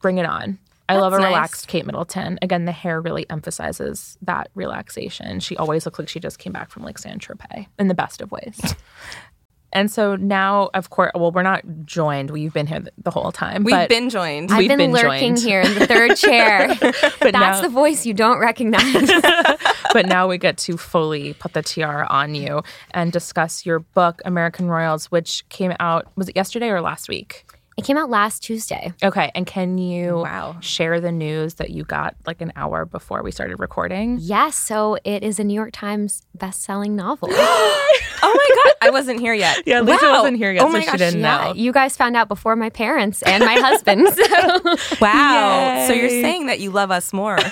Bring 0.00 0.18
it 0.18 0.26
on. 0.26 0.58
I 0.88 0.96
love 0.96 1.14
a 1.14 1.18
nice. 1.18 1.28
relaxed 1.28 1.68
Kate 1.68 1.86
Middleton. 1.86 2.38
Again, 2.42 2.66
the 2.66 2.72
hair 2.72 3.00
really 3.00 3.28
emphasizes 3.30 4.18
that 4.22 4.50
relaxation. 4.54 5.40
She 5.40 5.56
always 5.56 5.86
looks 5.86 5.98
like 5.98 6.08
she 6.08 6.20
just 6.20 6.38
came 6.38 6.52
back 6.52 6.70
from 6.70 6.82
like 6.82 6.98
San 6.98 7.18
Tropez 7.18 7.66
in 7.78 7.88
the 7.88 7.94
best 7.94 8.20
of 8.20 8.30
ways. 8.30 8.60
and 9.74 9.90
so 9.90 10.16
now, 10.16 10.70
of 10.72 10.90
course, 10.90 11.10
well, 11.14 11.32
we're 11.32 11.42
not 11.42 11.62
joined. 11.84 12.30
We've 12.30 12.52
been 12.52 12.66
here 12.66 12.80
the, 12.80 12.92
the 13.02 13.10
whole 13.10 13.32
time. 13.32 13.64
We've 13.64 13.88
been 13.88 14.08
joined. 14.08 14.52
I've 14.52 14.58
We've 14.58 14.68
been, 14.68 14.78
been 14.78 14.92
lurking 14.92 15.34
joined. 15.34 15.38
here 15.40 15.60
in 15.60 15.74
the 15.74 15.86
third 15.86 16.16
chair. 16.16 16.68
but 16.80 17.32
That's 17.32 17.34
now, 17.34 17.60
the 17.62 17.68
voice 17.68 18.06
you 18.06 18.14
don't 18.14 18.38
recognize. 18.38 19.10
but 19.92 20.06
now 20.06 20.28
we 20.28 20.38
get 20.38 20.58
to 20.58 20.76
fully 20.76 21.34
put 21.34 21.52
the 21.52 21.62
tiara 21.62 22.06
on 22.08 22.34
you 22.34 22.62
and 22.92 23.12
discuss 23.12 23.66
your 23.66 23.80
book, 23.80 24.22
American 24.24 24.68
Royals, 24.68 25.06
which 25.06 25.46
came 25.48 25.74
out, 25.80 26.06
was 26.16 26.28
it 26.28 26.36
yesterday 26.36 26.68
or 26.68 26.80
last 26.80 27.08
week? 27.08 27.44
It 27.76 27.84
came 27.84 27.96
out 27.98 28.08
last 28.10 28.42
Tuesday. 28.42 28.92
Okay. 29.02 29.30
And 29.34 29.46
can 29.46 29.78
you 29.78 30.18
Wow. 30.18 30.56
share 30.60 31.00
the 31.00 31.10
news 31.12 31.54
that 31.54 31.70
you 31.70 31.84
got 31.84 32.14
like 32.26 32.40
an 32.40 32.52
hour 32.56 32.84
before 32.84 33.22
we 33.22 33.30
started 33.32 33.58
recording? 33.58 34.18
Yes, 34.20 34.56
so 34.56 34.96
it 35.04 35.22
is 35.22 35.38
a 35.40 35.44
New 35.44 35.54
York 35.54 35.70
Times 35.72 36.22
best-selling 36.34 36.94
novel. 36.96 37.28
oh 37.32 37.90
my 38.22 38.62
god, 38.64 38.74
I 38.82 38.90
wasn't 38.90 39.20
here 39.20 39.34
yet. 39.34 39.62
Yeah, 39.66 39.80
Lisa 39.80 40.04
Wow. 40.04 40.18
wasn't 40.22 40.36
here 40.36 40.52
yet, 40.52 40.62
Oh 40.62 40.66
so 40.66 40.72
my 40.72 40.80
she 40.80 40.86
gosh, 40.86 40.98
didn't 40.98 41.20
yeah. 41.20 41.44
know. 41.48 41.54
you 41.54 41.72
guys 41.72 41.96
found 41.96 42.16
out 42.16 42.28
before 42.28 42.54
my 42.56 42.70
parents 42.70 43.22
and 43.22 43.44
my 43.44 43.54
husband. 43.54 44.06
So 44.08 44.96
Wow. 45.00 45.84
So 45.88 45.92
you're 45.94 46.08
saying 46.10 46.46
that 46.46 46.60
you 46.60 46.70
love 46.70 46.90
us 46.90 47.12
more. 47.12 47.38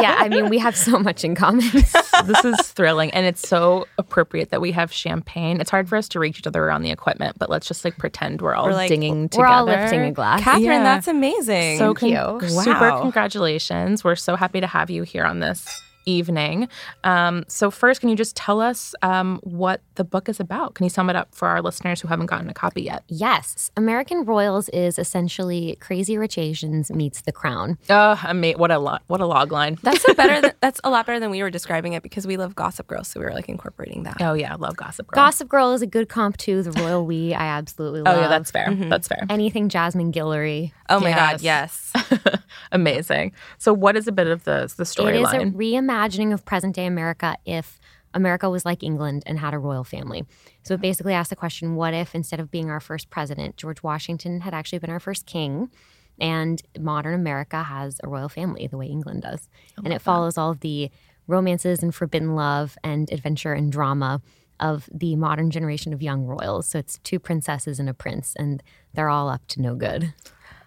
yeah, 0.00 0.16
I 0.18 0.28
mean, 0.28 0.48
we 0.48 0.58
have 0.58 0.76
so 0.76 0.98
much 0.98 1.24
in 1.24 1.34
common. 1.34 1.64
this 1.72 2.44
is 2.44 2.58
thrilling. 2.68 3.10
And 3.12 3.26
it's 3.26 3.46
so 3.48 3.86
appropriate 3.98 4.50
that 4.50 4.60
we 4.60 4.72
have 4.72 4.92
champagne. 4.92 5.60
It's 5.60 5.70
hard 5.70 5.88
for 5.88 5.96
us 5.96 6.08
to 6.10 6.20
reach 6.20 6.38
each 6.38 6.46
other 6.46 6.62
around 6.64 6.82
the 6.82 6.90
equipment, 6.90 7.38
but 7.38 7.50
let's 7.50 7.66
just 7.66 7.84
like 7.84 7.96
pretend 7.98 8.40
we're 8.42 8.54
all 8.54 8.66
We're, 8.66 8.72
like, 8.72 8.88
dinging 8.88 9.22
We're 9.22 9.28
together. 9.28 9.46
all 9.48 9.64
lifting 9.66 10.00
a 10.02 10.12
glass. 10.12 10.40
Katharine, 10.42 10.64
Yeah. 10.64 10.82
that's 10.82 11.08
amazing. 11.08 11.78
So 11.78 11.94
Thank 11.94 11.98
con- 11.98 12.40
you. 12.42 12.48
super 12.62 12.98
congratulations. 13.00 14.04
We're 14.04 14.16
so 14.16 14.36
happy 14.36 14.60
to 14.60 14.66
have 14.66 14.90
you 14.90 15.02
here 15.02 15.24
on 15.24 15.40
this 15.40 15.66
evening. 16.06 16.68
Um, 17.04 17.44
so 17.48 17.70
first, 17.70 18.00
can 18.00 18.08
you 18.08 18.16
just 18.16 18.36
tell 18.36 18.60
us 18.60 18.94
um, 19.02 19.40
what 19.42 19.80
the 19.96 20.04
book 20.04 20.28
is 20.28 20.40
about? 20.40 20.74
Can 20.74 20.84
you 20.84 20.90
sum 20.90 21.10
it 21.10 21.16
up 21.16 21.34
for 21.34 21.48
our 21.48 21.60
listeners 21.62 22.00
who 22.00 22.08
haven't 22.08 22.26
gotten 22.26 22.48
a 22.48 22.54
copy 22.54 22.82
yet? 22.82 23.04
Yes, 23.08 23.70
American 23.76 24.24
Royals 24.24 24.68
is 24.70 24.98
essentially 24.98 25.76
Crazy 25.80 26.16
Rich 26.18 26.38
Asians 26.38 26.90
meets 26.90 27.22
The 27.22 27.32
Crown. 27.32 27.78
Oh, 27.88 28.20
ama- 28.24 28.52
what 28.52 28.70
a 28.70 28.78
lo- 28.78 28.98
what 29.08 29.20
a 29.20 29.26
log 29.26 29.52
line. 29.52 29.78
that's 29.82 30.06
a 30.08 30.14
better. 30.14 30.40
Than, 30.40 30.52
that's 30.60 30.80
a 30.84 30.90
lot 30.90 31.06
better 31.06 31.20
than 31.20 31.30
we 31.30 31.42
were 31.42 31.50
describing 31.50 31.92
it 31.94 32.02
because 32.02 32.26
we 32.26 32.36
love 32.36 32.54
Gossip 32.54 32.86
Girl, 32.86 33.04
so 33.04 33.20
we 33.20 33.26
were 33.26 33.32
like 33.32 33.48
incorporating 33.48 34.04
that. 34.04 34.16
Oh 34.20 34.32
yeah, 34.34 34.52
I 34.52 34.56
love 34.56 34.76
Gossip 34.76 35.06
Girl. 35.08 35.16
Gossip 35.24 35.48
Girl 35.48 35.72
is 35.72 35.82
a 35.82 35.86
good 35.86 36.08
comp 36.08 36.36
to 36.38 36.62
The 36.62 36.72
Royal 36.82 37.04
We. 37.04 37.34
I 37.34 37.44
absolutely 37.46 38.02
love. 38.02 38.14
It. 38.16 38.18
Oh 38.18 38.22
yeah, 38.22 38.28
that's 38.28 38.50
fair. 38.50 38.74
That's 38.74 39.08
fair. 39.08 39.26
anything 39.28 39.68
Jasmine 39.68 40.12
Guillory. 40.12 40.72
Oh 40.88 40.98
my 41.00 41.12
god, 41.12 41.40
Yes. 41.40 41.90
yes. 41.94 42.38
Amazing. 42.72 43.32
So, 43.58 43.72
what 43.72 43.96
is 43.96 44.06
a 44.08 44.12
bit 44.12 44.26
of 44.26 44.44
the 44.44 44.50
the 44.50 44.62
It 44.62 44.70
is 44.70 44.80
a 44.80 44.84
storyline? 45.02 45.54
Reimagining 45.90 46.32
of 46.32 46.44
present 46.44 46.74
day 46.74 46.86
America 46.86 47.36
if 47.44 47.78
America 48.12 48.50
was 48.50 48.64
like 48.64 48.82
England 48.82 49.22
and 49.26 49.38
had 49.38 49.54
a 49.54 49.58
royal 49.58 49.84
family. 49.84 50.24
So 50.64 50.74
it 50.74 50.80
basically 50.80 51.14
asks 51.14 51.30
the 51.30 51.36
question 51.36 51.76
what 51.76 51.94
if 51.94 52.14
instead 52.14 52.40
of 52.40 52.50
being 52.50 52.70
our 52.70 52.80
first 52.80 53.10
president, 53.10 53.56
George 53.56 53.82
Washington 53.82 54.40
had 54.40 54.54
actually 54.54 54.78
been 54.78 54.90
our 54.90 55.00
first 55.00 55.26
king? 55.26 55.70
And 56.20 56.60
modern 56.78 57.14
America 57.14 57.62
has 57.62 57.98
a 58.02 58.08
royal 58.08 58.28
family 58.28 58.66
the 58.66 58.76
way 58.76 58.86
England 58.86 59.22
does. 59.22 59.48
Oh 59.78 59.82
and 59.84 59.92
it 59.92 60.02
follows 60.02 60.36
all 60.36 60.50
of 60.50 60.60
the 60.60 60.90
romances 61.26 61.82
and 61.82 61.94
forbidden 61.94 62.34
love 62.34 62.76
and 62.82 63.10
adventure 63.10 63.52
and 63.52 63.72
drama 63.72 64.20
of 64.58 64.88
the 64.92 65.16
modern 65.16 65.50
generation 65.50 65.94
of 65.94 66.02
young 66.02 66.26
royals. 66.26 66.66
So 66.66 66.78
it's 66.78 66.98
two 66.98 67.18
princesses 67.18 67.80
and 67.80 67.88
a 67.88 67.94
prince, 67.94 68.34
and 68.36 68.62
they're 68.92 69.08
all 69.08 69.30
up 69.30 69.46
to 69.48 69.62
no 69.62 69.74
good. 69.74 70.12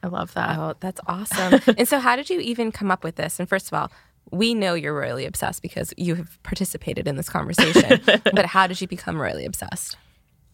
I 0.02 0.08
love 0.08 0.34
that. 0.34 0.58
Oh, 0.58 0.74
that's 0.80 1.00
awesome. 1.08 1.62
and 1.78 1.88
so, 1.88 2.00
how 2.00 2.16
did 2.16 2.30
you 2.30 2.40
even 2.40 2.72
come 2.72 2.90
up 2.90 3.04
with 3.04 3.16
this? 3.16 3.40
And 3.40 3.48
first 3.48 3.68
of 3.68 3.74
all, 3.74 3.92
we 4.32 4.54
know 4.54 4.74
you're 4.74 4.98
royally 4.98 5.26
obsessed 5.26 5.62
because 5.62 5.94
you 5.98 6.16
have 6.16 6.42
participated 6.44 7.08
in 7.08 7.16
this 7.16 7.30
conversation. 7.30 8.02
but 8.34 8.46
how 8.46 8.68
did 8.68 8.82
you 8.82 8.88
become 8.88 9.22
royally 9.22 9.46
obsessed? 9.46 9.98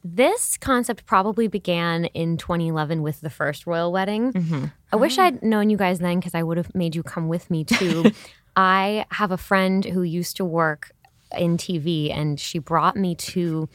This 0.03 0.57
concept 0.57 1.05
probably 1.05 1.47
began 1.47 2.05
in 2.05 2.37
2011 2.37 3.01
with 3.01 3.19
the 3.21 3.29
first 3.29 3.67
royal 3.67 3.91
wedding. 3.91 4.31
Mm-hmm. 4.31 4.65
I 4.93 4.95
wish 4.95 5.17
ah. 5.17 5.23
I'd 5.23 5.43
known 5.43 5.69
you 5.69 5.77
guys 5.77 5.99
then 5.99 6.19
because 6.19 6.33
I 6.33 6.43
would 6.43 6.57
have 6.57 6.73
made 6.73 6.95
you 6.95 7.03
come 7.03 7.27
with 7.27 7.49
me 7.51 7.63
too. 7.65 8.11
I 8.55 9.05
have 9.11 9.31
a 9.31 9.37
friend 9.37 9.83
who 9.85 10.03
used 10.03 10.37
to 10.37 10.45
work 10.45 10.91
in 11.37 11.57
TV 11.57 12.15
and 12.15 12.39
she 12.39 12.59
brought 12.59 12.95
me 12.95 13.15
to 13.15 13.69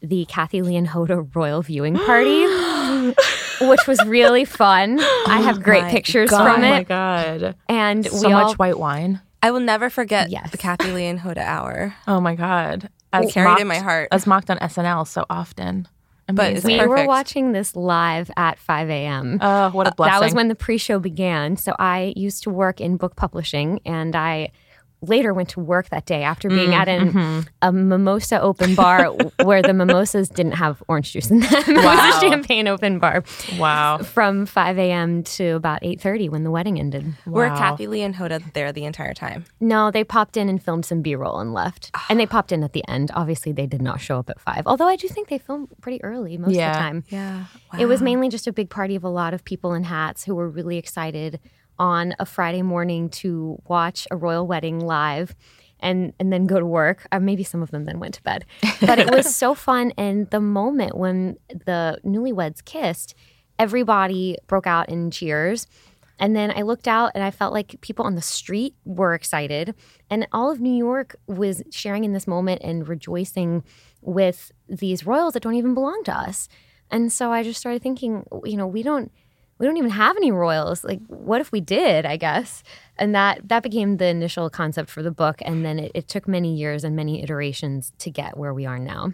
the 0.00 0.24
Kathie 0.26 0.62
Lee 0.62 0.76
and 0.76 0.88
Hoda 0.88 1.34
royal 1.34 1.62
viewing 1.62 1.96
party, 1.96 2.42
which 3.60 3.86
was 3.86 4.02
really 4.06 4.44
fun. 4.44 5.00
I 5.00 5.40
have 5.42 5.62
great 5.62 5.84
pictures 5.84 6.30
oh 6.32 6.38
from 6.38 6.64
it. 6.64 6.68
Oh 6.68 6.70
my 6.70 6.82
god, 6.84 7.56
And 7.68 8.06
so 8.06 8.28
we 8.28 8.32
much 8.32 8.46
all, 8.46 8.54
white 8.54 8.78
wine. 8.78 9.20
I 9.42 9.50
will 9.50 9.60
never 9.60 9.88
forget 9.90 10.30
Yes. 10.30 10.50
the 10.50 10.58
Kathie 10.58 10.92
Lee 10.92 11.06
and 11.06 11.20
Hoda 11.20 11.38
hour. 11.38 11.94
Oh 12.06 12.20
my 12.20 12.34
god, 12.34 12.88
as 13.12 13.32
carried 13.32 13.60
in 13.60 13.66
my 13.68 13.78
heart. 13.78 14.08
as 14.12 14.26
mocked 14.26 14.50
on 14.50 14.58
SNL 14.58 15.06
so 15.06 15.24
often. 15.30 15.86
But 16.30 16.52
it's 16.52 16.64
Amazing. 16.64 16.82
we 16.82 16.86
were 16.94 17.06
watching 17.06 17.52
this 17.52 17.74
live 17.74 18.30
at 18.36 18.58
5 18.58 18.90
a.m. 18.90 19.38
Oh, 19.40 19.70
what 19.70 19.86
a 19.86 19.94
blessing! 19.94 20.12
That 20.20 20.24
was 20.24 20.34
when 20.34 20.48
the 20.48 20.54
pre-show 20.54 20.98
began. 20.98 21.56
So 21.56 21.74
I 21.78 22.12
used 22.16 22.42
to 22.42 22.50
work 22.50 22.80
in 22.82 22.98
book 22.98 23.16
publishing, 23.16 23.80
and 23.86 24.14
I 24.14 24.50
later 25.00 25.32
went 25.32 25.48
to 25.50 25.60
work 25.60 25.88
that 25.90 26.06
day 26.06 26.22
after 26.22 26.48
being 26.48 26.70
mm, 26.70 26.74
at 26.74 26.88
an, 26.88 27.12
mm-hmm. 27.12 27.40
a 27.62 27.72
mimosa 27.72 28.40
open 28.40 28.74
bar 28.74 29.06
where 29.44 29.62
the 29.62 29.72
mimosas 29.72 30.28
didn't 30.28 30.52
have 30.52 30.82
orange 30.88 31.12
juice 31.12 31.30
in 31.30 31.40
them. 31.40 31.48
it 31.52 31.76
was 31.76 31.84
Wow. 31.84 32.10
a 32.16 32.20
champagne 32.20 32.66
open 32.68 32.98
bar 32.98 33.22
wow. 33.58 33.98
from 33.98 34.44
5 34.46 34.78
a.m. 34.78 35.22
to 35.22 35.50
about 35.50 35.82
8.30 35.82 36.30
when 36.30 36.42
the 36.44 36.50
wedding 36.50 36.78
ended. 36.80 37.14
Were 37.26 37.48
Wow. 37.48 37.56
Kathie 37.56 37.86
Lee 37.86 38.02
and 38.02 38.14
Hoda 38.16 38.52
there 38.54 38.72
the 38.72 38.84
entire 38.84 39.14
time? 39.14 39.44
No, 39.60 39.90
they 39.90 40.02
popped 40.04 40.36
in 40.36 40.48
and 40.48 40.62
filmed 40.62 40.84
some 40.84 41.00
B-roll 41.02 41.38
and 41.38 41.54
left. 41.54 41.90
and 42.10 42.18
they 42.18 42.26
popped 42.26 42.50
in 42.52 42.64
at 42.64 42.72
the 42.72 42.86
end. 42.88 43.10
Obviously, 43.14 43.52
they 43.52 43.66
did 43.66 43.80
not 43.82 44.00
show 44.00 44.18
up 44.18 44.28
at 44.30 44.40
5. 44.40 44.62
Although 44.66 44.88
I 44.88 44.96
do 44.96 45.06
think 45.08 45.28
they 45.28 45.38
filmed 45.38 45.68
pretty 45.80 46.02
early 46.02 46.36
most 46.36 46.54
Yeah. 46.54 46.70
of 46.70 46.74
the 46.74 46.80
time. 46.80 47.04
Yeah. 47.08 47.44
It 47.78 47.86
was 47.86 48.02
mainly 48.02 48.28
just 48.28 48.46
a 48.46 48.52
big 48.52 48.68
party 48.70 48.96
of 48.96 49.04
a 49.04 49.08
lot 49.08 49.32
of 49.34 49.44
people 49.44 49.74
in 49.74 49.84
hats 49.84 50.24
who 50.24 50.34
were 50.34 50.48
really 50.48 50.76
excited 50.76 51.38
on 51.78 52.14
a 52.18 52.26
Friday 52.26 52.62
morning 52.62 53.08
to 53.10 53.60
watch 53.66 54.06
a 54.10 54.16
royal 54.16 54.46
wedding 54.46 54.80
live 54.80 55.34
and 55.80 56.12
and 56.18 56.32
then 56.32 56.46
go 56.46 56.58
to 56.58 56.66
work. 56.66 57.06
Uh, 57.12 57.20
maybe 57.20 57.44
some 57.44 57.62
of 57.62 57.70
them 57.70 57.84
then 57.84 58.00
went 58.00 58.14
to 58.14 58.22
bed. 58.22 58.44
But 58.80 58.98
it 58.98 59.10
was 59.10 59.34
so 59.34 59.54
fun 59.68 59.92
and 59.96 60.28
the 60.30 60.40
moment 60.40 60.96
when 60.96 61.36
the 61.48 62.00
newlyweds 62.04 62.64
kissed, 62.64 63.14
everybody 63.58 64.36
broke 64.46 64.66
out 64.66 64.88
in 64.88 65.10
cheers. 65.10 65.66
And 66.20 66.34
then 66.34 66.50
I 66.50 66.62
looked 66.62 66.88
out 66.88 67.12
and 67.14 67.22
I 67.22 67.30
felt 67.30 67.52
like 67.52 67.80
people 67.80 68.04
on 68.04 68.16
the 68.16 68.22
street 68.22 68.74
were 68.84 69.14
excited. 69.14 69.74
And 70.10 70.26
all 70.32 70.50
of 70.50 70.60
New 70.60 70.74
York 70.74 71.14
was 71.28 71.62
sharing 71.70 72.02
in 72.04 72.12
this 72.12 72.26
moment 72.26 72.60
and 72.64 72.88
rejoicing 72.88 73.62
with 74.00 74.50
these 74.68 75.06
royals 75.06 75.34
that 75.34 75.44
don't 75.44 75.54
even 75.54 75.74
belong 75.74 76.02
to 76.04 76.12
us. 76.12 76.48
And 76.90 77.12
so 77.12 77.30
I 77.32 77.42
just 77.42 77.60
started 77.60 77.82
thinking, 77.82 78.26
you 78.44 78.56
know, 78.56 78.66
we 78.66 78.82
don't 78.82 79.12
we 79.58 79.66
don't 79.66 79.76
even 79.76 79.90
have 79.90 80.16
any 80.16 80.30
royals. 80.30 80.84
Like, 80.84 81.00
what 81.06 81.40
if 81.40 81.52
we 81.52 81.60
did, 81.60 82.06
I 82.06 82.16
guess? 82.16 82.62
And 82.96 83.14
that 83.14 83.48
that 83.48 83.62
became 83.62 83.96
the 83.96 84.06
initial 84.06 84.48
concept 84.50 84.90
for 84.90 85.02
the 85.02 85.10
book. 85.10 85.40
And 85.42 85.64
then 85.64 85.78
it, 85.78 85.92
it 85.94 86.08
took 86.08 86.26
many 86.28 86.54
years 86.54 86.84
and 86.84 86.96
many 86.96 87.22
iterations 87.22 87.92
to 87.98 88.10
get 88.10 88.36
where 88.36 88.54
we 88.54 88.66
are 88.66 88.78
now. 88.78 89.12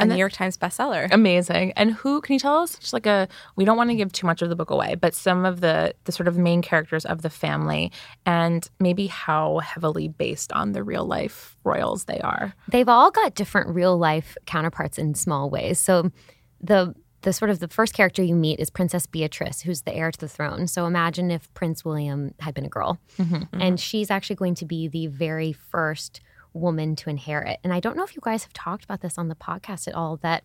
A 0.00 0.06
New 0.06 0.14
York 0.14 0.32
Times 0.32 0.56
bestseller. 0.56 1.08
Amazing. 1.10 1.72
And 1.72 1.92
who 1.92 2.20
can 2.20 2.34
you 2.34 2.38
tell 2.38 2.58
us 2.58 2.78
just 2.78 2.92
like 2.92 3.06
a 3.06 3.26
we 3.56 3.64
don't 3.64 3.76
want 3.76 3.90
to 3.90 3.96
give 3.96 4.12
too 4.12 4.28
much 4.28 4.42
of 4.42 4.48
the 4.48 4.54
book 4.54 4.70
away, 4.70 4.94
but 4.94 5.12
some 5.12 5.44
of 5.44 5.60
the 5.60 5.92
the 6.04 6.12
sort 6.12 6.28
of 6.28 6.38
main 6.38 6.62
characters 6.62 7.04
of 7.04 7.22
the 7.22 7.30
family 7.30 7.90
and 8.24 8.70
maybe 8.78 9.08
how 9.08 9.58
heavily 9.58 10.06
based 10.06 10.52
on 10.52 10.70
the 10.70 10.84
real 10.84 11.04
life 11.04 11.56
royals 11.64 12.04
they 12.04 12.20
are. 12.20 12.54
they've 12.70 12.88
all 12.88 13.10
got 13.10 13.34
different 13.34 13.74
real 13.74 13.98
life 13.98 14.36
counterparts 14.46 14.98
in 14.98 15.14
small 15.14 15.50
ways. 15.50 15.80
So 15.80 16.12
the 16.60 16.94
the 17.22 17.32
sort 17.32 17.50
of 17.50 17.58
the 17.58 17.68
first 17.68 17.94
character 17.94 18.22
you 18.22 18.34
meet 18.34 18.60
is 18.60 18.70
Princess 18.70 19.06
Beatrice, 19.06 19.62
who's 19.62 19.82
the 19.82 19.94
heir 19.94 20.10
to 20.10 20.18
the 20.18 20.28
throne. 20.28 20.66
So 20.68 20.86
imagine 20.86 21.30
if 21.30 21.52
Prince 21.54 21.84
William 21.84 22.34
had 22.40 22.54
been 22.54 22.64
a 22.64 22.68
girl. 22.68 22.98
Mm-hmm, 23.18 23.34
mm-hmm. 23.34 23.60
And 23.60 23.80
she's 23.80 24.10
actually 24.10 24.36
going 24.36 24.54
to 24.56 24.64
be 24.64 24.86
the 24.88 25.08
very 25.08 25.52
first 25.52 26.20
woman 26.52 26.94
to 26.96 27.10
inherit. 27.10 27.58
And 27.64 27.72
I 27.72 27.80
don't 27.80 27.96
know 27.96 28.04
if 28.04 28.14
you 28.14 28.22
guys 28.22 28.44
have 28.44 28.52
talked 28.52 28.84
about 28.84 29.00
this 29.00 29.18
on 29.18 29.28
the 29.28 29.34
podcast 29.34 29.88
at 29.88 29.94
all 29.94 30.16
that 30.18 30.44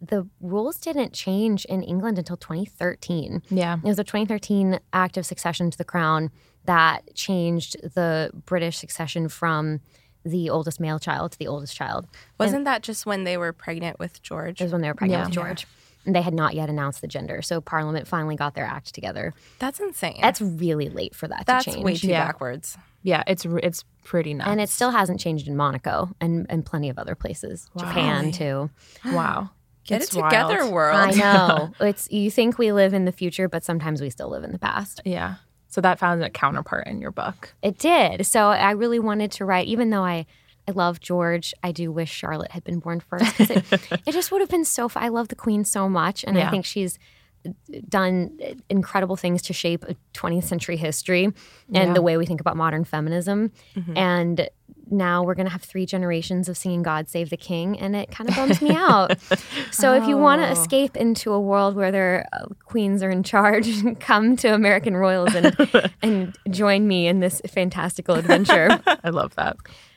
the 0.00 0.28
rules 0.40 0.78
didn't 0.78 1.12
change 1.12 1.64
in 1.64 1.82
England 1.82 2.18
until 2.18 2.36
2013. 2.36 3.42
Yeah. 3.50 3.76
It 3.76 3.84
was 3.84 3.98
a 3.98 4.04
2013 4.04 4.78
Act 4.92 5.16
of 5.16 5.26
Succession 5.26 5.70
to 5.70 5.78
the 5.78 5.84
Crown 5.84 6.30
that 6.66 7.14
changed 7.14 7.76
the 7.94 8.30
British 8.44 8.76
succession 8.78 9.28
from 9.28 9.80
the 10.24 10.50
oldest 10.50 10.80
male 10.80 10.98
child 10.98 11.32
to 11.32 11.38
the 11.38 11.46
oldest 11.46 11.74
child. 11.76 12.06
Wasn't 12.38 12.64
that 12.64 12.82
just 12.82 13.06
when 13.06 13.24
they 13.24 13.36
were 13.36 13.52
pregnant 13.52 13.98
with 13.98 14.22
George? 14.22 14.60
It 14.60 14.64
was 14.64 14.72
when 14.72 14.82
they 14.82 14.88
were 14.88 14.94
pregnant 14.94 15.20
Yeah. 15.20 15.24
with 15.26 15.34
George. 15.34 15.66
And 16.06 16.14
they 16.14 16.22
had 16.22 16.32
not 16.34 16.54
yet 16.54 16.70
announced 16.70 17.00
the 17.00 17.08
gender. 17.08 17.42
So 17.42 17.60
Parliament 17.60 18.06
finally 18.06 18.36
got 18.36 18.54
their 18.54 18.64
act 18.64 18.94
together. 18.94 19.34
That's 19.58 19.80
insane. 19.80 20.18
That's 20.22 20.40
really 20.40 20.88
late 20.88 21.14
for 21.14 21.26
that 21.28 21.44
That's 21.46 21.64
to 21.64 21.72
change. 21.72 21.84
way 21.84 21.96
too 21.96 22.06
Yeah. 22.08 22.24
backwards. 22.26 22.78
Yeah, 23.02 23.22
it's 23.26 23.44
it's 23.44 23.84
pretty 24.04 24.34
nuts. 24.34 24.48
and 24.50 24.60
it 24.60 24.68
still 24.68 24.90
hasn't 24.90 25.20
changed 25.20 25.46
in 25.48 25.56
Monaco 25.56 26.10
and, 26.20 26.46
and 26.48 26.64
plenty 26.64 26.88
of 26.88 26.98
other 26.98 27.14
places. 27.14 27.68
Japan 27.76 28.30
too. 28.32 28.70
wow. 29.04 29.50
Get 29.84 30.02
It's 30.02 30.12
it 30.16 30.20
together, 30.22 30.58
wild. 30.62 30.72
world. 30.72 30.96
I 30.96 31.10
know. 31.12 31.72
it's 31.86 32.10
you 32.10 32.30
think 32.30 32.58
we 32.58 32.72
live 32.72 32.94
in 32.94 33.04
the 33.04 33.12
future, 33.12 33.48
but 33.48 33.64
sometimes 33.64 34.00
we 34.00 34.10
still 34.10 34.28
live 34.28 34.42
in 34.44 34.50
the 34.52 34.58
past. 34.58 35.00
Yeah. 35.04 35.34
So 35.68 35.80
that 35.80 35.98
found 35.98 36.22
a 36.24 36.30
counterpart 36.30 36.86
in 36.86 37.00
your 37.00 37.10
book. 37.12 37.52
It 37.62 37.78
did. 37.78 38.26
So 38.26 38.48
I 38.48 38.70
really 38.72 38.98
wanted 38.98 39.30
to 39.32 39.44
write, 39.44 39.66
even 39.66 39.90
though 39.90 40.04
I, 40.04 40.26
I 40.68 40.72
love 40.72 41.00
George, 41.00 41.54
I 41.62 41.72
do 41.72 41.92
wish 41.92 42.10
Charlotte 42.10 42.50
had 42.50 42.64
been 42.64 42.80
born 42.80 43.00
first 43.00 43.38
it, 43.40 43.50
it 44.06 44.12
just 44.12 44.32
would 44.32 44.40
have 44.40 44.50
been 44.50 44.64
so 44.64 44.88
fun. 44.88 45.02
I 45.02 45.08
love 45.08 45.28
the 45.28 45.34
Queen 45.36 45.64
so 45.64 45.88
much. 45.88 46.24
And 46.24 46.36
Yeah. 46.36 46.48
I 46.48 46.50
think 46.50 46.64
she's 46.64 46.98
uh, 47.46 47.50
done 47.88 48.38
uh, 48.44 48.54
incredible 48.68 49.16
things 49.16 49.42
to 49.42 49.52
shape 49.52 49.84
a 49.84 49.96
20th 50.14 50.44
century 50.44 50.76
history 50.76 51.24
and 51.24 51.34
Yeah. 51.68 51.92
the 51.92 52.02
way 52.02 52.16
we 52.16 52.26
think 52.26 52.40
about 52.40 52.56
modern 52.56 52.84
feminism. 52.84 53.52
Mm-hmm. 53.76 53.96
And 53.96 54.48
now 54.88 55.22
we're 55.24 55.34
going 55.34 55.46
to 55.46 55.52
have 55.52 55.62
three 55.62 55.84
generations 55.84 56.48
of 56.48 56.56
singing 56.56 56.82
God 56.82 57.08
Save 57.08 57.30
the 57.30 57.36
King, 57.36 57.78
and 57.78 57.96
it 57.96 58.10
kind 58.10 58.30
of 58.30 58.36
bums 58.36 58.62
me 58.62 58.70
out. 58.70 59.16
So 59.72 59.92
if 59.94 60.06
you 60.08 60.16
want 60.16 60.40
to 60.40 60.48
oh. 60.48 60.52
escape 60.52 60.96
into 60.96 61.32
a 61.32 61.40
world 61.40 61.76
where 61.76 61.92
their 61.92 62.26
uh, 62.32 62.46
queens 62.64 63.02
are 63.02 63.10
in 63.10 63.22
charge, 63.22 63.68
come 64.00 64.36
to 64.36 64.54
American 64.54 64.96
Royals 64.96 65.34
and, 65.34 65.90
and 66.02 66.38
join 66.50 66.88
me 66.88 67.06
in 67.08 67.20
this 67.20 67.42
fantastical 67.46 68.14
adventure. 68.14 68.80
I 68.86 69.10
love 69.10 69.34
that. 69.34 69.56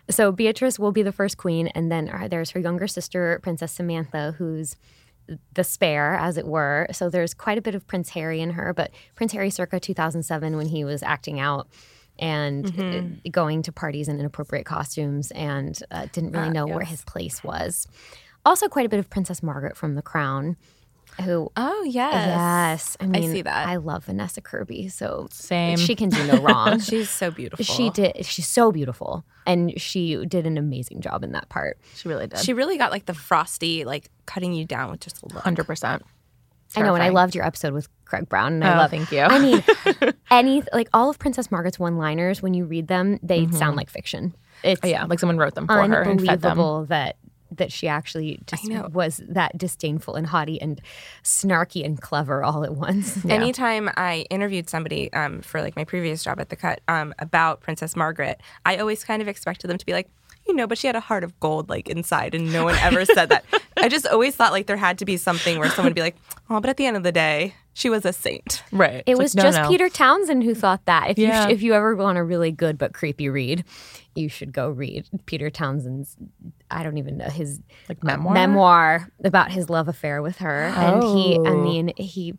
So 0.10 0.32
Beatrice 0.32 0.80
will 0.80 0.92
be 0.92 1.04
the 1.04 1.12
first 1.12 1.38
queen, 1.38 1.68
and 1.68 1.92
then 1.92 2.10
uh, 2.10 2.28
there's 2.28 2.52
her 2.52 2.60
younger 2.60 2.88
sister, 2.88 3.40
Princess 3.44 3.72
Samantha, 3.72 4.36
who's 4.38 4.76
the 5.54 5.64
spare, 5.64 6.16
as 6.16 6.38
it 6.38 6.48
were. 6.48 6.88
So 6.92 7.10
there's 7.10 7.34
quite 7.36 7.58
a 7.58 7.62
bit 7.62 7.76
of 7.76 7.86
Prince 7.86 8.10
Harry 8.10 8.42
in 8.42 8.52
her, 8.52 8.74
but 8.74 8.92
Prince 9.16 9.34
Harry 9.34 9.52
circa 9.52 9.80
2007 9.80 10.58
when 10.58 10.68
he 10.68 10.84
was 10.84 11.04
acting 11.04 11.40
out 11.40 11.68
and 12.18 12.80
uh, 12.80 13.30
going 13.30 13.62
to 13.64 13.72
parties 13.72 14.08
in 14.08 14.20
inappropriate 14.20 14.66
costumes 14.66 15.32
and 15.32 15.82
uh, 15.92 16.08
didn't 16.12 16.32
really 16.32 16.50
know 16.50 16.68
where 16.68 16.84
his 16.84 17.04
place 17.04 17.44
was. 17.44 17.88
Also, 18.46 18.68
quite 18.68 18.86
a 18.86 18.90
bit 18.90 19.00
of 19.00 19.10
Princess 19.10 19.44
Margaret 19.44 19.78
from 19.78 19.96
The 19.96 20.02
Crown, 20.02 20.58
who 21.22 21.52
Oh 21.56 21.84
yes. 21.84 22.14
Yes, 22.14 22.98
I 23.00 23.06
mean, 23.08 23.24
I 23.24 23.34
see 23.34 23.42
that. 23.42 23.68
I 23.68 23.78
love 23.78 24.06
Vanessa 24.06 24.42
Kirby, 24.42 24.90
so 24.90 25.28
Same. 25.32 25.78
she 25.78 25.96
can 25.96 26.10
do 26.10 26.26
no 26.28 26.38
wrong. 26.42 26.80
She's 26.80 27.10
so 27.10 27.32
beautiful. 27.32 27.64
she 27.64 27.90
did. 27.90 28.26
She's 28.26 28.48
so 28.48 28.72
beautiful, 28.72 29.24
and 29.46 29.80
she 29.80 30.24
did 30.26 30.46
an 30.46 30.58
amazing 30.58 31.02
job 31.02 31.24
in 31.24 31.32
that 31.34 31.50
part. 31.50 31.78
She 31.96 32.08
really 32.08 32.28
did. 32.28 32.40
She 32.40 32.54
really 32.54 32.78
got 32.78 32.92
like 32.92 33.06
the 33.06 33.14
frosty, 33.14 33.86
like 33.86 34.10
cutting 34.26 34.54
you 34.54 34.66
down 34.66 34.92
with 34.92 35.02
just 35.02 35.22
a 35.24 35.28
look. 35.34 35.44
100%. 35.44 36.02
I 36.76 36.82
know, 36.84 36.94
and 36.94 37.04
I 37.04 37.10
loved 37.10 37.34
your 37.34 37.46
episode 37.46 37.74
with 37.74 37.88
Craig 38.06 38.30
Brown, 38.30 38.54
and 38.54 38.64
I 38.64 38.76
Oh, 38.76 38.78
love. 38.78 38.92
thank 38.92 39.12
you. 39.12 39.22
I 39.22 39.40
mean, 39.40 39.64
any 40.32 40.62
like 40.72 40.88
all 40.94 41.10
of 41.10 41.18
Princess 41.18 41.50
Margaret's 41.50 41.80
one-liners 41.80 42.44
when 42.44 42.54
you 42.54 42.66
read 42.66 42.88
them, 42.88 43.20
they 43.24 43.42
mm-hmm. 43.42 43.56
sound 43.56 43.76
like 43.76 43.90
fiction. 43.90 44.36
It's 44.64 44.80
Oh, 44.84 44.88
yeah, 44.88 45.06
like 45.06 45.20
someone 45.20 45.38
wrote 45.38 45.56
them 45.56 45.66
for 45.66 45.74
her 45.74 45.82
and 45.84 46.22
fed 46.22 46.42
them. 46.42 46.52
unbelievable 46.52 46.86
that 46.86 47.16
that 47.52 47.72
she 47.72 47.88
actually 47.88 48.40
just 48.46 48.70
was 48.92 49.22
that 49.28 49.58
disdainful 49.58 50.16
and 50.16 50.28
haughty 50.28 50.62
and 50.62 50.82
snarky 51.24 51.84
and 51.84 52.02
clever 52.02 52.44
all 52.44 52.64
at 52.64 52.76
once. 52.76 53.24
Anytime 53.30 53.90
I 53.98 54.26
interviewed 54.30 54.70
somebody 54.70 55.12
um, 55.14 55.42
for 55.42 55.62
like 55.62 55.76
my 55.76 55.84
previous 55.84 56.24
job 56.24 56.40
at 56.40 56.50
the 56.50 56.56
Cut 56.56 56.82
um, 56.88 57.14
about 57.20 57.62
Princess 57.62 57.96
Margaret, 57.96 58.42
I 58.66 58.78
always 58.78 59.04
kind 59.04 59.22
of 59.22 59.28
expected 59.28 59.70
them 59.70 59.78
to 59.78 59.86
be 59.86 59.94
like, 59.94 60.10
you 60.48 60.56
know, 60.56 60.68
but 60.68 60.78
she 60.78 60.88
had 60.88 60.96
a 60.96 61.00
heart 61.00 61.24
of 61.24 61.40
gold 61.40 61.70
like 61.70 61.88
inside, 61.88 62.34
and 62.34 62.52
no 62.52 62.64
one 62.64 62.76
ever 62.78 63.06
said 63.06 63.30
that. 63.30 63.46
I 63.78 63.88
just 63.88 64.08
always 64.08 64.36
thought 64.36 64.52
like 64.52 64.66
there 64.66 64.78
had 64.78 64.98
to 65.00 65.06
be 65.06 65.16
something 65.16 65.60
where 65.60 65.70
someone 65.70 65.92
would 65.92 65.96
be 65.96 66.02
like, 66.02 66.18
oh, 66.50 66.60
but 66.60 66.70
at 66.70 66.78
the 66.78 66.86
end 66.86 66.98
of 66.98 67.04
the 67.04 67.12
day, 67.12 67.54
she 67.80 67.90
was 67.90 68.04
a 68.04 68.12
saint. 68.12 68.62
Right. 68.74 69.04
It 69.06 69.18
was 69.18 69.34
like, 69.34 69.46
just 69.46 69.58
no. 69.58 69.70
Peter 69.70 69.88
Townsend 69.88 70.44
who 70.44 70.54
thought 70.54 70.84
that. 70.84 71.12
If 71.12 71.18
yeah. 71.18 71.48
you 71.48 71.54
if 71.54 71.62
you 71.62 71.74
ever 71.74 71.96
want 71.96 72.18
a 72.18 72.24
really 72.24 72.52
good 72.52 72.78
but 72.78 72.94
creepy 72.94 73.30
read, 73.30 73.64
you 74.16 74.28
should 74.28 74.52
go 74.52 74.70
read 74.70 75.08
Peter 75.26 75.50
Townsend's 75.50 76.18
I 76.70 76.84
don't 76.84 76.98
even 76.98 77.18
know 77.18 77.30
his 77.30 77.62
like 77.88 78.00
uh, 78.04 78.08
memoir 78.08 78.34
memoir 78.34 79.12
about 79.24 79.54
his 79.54 79.70
love 79.70 79.88
affair 79.88 80.22
with 80.22 80.40
her 80.40 80.74
oh. 80.76 80.82
and 80.82 81.04
he 81.04 81.36
I 81.36 81.52
oh. 81.52 81.64
mean 81.64 81.94
he 81.96 82.34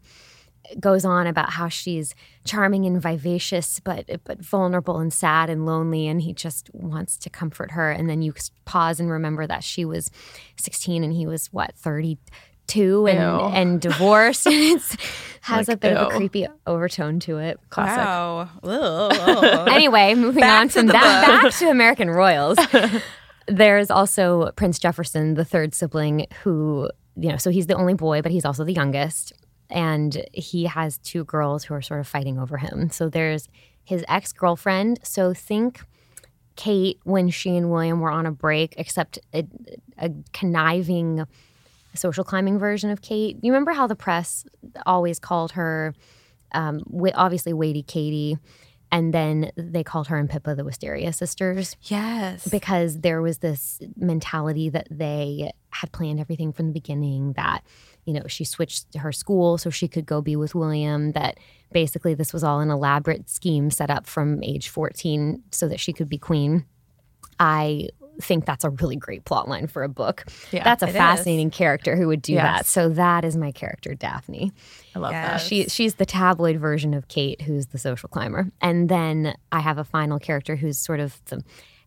goes 0.78 1.06
on 1.06 1.26
about 1.26 1.50
how 1.50 1.68
she's 1.68 2.14
charming 2.44 2.84
and 2.84 3.00
vivacious 3.00 3.80
but 3.80 4.08
but 4.24 4.44
vulnerable 4.44 4.98
and 4.98 5.12
sad 5.12 5.48
and 5.48 5.64
lonely 5.64 6.06
and 6.06 6.20
he 6.20 6.34
just 6.34 6.72
wants 6.74 7.16
to 7.16 7.30
comfort 7.30 7.70
her 7.72 7.90
and 7.90 8.10
then 8.10 8.20
you 8.20 8.34
pause 8.66 9.00
and 9.00 9.10
remember 9.10 9.46
that 9.46 9.64
she 9.64 9.86
was 9.86 10.10
16 10.56 11.02
and 11.02 11.14
he 11.14 11.26
was 11.26 11.46
what 11.46 11.74
30 11.76 12.18
Two 12.70 13.06
and 13.06 13.54
and 13.54 13.80
divorced. 13.80 14.46
and 14.46 14.54
it 14.54 14.96
has 15.42 15.68
like, 15.68 15.76
a 15.76 15.78
bit 15.78 15.92
ew. 15.92 15.98
of 15.98 16.12
a 16.12 16.16
creepy 16.16 16.46
overtone 16.66 17.20
to 17.20 17.38
it. 17.38 17.58
Classic. 17.70 18.62
Wow. 18.62 19.64
anyway, 19.70 20.14
moving 20.14 20.40
back 20.40 20.60
on 20.60 20.68
from 20.68 20.86
that 20.86 21.26
book. 21.26 21.42
back 21.42 21.58
to 21.58 21.68
American 21.70 22.10
royals. 22.10 22.58
There's 23.46 23.90
also 23.90 24.52
Prince 24.52 24.78
Jefferson, 24.78 25.34
the 25.34 25.44
third 25.44 25.74
sibling, 25.74 26.26
who 26.42 26.90
you 27.16 27.28
know, 27.30 27.36
so 27.36 27.50
he's 27.50 27.66
the 27.66 27.74
only 27.74 27.94
boy, 27.94 28.22
but 28.22 28.30
he's 28.30 28.44
also 28.44 28.64
the 28.64 28.72
youngest, 28.72 29.32
and 29.68 30.24
he 30.32 30.64
has 30.64 30.98
two 30.98 31.24
girls 31.24 31.64
who 31.64 31.74
are 31.74 31.82
sort 31.82 32.00
of 32.00 32.06
fighting 32.06 32.38
over 32.38 32.56
him. 32.56 32.90
So 32.90 33.08
there's 33.08 33.48
his 33.84 34.04
ex 34.08 34.32
girlfriend. 34.32 35.00
So 35.02 35.34
think 35.34 35.80
Kate 36.56 37.00
when 37.04 37.30
she 37.30 37.56
and 37.56 37.70
William 37.70 38.00
were 38.00 38.10
on 38.10 38.26
a 38.26 38.32
break, 38.32 38.74
except 38.76 39.18
a, 39.34 39.46
a 39.98 40.10
conniving 40.32 41.26
social 41.94 42.24
climbing 42.24 42.58
version 42.58 42.90
of 42.90 43.02
Kate. 43.02 43.36
You 43.42 43.52
remember 43.52 43.72
how 43.72 43.86
the 43.86 43.96
press 43.96 44.44
always 44.86 45.18
called 45.18 45.52
her, 45.52 45.94
um, 46.52 46.82
obviously, 47.14 47.52
Waity 47.52 47.86
Katie, 47.86 48.38
and 48.92 49.14
then 49.14 49.52
they 49.56 49.84
called 49.84 50.08
her 50.08 50.16
and 50.16 50.28
Pippa 50.28 50.54
the 50.54 50.64
Wisteria 50.64 51.12
sisters 51.12 51.76
yes. 51.82 52.48
because 52.48 53.00
there 53.00 53.22
was 53.22 53.38
this 53.38 53.80
mentality 53.96 54.68
that 54.68 54.88
they 54.90 55.52
had 55.70 55.92
planned 55.92 56.20
everything 56.20 56.52
from 56.52 56.66
the 56.66 56.72
beginning 56.72 57.32
that 57.34 57.62
you 58.04 58.12
know 58.12 58.26
she 58.26 58.44
switched 58.44 58.94
her 58.96 59.12
school 59.12 59.58
so 59.58 59.70
she 59.70 59.86
could 59.86 60.06
go 60.06 60.20
be 60.20 60.34
with 60.34 60.54
william 60.54 61.12
that 61.12 61.38
basically 61.72 62.14
this 62.14 62.32
was 62.32 62.42
all 62.42 62.60
an 62.60 62.70
elaborate 62.70 63.30
scheme 63.30 63.70
set 63.70 63.90
up 63.90 64.06
from 64.06 64.42
age 64.42 64.68
14 64.68 65.42
so 65.50 65.68
that 65.68 65.78
she 65.78 65.92
could 65.92 66.08
be 66.08 66.18
queen 66.18 66.64
i 67.38 67.88
think 68.20 68.44
that's 68.46 68.64
a 68.64 68.70
really 68.70 68.96
great 68.96 69.24
plot 69.24 69.48
line 69.48 69.66
for 69.66 69.82
a 69.82 69.88
book 69.88 70.24
Yeah, 70.50 70.62
that's 70.64 70.82
a 70.82 70.86
it 70.86 70.90
is. 70.90 70.96
fascinating 70.96 71.50
character 71.50 71.96
who 71.96 72.06
would 72.08 72.22
do 72.22 72.34
that 72.36 72.66
so 72.66 72.88
that 72.90 73.24
is 73.24 73.36
my 73.36 73.52
character 73.52 73.94
daphne 73.94 74.52
I 74.94 74.98
love 74.98 75.12
Yeah. 75.12 75.32
that. 75.32 75.36
she 75.40 75.64
she's 75.68 75.94
the 75.96 76.06
tabloid 76.06 76.58
version 76.58 76.94
of 76.94 77.08
Kate, 77.08 77.42
who's 77.42 77.66
the 77.68 77.78
social 77.78 78.08
climber. 78.08 78.50
And 78.60 78.88
then 78.88 79.34
I 79.52 79.60
have 79.60 79.78
a 79.78 79.84
final 79.84 80.18
character 80.18 80.56
who's 80.56 80.78
sort 80.78 80.98
of 81.00 81.20
the 81.26 81.42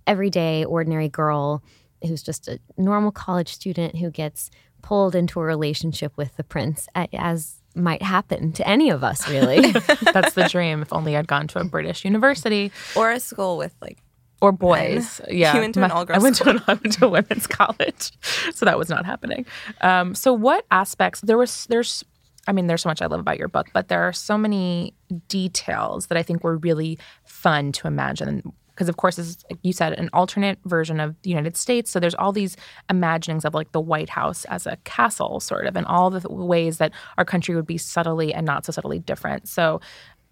everyday, 0.07 0.63
ordinary 0.65 1.09
girl 1.09 1.61
who's 2.05 2.23
just 2.23 2.47
a 2.47 2.59
normal 2.77 3.11
college 3.11 3.53
student 3.53 3.95
who 3.97 4.09
gets 4.09 4.49
pulled 4.81 5.15
into 5.15 5.39
a 5.39 5.43
relationship 5.43 6.11
with 6.17 6.36
the 6.36 6.43
prince, 6.43 6.88
as 7.13 7.61
might 7.75 8.01
happen 8.01 8.51
to 8.53 8.67
any 8.67 8.89
of 8.89 9.03
us, 9.03 9.27
really. 9.29 9.71
That's 10.13 10.34
the 10.34 10.47
dream. 10.51 10.81
If 10.81 10.91
only 10.91 11.15
I'd 11.17 11.27
gone 11.27 11.47
to 11.47 11.59
a 11.59 11.63
British 11.63 12.03
university 12.05 12.71
or 12.95 13.11
a 13.11 13.19
school 13.19 13.57
with 13.57 13.73
like 13.81 13.97
or 14.43 14.51
boys. 14.51 15.21
Yeah, 15.29 15.53
You 15.55 15.61
went 15.61 15.73
to 15.75 15.83
an 15.83 15.89
My- 15.89 15.95
all-girls 15.95 16.19
I 16.19 16.21
went 16.23 16.35
to 16.35 16.49
an, 16.49 16.61
I 16.67 16.73
went 16.73 16.91
to 16.93 17.05
a 17.05 17.09
women's 17.09 17.47
college, 17.47 18.11
so 18.53 18.65
that 18.65 18.77
was 18.77 18.89
not 18.89 19.05
happening. 19.05 19.45
Um, 19.81 20.13
so, 20.13 20.33
what 20.33 20.65
aspects 20.69 21.21
there 21.21 21.37
was? 21.37 21.65
There's, 21.69 22.03
I 22.47 22.51
mean, 22.51 22.67
there's 22.67 22.81
so 22.81 22.89
much 22.89 23.01
I 23.01 23.05
love 23.05 23.21
about 23.21 23.37
your 23.39 23.47
book, 23.47 23.67
but 23.73 23.87
there 23.87 24.01
are 24.03 24.13
so 24.13 24.37
many 24.37 24.93
details 25.29 26.07
that 26.07 26.17
I 26.17 26.23
think 26.23 26.43
were 26.43 26.57
really 26.57 26.99
fun 27.23 27.71
to 27.73 27.87
imagine. 27.87 28.43
Because 28.73 28.89
of 28.89 28.97
course, 28.97 29.19
as 29.19 29.37
you 29.61 29.71
said, 29.71 29.93
an 29.93 30.09
alternate 30.13 30.57
version 30.65 30.99
of 30.99 31.15
the 31.21 31.29
United 31.29 31.55
States. 31.55 31.91
So 31.91 31.99
there's 31.99 32.15
all 32.15 32.31
these 32.31 32.57
imaginings 32.89 33.45
of 33.45 33.53
like 33.53 33.71
the 33.71 33.79
White 33.79 34.09
House 34.09 34.45
as 34.45 34.65
a 34.65 34.77
castle, 34.83 35.39
sort 35.39 35.67
of, 35.67 35.75
and 35.77 35.85
all 35.85 36.09
the 36.09 36.27
ways 36.27 36.79
that 36.79 36.91
our 37.19 37.23
country 37.23 37.55
would 37.55 37.67
be 37.67 37.77
subtly 37.77 38.33
and 38.33 38.47
not 38.47 38.65
so 38.65 38.71
subtly 38.71 38.97
different. 38.97 39.47
So 39.47 39.79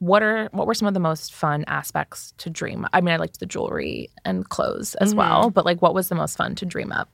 what 0.01 0.21
are 0.21 0.49
what 0.51 0.67
were 0.67 0.73
some 0.73 0.87
of 0.87 0.93
the 0.93 0.99
most 0.99 1.33
fun 1.33 1.63
aspects 1.67 2.33
to 2.39 2.49
dream? 2.49 2.85
I 2.91 3.01
mean, 3.01 3.13
I 3.13 3.17
liked 3.17 3.39
the 3.39 3.45
jewelry 3.45 4.09
and 4.25 4.47
clothes 4.49 4.95
as 4.95 5.09
mm-hmm. 5.09 5.19
well, 5.19 5.49
but 5.49 5.65
like, 5.65 5.81
what 5.81 5.93
was 5.93 6.09
the 6.09 6.15
most 6.15 6.37
fun 6.37 6.55
to 6.55 6.65
dream 6.65 6.91
up? 6.91 7.09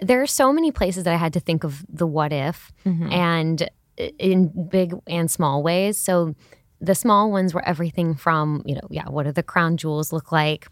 there 0.00 0.22
are 0.22 0.26
so 0.26 0.52
many 0.52 0.72
places 0.72 1.04
that 1.04 1.12
I 1.12 1.16
had 1.16 1.32
to 1.34 1.40
think 1.40 1.64
of 1.64 1.84
the 1.88 2.06
what 2.06 2.32
if 2.32 2.72
mm-hmm. 2.84 3.12
and 3.12 3.70
in 4.18 4.68
big 4.68 4.94
and 5.06 5.30
small 5.30 5.62
ways. 5.62 5.98
So 5.98 6.34
the 6.80 6.94
small 6.94 7.30
ones 7.30 7.52
were 7.52 7.66
everything 7.66 8.14
from, 8.14 8.62
you 8.64 8.74
know, 8.74 8.88
yeah, 8.90 9.08
what 9.08 9.24
do 9.24 9.32
the 9.32 9.42
crown 9.42 9.76
jewels 9.76 10.12
look 10.12 10.32
like? 10.32 10.68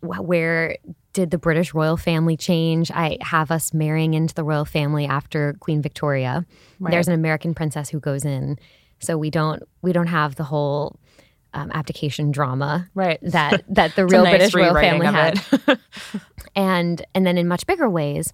where 0.00 0.76
did 1.12 1.32
the 1.32 1.38
British 1.38 1.74
royal 1.74 1.96
family 1.96 2.36
change? 2.36 2.88
I 2.92 3.18
have 3.20 3.50
us 3.50 3.74
marrying 3.74 4.14
into 4.14 4.32
the 4.32 4.44
royal 4.44 4.64
family 4.64 5.06
after 5.06 5.56
Queen 5.58 5.82
Victoria. 5.82 6.46
There's 6.78 7.08
an 7.08 7.14
American 7.14 7.52
princess 7.52 7.88
who 7.88 7.98
goes 7.98 8.24
in, 8.24 8.60
so 9.00 9.16
we 9.18 9.30
don't 9.30 9.62
we 9.82 9.92
don't 9.92 10.06
have 10.08 10.36
the 10.36 10.44
whole 10.44 10.98
um, 11.54 11.70
abdication 11.72 12.30
drama 12.30 12.88
Right. 12.94 13.18
that 13.22 13.64
that 13.68 13.96
the 13.96 14.06
real 14.06 14.24
nice 14.24 14.36
British 14.36 14.54
royal 14.54 14.74
family 14.74 15.06
had. 15.06 15.40
and 16.54 17.04
and 17.14 17.26
then 17.26 17.38
in 17.38 17.48
much 17.48 17.66
bigger 17.66 17.88
ways 17.88 18.32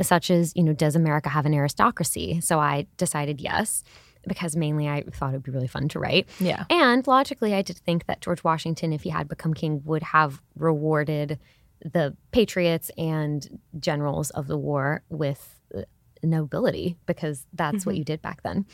such 0.00 0.30
as 0.30 0.52
you 0.54 0.62
know 0.62 0.72
does 0.72 0.94
america 0.96 1.28
have 1.28 1.46
an 1.46 1.54
aristocracy? 1.54 2.40
So 2.40 2.58
i 2.60 2.86
decided 2.96 3.40
yes 3.40 3.82
because 4.28 4.56
mainly 4.56 4.88
i 4.88 5.02
thought 5.12 5.30
it 5.30 5.36
would 5.36 5.42
be 5.42 5.50
really 5.52 5.68
fun 5.68 5.88
to 5.88 5.98
write. 5.98 6.28
Yeah. 6.40 6.64
and 6.70 7.06
logically 7.06 7.54
i 7.54 7.62
did 7.62 7.78
think 7.78 8.06
that 8.06 8.20
george 8.20 8.42
washington 8.44 8.92
if 8.92 9.02
he 9.02 9.10
had 9.10 9.28
become 9.28 9.54
king 9.54 9.82
would 9.84 10.02
have 10.02 10.40
rewarded 10.56 11.38
the 11.84 12.16
patriots 12.32 12.90
and 12.98 13.60
generals 13.78 14.30
of 14.30 14.46
the 14.48 14.56
war 14.56 15.02
with 15.08 15.60
uh, 15.76 15.82
nobility 16.22 16.96
because 17.06 17.46
that's 17.52 17.86
what 17.86 17.96
you 17.96 18.02
did 18.04 18.20
back 18.22 18.42
then 18.42 18.66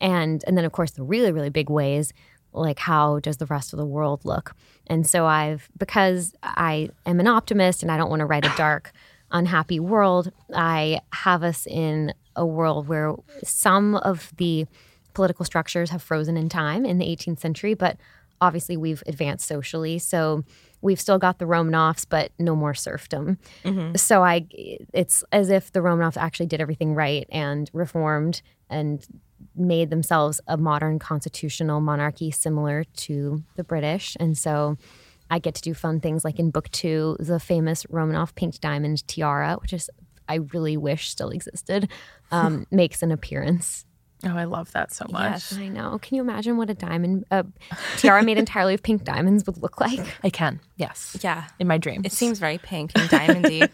and 0.00 0.42
and 0.46 0.56
then 0.56 0.64
of 0.64 0.72
course 0.72 0.92
the 0.92 1.02
really 1.02 1.32
really 1.32 1.50
big 1.50 1.70
ways 1.70 2.12
like 2.52 2.78
how 2.78 3.18
does 3.20 3.36
the 3.36 3.46
rest 3.46 3.72
of 3.72 3.78
the 3.78 3.86
world 3.86 4.24
look? 4.24 4.54
And 4.86 5.06
so 5.06 5.26
i've 5.26 5.68
because 5.76 6.34
i 6.42 6.88
am 7.06 7.20
an 7.20 7.26
optimist 7.26 7.82
and 7.82 7.92
i 7.92 7.96
don't 7.96 8.10
want 8.10 8.20
to 8.20 8.26
write 8.26 8.46
a 8.46 8.52
dark 8.56 8.92
unhappy 9.30 9.78
world 9.78 10.32
i 10.54 11.00
have 11.12 11.42
us 11.42 11.66
in 11.66 12.14
a 12.34 12.46
world 12.46 12.88
where 12.88 13.14
some 13.44 13.96
of 13.96 14.32
the 14.38 14.66
political 15.12 15.44
structures 15.44 15.90
have 15.90 16.02
frozen 16.02 16.36
in 16.36 16.48
time 16.48 16.86
in 16.86 16.98
the 16.98 17.04
18th 17.04 17.40
century 17.40 17.74
but 17.74 17.98
obviously 18.40 18.76
we've 18.76 19.02
advanced 19.06 19.46
socially. 19.46 19.98
So 19.98 20.44
we've 20.80 21.00
still 21.00 21.18
got 21.18 21.38
the 21.38 21.44
romanovs 21.44 22.06
but 22.08 22.30
no 22.38 22.54
more 22.54 22.74
serfdom. 22.74 23.38
Mm-hmm. 23.64 23.96
So 23.96 24.22
i 24.22 24.46
it's 24.92 25.24
as 25.32 25.50
if 25.50 25.72
the 25.72 25.80
romanovs 25.80 26.16
actually 26.16 26.46
did 26.46 26.60
everything 26.60 26.94
right 26.94 27.26
and 27.30 27.70
reformed 27.72 28.42
and 28.70 29.04
made 29.58 29.90
themselves 29.90 30.40
a 30.46 30.56
modern 30.56 30.98
constitutional 30.98 31.80
monarchy 31.80 32.30
similar 32.30 32.84
to 32.96 33.42
the 33.56 33.64
british. 33.64 34.16
And 34.20 34.36
so 34.36 34.76
i 35.30 35.38
get 35.38 35.54
to 35.54 35.62
do 35.62 35.74
fun 35.74 36.00
things 36.00 36.24
like 36.24 36.38
in 36.38 36.50
book 36.50 36.70
two 36.70 37.16
the 37.18 37.38
famous 37.38 37.84
romanov 37.84 38.34
pink 38.34 38.60
diamond 38.60 39.06
tiara 39.06 39.58
which 39.60 39.72
is 39.72 39.90
i 40.28 40.36
really 40.54 40.76
wish 40.76 41.10
still 41.10 41.30
existed 41.30 41.88
um, 42.30 42.66
makes 42.70 43.02
an 43.02 43.12
appearance 43.12 43.84
Oh, 44.24 44.36
I 44.36 44.44
love 44.44 44.72
that 44.72 44.92
so 44.92 45.06
much. 45.10 45.30
Yes, 45.30 45.56
i 45.56 45.68
know 45.68 45.98
can 46.02 46.16
you 46.16 46.22
imagine 46.22 46.56
what 46.56 46.68
a 46.68 46.74
diamond 46.74 47.24
a 47.30 47.46
tiara 47.98 48.22
made 48.22 48.36
entirely 48.36 48.74
of 48.74 48.82
pink 48.82 49.04
diamonds 49.04 49.46
would 49.46 49.58
look 49.62 49.80
like 49.80 50.00
I 50.24 50.30
can. 50.30 50.60
Yes. 50.76 51.16
Yeah. 51.22 51.44
In 51.58 51.66
my 51.66 51.78
dreams. 51.78 52.04
It 52.04 52.12
seems 52.12 52.38
very 52.38 52.58
pink 52.58 52.92
and 52.96 53.08
diamondy. 53.08 53.68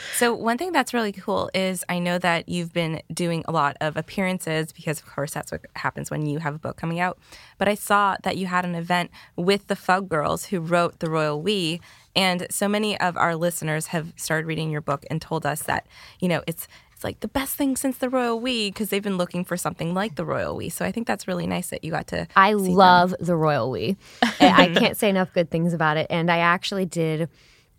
so 0.16 0.34
one 0.34 0.58
thing 0.58 0.72
that's 0.72 0.94
really 0.94 1.12
cool 1.12 1.50
is 1.54 1.84
I 1.88 1.98
know 1.98 2.18
that 2.18 2.48
you've 2.48 2.72
been 2.72 3.02
doing 3.12 3.44
a 3.46 3.52
lot 3.52 3.76
of 3.80 3.96
appearances 3.96 4.72
because 4.72 5.00
of 5.00 5.06
course 5.06 5.32
that's 5.32 5.52
what 5.52 5.62
happens 5.74 6.10
when 6.10 6.26
you 6.26 6.38
have 6.38 6.54
a 6.54 6.58
book 6.58 6.76
coming 6.76 7.00
out. 7.00 7.18
But 7.58 7.68
I 7.68 7.74
saw 7.74 8.16
that 8.22 8.36
you 8.36 8.46
had 8.46 8.64
an 8.64 8.74
event 8.74 9.10
with 9.36 9.66
the 9.66 9.76
Fug 9.76 10.08
Girls 10.08 10.46
who 10.46 10.60
wrote 10.60 11.00
The 11.00 11.10
Royal 11.10 11.40
We 11.40 11.80
and 12.18 12.48
so 12.50 12.66
many 12.66 12.98
of 13.00 13.16
our 13.16 13.36
listeners 13.36 13.88
have 13.88 14.12
started 14.16 14.46
reading 14.46 14.70
your 14.70 14.80
book 14.80 15.04
and 15.08 15.22
told 15.22 15.46
us 15.46 15.62
that, 15.62 15.86
you 16.18 16.26
know, 16.26 16.42
it's 16.48 16.66
it's 16.98 17.04
like 17.04 17.20
the 17.20 17.28
best 17.28 17.54
thing 17.54 17.76
since 17.76 17.98
the 17.98 18.10
Royal 18.10 18.40
We 18.40 18.70
because 18.70 18.88
they've 18.88 19.00
been 19.02 19.18
looking 19.18 19.44
for 19.44 19.56
something 19.56 19.94
like 19.94 20.16
the 20.16 20.24
Royal 20.24 20.56
We. 20.56 20.68
So 20.68 20.84
I 20.84 20.90
think 20.90 21.06
that's 21.06 21.28
really 21.28 21.46
nice 21.46 21.70
that 21.70 21.84
you 21.84 21.92
got 21.92 22.08
to 22.08 22.26
I 22.34 22.50
see 22.54 22.64
them. 22.64 22.72
love 22.74 23.14
the 23.20 23.36
Royal 23.36 23.70
We. 23.70 23.96
I 24.20 24.30
I 24.40 24.68
can't 24.74 24.96
say 24.96 25.08
enough 25.08 25.32
good 25.32 25.48
things 25.48 25.72
about 25.72 25.96
it. 25.96 26.08
And 26.10 26.28
I 26.28 26.38
actually 26.38 26.86
did 26.86 27.28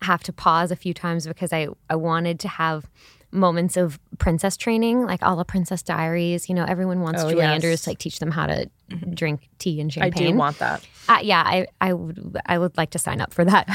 have 0.04 0.24
to 0.24 0.32
pause 0.32 0.72
a 0.72 0.78
few 0.78 0.94
times 0.94 1.28
because 1.28 1.52
I, 1.52 1.68
I 1.90 1.98
wanted 1.98 2.40
to 2.40 2.48
have 2.48 2.90
moments 3.32 3.76
of 3.76 4.00
princess 4.20 4.56
training, 4.56 5.06
like 5.06 5.22
all 5.22 5.36
the 5.36 5.44
Princess 5.44 5.84
Diaries. 5.84 6.48
You 6.48 6.56
know, 6.56 6.64
everyone 6.64 7.02
wants 7.02 7.22
Oh, 7.22 7.30
Julie 7.30 7.42
yes. 7.42 7.56
Andrews 7.56 7.82
to 7.82 7.90
like 7.90 7.98
teach 8.00 8.20
them 8.20 8.32
how 8.32 8.48
to 8.48 8.70
drink 9.14 9.50
tea 9.60 9.82
and 9.82 9.92
champagne. 9.92 10.28
I 10.28 10.32
do 10.32 10.38
want 10.38 10.60
that. 10.60 10.88
Uh, 11.10 11.20
yeah, 11.22 11.44
I, 11.46 11.68
I 11.82 11.92
would 11.92 12.38
I 12.46 12.58
would 12.58 12.78
like 12.78 12.92
to 12.92 13.00
sign 13.00 13.20
up 13.20 13.34
for 13.34 13.44
that, 13.44 13.68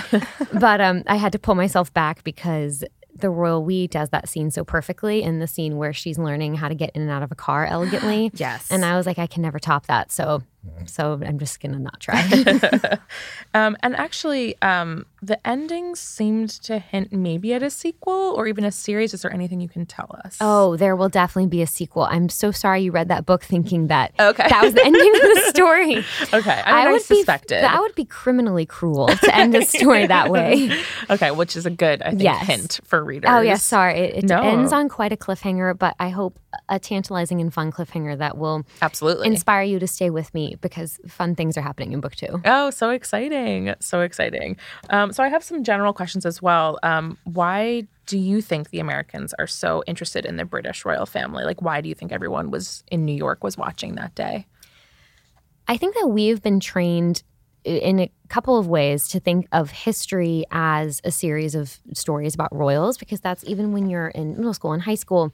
but 0.58 0.80
um, 0.80 1.02
I 1.06 1.16
had 1.16 1.32
to 1.32 1.38
pull 1.38 1.54
myself 1.54 1.92
back 1.92 2.24
because 2.24 2.82
the 3.16 3.30
royal 3.30 3.64
we 3.64 3.86
does 3.86 4.10
that 4.10 4.28
scene 4.28 4.50
so 4.50 4.64
perfectly 4.64 5.22
in 5.22 5.38
the 5.38 5.46
scene 5.46 5.76
where 5.76 5.92
she's 5.92 6.18
learning 6.18 6.56
how 6.56 6.68
to 6.68 6.74
get 6.74 6.90
in 6.94 7.02
and 7.02 7.10
out 7.10 7.22
of 7.22 7.30
a 7.32 7.34
car 7.34 7.66
elegantly. 7.66 8.30
Yes. 8.34 8.70
and 8.70 8.84
I 8.84 8.96
was 8.96 9.06
like, 9.06 9.18
I 9.18 9.26
can 9.26 9.42
never 9.42 9.58
top 9.58 9.86
that. 9.86 10.10
So, 10.10 10.42
so 10.86 11.20
I'm 11.24 11.38
just 11.38 11.60
gonna 11.60 11.78
not 11.78 12.00
try. 12.00 12.22
Um, 13.54 13.76
and 13.84 13.94
actually, 13.94 14.60
um, 14.62 15.06
the 15.22 15.38
ending 15.46 15.94
seemed 15.94 16.50
to 16.64 16.80
hint 16.80 17.12
maybe 17.12 17.54
at 17.54 17.62
a 17.62 17.70
sequel 17.70 18.34
or 18.36 18.48
even 18.48 18.64
a 18.64 18.72
series. 18.72 19.14
Is 19.14 19.22
there 19.22 19.32
anything 19.32 19.60
you 19.60 19.68
can 19.68 19.86
tell 19.86 20.10
us? 20.24 20.38
oh, 20.40 20.76
there 20.76 20.96
will 20.96 21.08
definitely 21.08 21.48
be 21.48 21.62
a 21.62 21.66
sequel. 21.68 22.02
I'm 22.02 22.28
so 22.28 22.50
sorry 22.50 22.82
you 22.82 22.90
read 22.90 23.06
that 23.08 23.26
book 23.26 23.44
thinking 23.44 23.86
that 23.88 24.12
Okay. 24.18 24.48
that 24.48 24.60
was 24.64 24.74
the 24.74 24.84
ending 24.84 25.14
of 25.14 25.20
the 25.22 25.42
story. 25.54 25.98
okay. 26.34 26.62
I, 26.66 26.78
mean, 26.78 26.88
I, 26.88 26.92
would 26.92 27.02
suspected. 27.02 27.58
be 27.58 27.60
that 27.60 27.80
would 27.80 27.94
be 27.94 28.04
criminally 28.04 28.66
cruel 28.66 29.06
to 29.06 29.34
end 29.36 29.54
the 29.54 29.62
story 29.62 30.04
that 30.08 30.30
way. 30.30 30.82
okay, 31.08 31.30
which 31.30 31.54
is 31.54 31.64
a 31.64 31.70
good, 31.70 32.02
I 32.02 32.10
think, 32.10 32.22
Yes. 32.22 32.44
hint 32.46 32.80
for 32.82 33.04
readers. 33.04 33.30
Oh 33.32 33.40
yeah, 33.40 33.54
sorry. 33.56 34.00
It, 34.00 34.16
it 34.16 34.24
No. 34.24 34.42
ends 34.42 34.72
on 34.72 34.88
quite 34.88 35.12
a 35.12 35.16
cliffhanger, 35.16 35.78
but 35.78 35.94
I 36.00 36.08
hope 36.08 36.40
a 36.68 36.80
tantalizing 36.80 37.40
and 37.40 37.54
fun 37.54 37.70
cliffhanger 37.70 38.18
that 38.18 38.36
will 38.36 38.64
Absolutely. 38.82 39.28
inspire 39.28 39.62
you 39.62 39.78
to 39.78 39.86
stay 39.86 40.10
with 40.10 40.34
me 40.34 40.53
because 40.60 40.98
fun 41.08 41.34
things 41.34 41.56
are 41.56 41.62
happening 41.62 41.92
in 41.92 42.00
book 42.00 42.14
two. 42.14 42.40
Oh, 42.44 42.70
so 42.70 42.90
exciting. 42.90 43.74
So 43.80 44.00
exciting. 44.00 44.56
Um, 44.90 45.12
so 45.12 45.22
I 45.22 45.28
have 45.28 45.42
some 45.42 45.64
general 45.64 45.92
questions 45.92 46.26
as 46.26 46.40
well. 46.40 46.78
Um, 46.82 47.18
why 47.24 47.86
do 48.06 48.18
you 48.18 48.40
think 48.40 48.70
the 48.70 48.80
Americans 48.80 49.34
are 49.38 49.46
so 49.46 49.82
interested 49.86 50.26
in 50.26 50.36
the 50.36 50.44
British 50.44 50.84
royal 50.84 51.06
family? 51.06 51.44
Like, 51.44 51.62
why 51.62 51.80
do 51.80 51.88
you 51.88 51.94
think 51.94 52.12
everyone 52.12 52.50
was 52.50 52.84
in 52.90 53.04
New 53.04 53.14
York 53.14 53.42
was 53.42 53.56
watching 53.56 53.94
that 53.94 54.14
day? 54.14 54.46
I 55.66 55.76
think 55.76 55.94
that 55.94 56.08
we've 56.08 56.42
been 56.42 56.60
trained 56.60 57.22
in 57.64 57.98
a 57.98 58.10
couple 58.28 58.58
of 58.58 58.68
ways 58.68 59.08
to 59.08 59.18
think 59.20 59.48
of 59.52 59.70
history 59.70 60.44
as 60.50 61.00
a 61.02 61.10
series 61.10 61.54
of 61.54 61.78
stories 61.94 62.34
about 62.34 62.54
royals 62.54 62.98
because 62.98 63.20
that's 63.20 63.42
even 63.44 63.72
when 63.72 63.88
you're 63.88 64.08
in 64.08 64.36
middle 64.36 64.52
school 64.52 64.72
and 64.72 64.82
high 64.82 64.94
school 64.94 65.32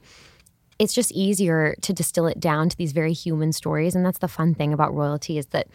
it's 0.81 0.95
just 0.95 1.11
easier 1.11 1.75
to 1.81 1.93
distill 1.93 2.25
it 2.25 2.39
down 2.39 2.67
to 2.67 2.75
these 2.75 2.91
very 2.91 3.13
human 3.13 3.53
stories. 3.53 3.93
And 3.93 4.03
that's 4.03 4.17
the 4.17 4.27
fun 4.27 4.55
thing 4.55 4.73
about 4.73 4.95
royalty 4.95 5.37
is 5.37 5.45
that 5.47 5.67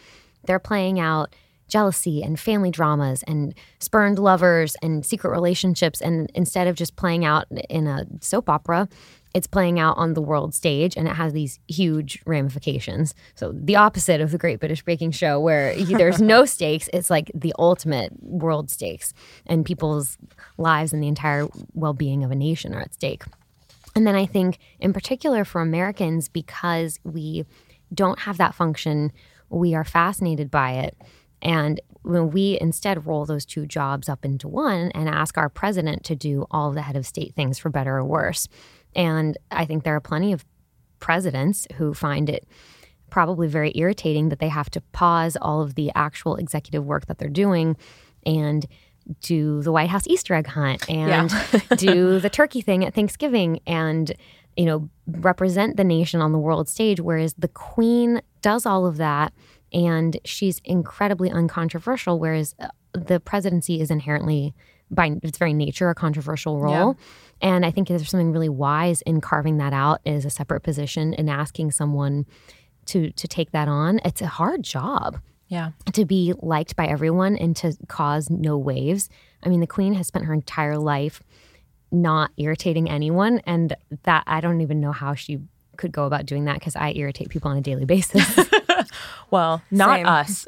they're 0.43 0.59
playing 0.59 0.99
out 0.99 1.33
jealousy 1.69 2.21
and 2.21 2.37
family 2.37 2.71
dramas 2.71 3.23
and 3.23 3.55
spurned 3.79 4.19
lovers 4.19 4.75
and 4.81 5.05
secret 5.05 5.29
relationships. 5.29 6.01
And 6.01 6.29
instead 6.35 6.67
of 6.67 6.75
just 6.75 6.97
playing 6.97 7.23
out 7.23 7.45
in 7.69 7.87
a 7.87 8.05
soap 8.19 8.49
opera 8.49 8.89
it's 9.33 9.45
playing 9.45 9.79
out 9.79 9.95
on 9.97 10.13
the 10.15 10.21
world 10.21 10.55
stage 10.55 10.97
and 10.97 11.07
it 11.07 11.11
has 11.11 11.31
these 11.31 11.59
huge 11.67 12.23
ramifications. 12.25 13.13
So 13.35 13.51
the 13.53 13.75
opposite 13.75 14.19
of 14.19 14.31
the 14.31 14.37
great 14.37 14.59
british 14.59 14.83
baking 14.83 15.11
show 15.11 15.39
where 15.39 15.75
there's 15.83 16.19
no 16.19 16.45
stakes 16.45 16.89
it's 16.91 17.11
like 17.11 17.29
the 17.35 17.53
ultimate 17.59 18.11
world 18.23 18.71
stakes 18.71 19.13
and 19.45 19.63
people's 19.63 20.17
lives 20.57 20.91
and 20.91 21.03
the 21.03 21.07
entire 21.07 21.47
well-being 21.73 22.23
of 22.23 22.31
a 22.31 22.35
nation 22.35 22.73
are 22.73 22.81
at 22.81 22.95
stake 22.95 23.23
and 23.97 24.05
then 24.05 24.13
I 24.13 24.27
think, 24.27 24.59
in 24.79 24.93
particular 24.93 25.43
for 25.43 25.59
Americans, 25.59 26.29
because 26.29 26.99
we 27.03 27.45
don't 27.91 28.19
have 28.19 28.37
that 28.37 28.53
function, 28.53 29.11
we 29.49 29.73
are 29.73 29.83
fascinated 29.83 30.51
by 30.51 30.73
it. 30.73 30.95
And 31.41 31.81
when 32.03 32.29
we 32.29 32.59
instead 32.61 33.07
roll 33.07 33.25
those 33.25 33.43
two 33.43 33.65
jobs 33.65 34.07
up 34.07 34.23
into 34.23 34.47
one 34.47 34.91
and 34.91 35.09
ask 35.09 35.35
our 35.35 35.49
president 35.49 36.03
to 36.03 36.15
do 36.15 36.45
all 36.51 36.71
the 36.71 36.83
head 36.83 36.95
of 36.95 37.07
state 37.07 37.33
things 37.33 37.57
for 37.57 37.71
better 37.71 37.97
or 37.97 38.05
worse. 38.05 38.47
And 38.95 39.35
I 39.49 39.65
think 39.65 39.83
there 39.83 39.95
are 39.95 39.99
plenty 39.99 40.31
of 40.31 40.45
presidents 40.99 41.65
who 41.77 41.95
find 41.95 42.29
it 42.29 42.47
probably 43.09 43.47
very 43.47 43.71
irritating 43.73 44.29
that 44.29 44.37
they 44.37 44.49
have 44.49 44.69
to 44.69 44.81
pause 44.91 45.35
all 45.41 45.63
of 45.63 45.73
the 45.73 45.91
actual 45.95 46.35
executive 46.35 46.85
work 46.85 47.07
that 47.07 47.17
they're 47.17 47.29
doing 47.29 47.75
and 48.27 48.67
do 49.21 49.61
the 49.61 49.71
White 49.71 49.89
House 49.89 50.07
Easter 50.07 50.33
egg 50.33 50.47
hunt 50.47 50.89
and 50.89 51.31
do 51.77 52.19
the 52.19 52.29
turkey 52.29 52.61
thing 52.61 52.85
at 52.85 52.93
Thanksgiving 52.93 53.59
and 53.65 54.13
you 54.55 54.65
know 54.65 54.89
represent 55.07 55.77
the 55.77 55.83
nation 55.83 56.21
on 56.21 56.31
the 56.31 56.39
world 56.39 56.67
stage 56.67 56.99
whereas 56.99 57.33
the 57.37 57.47
queen 57.47 58.21
does 58.41 58.65
all 58.65 58.85
of 58.85 58.97
that 58.97 59.33
and 59.71 60.19
she's 60.25 60.59
incredibly 60.63 61.29
uncontroversial 61.29 62.19
whereas 62.19 62.55
uh, 62.59 62.67
the 62.93 63.19
presidency 63.19 63.79
is 63.79 63.91
inherently 63.91 64.53
by 64.89 65.17
its 65.21 65.37
very 65.37 65.53
nature 65.53 65.89
a 65.89 65.95
controversial 65.95 66.59
role. 66.59 66.97
And 67.41 67.65
i 67.65 67.71
think 67.71 67.87
there's 67.87 68.09
something 68.09 68.31
really 68.31 68.49
wise 68.49 69.01
in 69.03 69.21
carving 69.21 69.57
that 69.57 69.73
out 69.73 69.99
as 70.05 70.25
a 70.25 70.29
separate 70.29 70.61
position 70.61 71.13
and 71.13 71.29
asking 71.29 71.71
someone 71.71 72.25
to 72.85 73.11
to 73.11 73.27
take 73.27 73.51
that 73.51 73.67
on. 73.67 73.99
It's 74.03 74.21
a 74.21 74.27
hard 74.27 74.63
job 74.63 75.19
Yeah. 75.47 75.71
to 75.93 76.05
be 76.05 76.33
liked 76.41 76.75
by 76.75 76.87
everyone 76.87 77.37
and 77.37 77.55
to 77.57 77.77
cause 77.87 78.29
no 78.29 78.57
waves. 78.57 79.09
I 79.43 79.49
mean, 79.49 79.61
the 79.61 79.67
queen 79.67 79.93
has 79.93 80.07
spent 80.07 80.25
her 80.25 80.33
entire 80.33 80.77
life 80.77 81.21
not 81.91 82.31
irritating 82.37 82.89
anyone, 82.89 83.39
and 83.45 83.75
that 84.03 84.23
I 84.27 84.41
don't 84.41 84.59
even 84.61 84.81
know 84.81 84.91
how 84.91 85.15
she 85.15 85.39
could 85.77 85.91
go 85.91 86.05
about 86.05 86.25
doing 86.25 86.45
that 86.45 86.55
because 86.55 86.75
I 86.75 86.91
irritate 86.91 87.29
people 87.29 87.51
on 87.51 87.57
a 87.57 87.61
daily 87.61 87.85
basis. 87.85 88.39
Well, 89.29 89.61
not 89.71 89.97
Same. 89.97 90.05
us, 90.05 90.47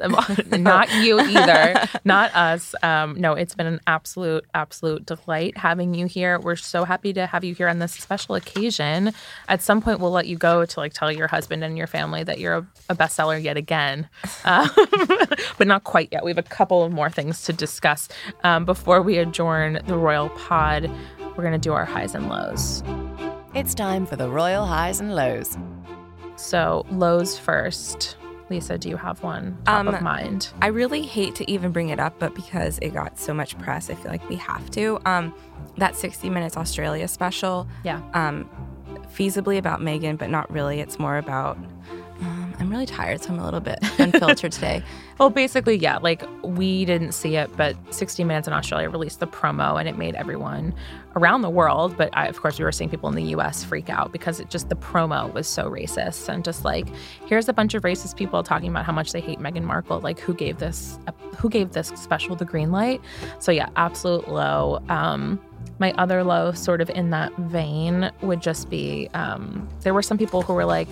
not 0.58 0.92
you 1.02 1.20
either, 1.20 1.86
not 2.04 2.34
us. 2.34 2.74
Um, 2.82 3.20
no, 3.20 3.34
it's 3.34 3.54
been 3.54 3.66
an 3.66 3.80
absolute, 3.86 4.46
absolute 4.54 5.04
delight 5.04 5.56
having 5.58 5.94
you 5.94 6.06
here. 6.06 6.38
We're 6.38 6.56
so 6.56 6.84
happy 6.84 7.12
to 7.12 7.26
have 7.26 7.44
you 7.44 7.54
here 7.54 7.68
on 7.68 7.78
this 7.78 7.92
special 7.92 8.34
occasion. 8.34 9.12
At 9.48 9.62
some 9.62 9.82
point, 9.82 10.00
we'll 10.00 10.10
let 10.10 10.26
you 10.26 10.36
go 10.36 10.64
to 10.64 10.80
like 10.80 10.94
tell 10.94 11.12
your 11.12 11.28
husband 11.28 11.62
and 11.62 11.76
your 11.76 11.86
family 11.86 12.24
that 12.24 12.38
you're 12.38 12.54
a, 12.54 12.66
a 12.88 12.94
bestseller 12.94 13.42
yet 13.42 13.58
again, 13.58 14.08
um, 14.44 14.70
but 15.58 15.66
not 15.66 15.84
quite 15.84 16.08
yet. 16.10 16.24
We 16.24 16.30
have 16.30 16.38
a 16.38 16.42
couple 16.42 16.82
of 16.82 16.90
more 16.90 17.10
things 17.10 17.42
to 17.44 17.52
discuss 17.52 18.08
um, 18.44 18.64
before 18.64 19.02
we 19.02 19.18
adjourn 19.18 19.80
the 19.86 19.96
Royal 19.96 20.30
Pod. 20.30 20.90
We're 21.36 21.44
gonna 21.44 21.58
do 21.58 21.72
our 21.72 21.84
highs 21.84 22.14
and 22.14 22.28
lows. 22.28 22.82
It's 23.54 23.74
time 23.74 24.06
for 24.06 24.16
the 24.16 24.28
Royal 24.28 24.64
Highs 24.64 25.00
and 25.00 25.14
Lows. 25.14 25.58
So 26.36 26.86
lows 26.90 27.38
first. 27.38 28.16
Lisa, 28.48 28.78
do 28.78 28.88
you 28.88 28.96
have 28.96 29.22
one 29.22 29.56
top 29.64 29.86
of 29.86 29.94
Um, 29.94 30.04
mind? 30.04 30.52
I 30.62 30.68
really 30.68 31.02
hate 31.02 31.34
to 31.36 31.50
even 31.50 31.70
bring 31.72 31.88
it 31.90 32.00
up, 32.00 32.14
but 32.18 32.34
because 32.34 32.78
it 32.80 32.90
got 32.94 33.18
so 33.18 33.32
much 33.34 33.56
press, 33.58 33.90
I 33.90 33.94
feel 33.94 34.10
like 34.10 34.28
we 34.28 34.36
have 34.36 34.70
to. 34.72 34.98
Um, 35.04 35.34
that 35.76 35.94
60 35.96 36.30
Minutes 36.30 36.56
Australia 36.56 37.06
special, 37.08 37.66
Yeah. 37.84 38.00
um, 38.14 38.48
feasibly 39.14 39.58
about 39.58 39.80
Meghan, 39.80 40.16
but 40.18 40.30
not 40.30 40.50
really. 40.52 40.80
It's 40.80 40.98
more 40.98 41.16
about. 41.16 41.58
I'm 42.60 42.70
really 42.70 42.86
tired, 42.86 43.22
so 43.22 43.32
I'm 43.32 43.38
a 43.38 43.44
little 43.44 43.60
bit 43.60 43.78
unfiltered 43.98 44.52
today. 44.52 44.82
Well, 45.18 45.30
basically, 45.30 45.76
yeah. 45.76 45.96
Like 45.96 46.22
we 46.42 46.84
didn't 46.84 47.12
see 47.12 47.36
it, 47.36 47.54
but 47.56 47.74
60 47.92 48.22
Minutes 48.24 48.46
in 48.46 48.54
Australia 48.54 48.90
released 48.90 49.20
the 49.20 49.26
promo, 49.26 49.78
and 49.80 49.88
it 49.88 49.96
made 49.96 50.14
everyone 50.14 50.74
around 51.16 51.42
the 51.42 51.50
world. 51.50 51.96
But 51.96 52.10
I, 52.12 52.26
of 52.26 52.40
course, 52.40 52.58
we 52.58 52.64
were 52.64 52.72
seeing 52.72 52.90
people 52.90 53.08
in 53.08 53.14
the 53.14 53.24
U.S. 53.24 53.64
freak 53.64 53.88
out 53.88 54.12
because 54.12 54.40
it 54.40 54.50
just 54.50 54.68
the 54.68 54.76
promo 54.76 55.32
was 55.32 55.48
so 55.48 55.70
racist, 55.70 56.28
and 56.28 56.44
just 56.44 56.64
like 56.64 56.86
here's 57.26 57.48
a 57.48 57.52
bunch 57.52 57.74
of 57.74 57.82
racist 57.82 58.16
people 58.16 58.42
talking 58.42 58.68
about 58.68 58.84
how 58.84 58.92
much 58.92 59.12
they 59.12 59.20
hate 59.20 59.38
Meghan 59.38 59.64
Markle. 59.64 60.00
Like 60.00 60.20
who 60.20 60.34
gave 60.34 60.58
this? 60.58 60.98
Who 61.38 61.48
gave 61.48 61.72
this 61.72 61.88
special 61.96 62.36
the 62.36 62.44
green 62.44 62.70
light? 62.70 63.00
So 63.38 63.52
yeah, 63.52 63.70
absolute 63.76 64.28
low. 64.28 64.82
Um, 64.90 65.40
my 65.78 65.92
other 65.92 66.22
low, 66.22 66.52
sort 66.52 66.82
of 66.82 66.90
in 66.90 67.08
that 67.10 67.34
vein, 67.36 68.10
would 68.20 68.42
just 68.42 68.68
be 68.68 69.08
um, 69.14 69.66
there 69.80 69.94
were 69.94 70.02
some 70.02 70.18
people 70.18 70.42
who 70.42 70.52
were 70.52 70.66
like. 70.66 70.88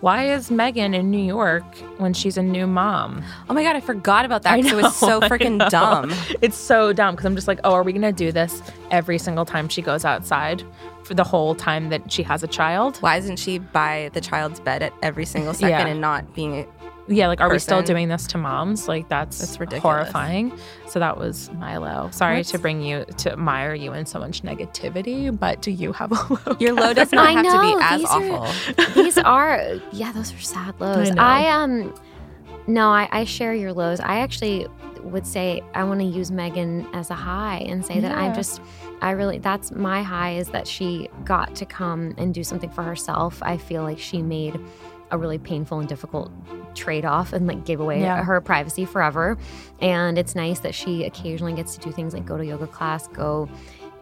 Why 0.00 0.32
is 0.32 0.48
Meghan 0.48 0.94
in 0.94 1.10
New 1.10 1.22
York 1.22 1.62
when 1.98 2.14
she's 2.14 2.38
a 2.38 2.42
new 2.42 2.66
mom? 2.66 3.22
Oh 3.50 3.54
my 3.54 3.62
god, 3.62 3.76
I 3.76 3.80
forgot 3.80 4.24
about 4.24 4.42
that. 4.44 4.54
I 4.54 4.62
'cause 4.62 4.72
it 4.72 4.76
was 4.76 4.96
so 4.96 5.20
freaking 5.30 5.68
dumb. 5.68 6.10
It's 6.40 6.56
so 6.56 6.94
dumb 6.94 7.14
because 7.14 7.26
I'm 7.26 7.34
just 7.34 7.46
like, 7.46 7.60
oh, 7.64 7.72
are 7.74 7.82
we 7.82 7.92
gonna 7.92 8.10
do 8.12 8.32
this 8.32 8.62
every 8.90 9.18
single 9.18 9.44
time 9.44 9.68
she 9.68 9.82
goes 9.82 10.06
outside 10.06 10.62
for 11.04 11.12
the 11.12 11.24
whole 11.24 11.54
time 11.54 11.90
that 11.90 12.10
she 12.10 12.22
has 12.22 12.42
a 12.42 12.46
child? 12.46 12.96
Why 12.98 13.16
isn't 13.16 13.38
she 13.38 13.58
by 13.58 14.10
the 14.14 14.22
child's 14.22 14.58
bed 14.58 14.82
at 14.82 14.94
every 15.02 15.26
single 15.26 15.52
second 15.52 15.68
Yeah. 15.68 15.86
and 15.88 16.00
not 16.00 16.34
being? 16.34 16.66
Yeah, 17.08 17.26
like, 17.26 17.40
are 17.40 17.50
we 17.50 17.58
still 17.58 17.82
doing 17.82 18.08
this 18.08 18.26
to 18.28 18.38
moms? 18.38 18.86
Like, 18.86 19.08
that's, 19.08 19.38
That's 19.38 19.58
ridiculous. 19.58 19.82
horrifying. 19.82 20.52
So 20.86 20.98
that 21.00 21.16
was 21.18 21.50
my 21.54 21.76
low. 21.76 22.08
Sorry 22.12 22.36
What's- 22.36 22.52
to 22.52 22.58
bring 22.58 22.82
you 22.82 23.04
to 23.18 23.32
admire 23.32 23.74
you 23.74 23.92
in 23.92 24.06
so 24.06 24.20
much 24.20 24.42
negativity, 24.42 25.36
but 25.36 25.60
do 25.62 25.70
you 25.72 25.92
have 25.92 26.12
a 26.12 26.14
low? 26.46 26.56
Your 26.60 26.74
low 26.74 26.92
does 26.94 27.10
not 27.12 27.26
I 27.28 27.32
have 27.32 27.44
to 27.46 27.60
be 27.60 27.82
as 27.82 28.00
these 28.00 28.10
are- 28.10 28.40
awful. 28.40 29.02
These 29.02 29.18
are 29.18 29.80
yeah, 29.92 30.12
those 30.12 30.32
are 30.34 30.38
sad 30.40 30.80
lows. 30.80 31.10
know. 31.10 31.22
I, 31.22 31.48
um 31.50 31.94
no, 32.66 32.90
I, 32.90 33.08
I 33.10 33.24
share 33.24 33.54
your 33.54 33.72
lows. 33.72 33.98
I 34.00 34.18
actually 34.20 34.66
would 35.02 35.26
say 35.26 35.62
I 35.74 35.82
want 35.84 35.98
to 36.00 36.06
use 36.06 36.30
Meghan 36.30 36.86
as 36.94 37.10
a 37.10 37.14
high 37.14 37.58
and 37.66 37.84
say 37.84 37.98
that 38.00 38.12
I'm 38.16 38.34
just 38.34 38.60
I 39.00 39.12
really 39.12 39.38
that's 39.38 39.72
my 39.72 40.02
high 40.02 40.34
is 40.36 40.48
that 40.50 40.68
she 40.68 41.08
got 41.24 41.56
to 41.56 41.64
come 41.66 42.14
and 42.18 42.32
do 42.34 42.44
something 42.44 42.70
for 42.70 42.82
herself. 42.82 43.42
I 43.42 43.56
feel 43.56 43.82
like 43.82 43.98
she 43.98 44.22
made 44.22 44.60
a 45.10 45.18
really 45.18 45.38
painful 45.38 45.78
and 45.80 45.88
difficult 45.88 46.30
trade-off 46.74 47.32
and 47.32 47.46
like 47.46 47.64
gave 47.64 47.80
away 47.80 48.00
Yeah. 48.00 48.22
her 48.22 48.40
privacy 48.40 48.84
forever. 48.84 49.36
And 49.80 50.18
it's 50.18 50.34
nice 50.34 50.60
that 50.60 50.74
she 50.74 51.04
occasionally 51.04 51.52
gets 51.52 51.74
to 51.76 51.80
do 51.80 51.92
things 51.92 52.14
like 52.14 52.24
go 52.24 52.36
to 52.36 52.44
yoga 52.46 52.66
class, 52.66 53.08
go 53.08 53.48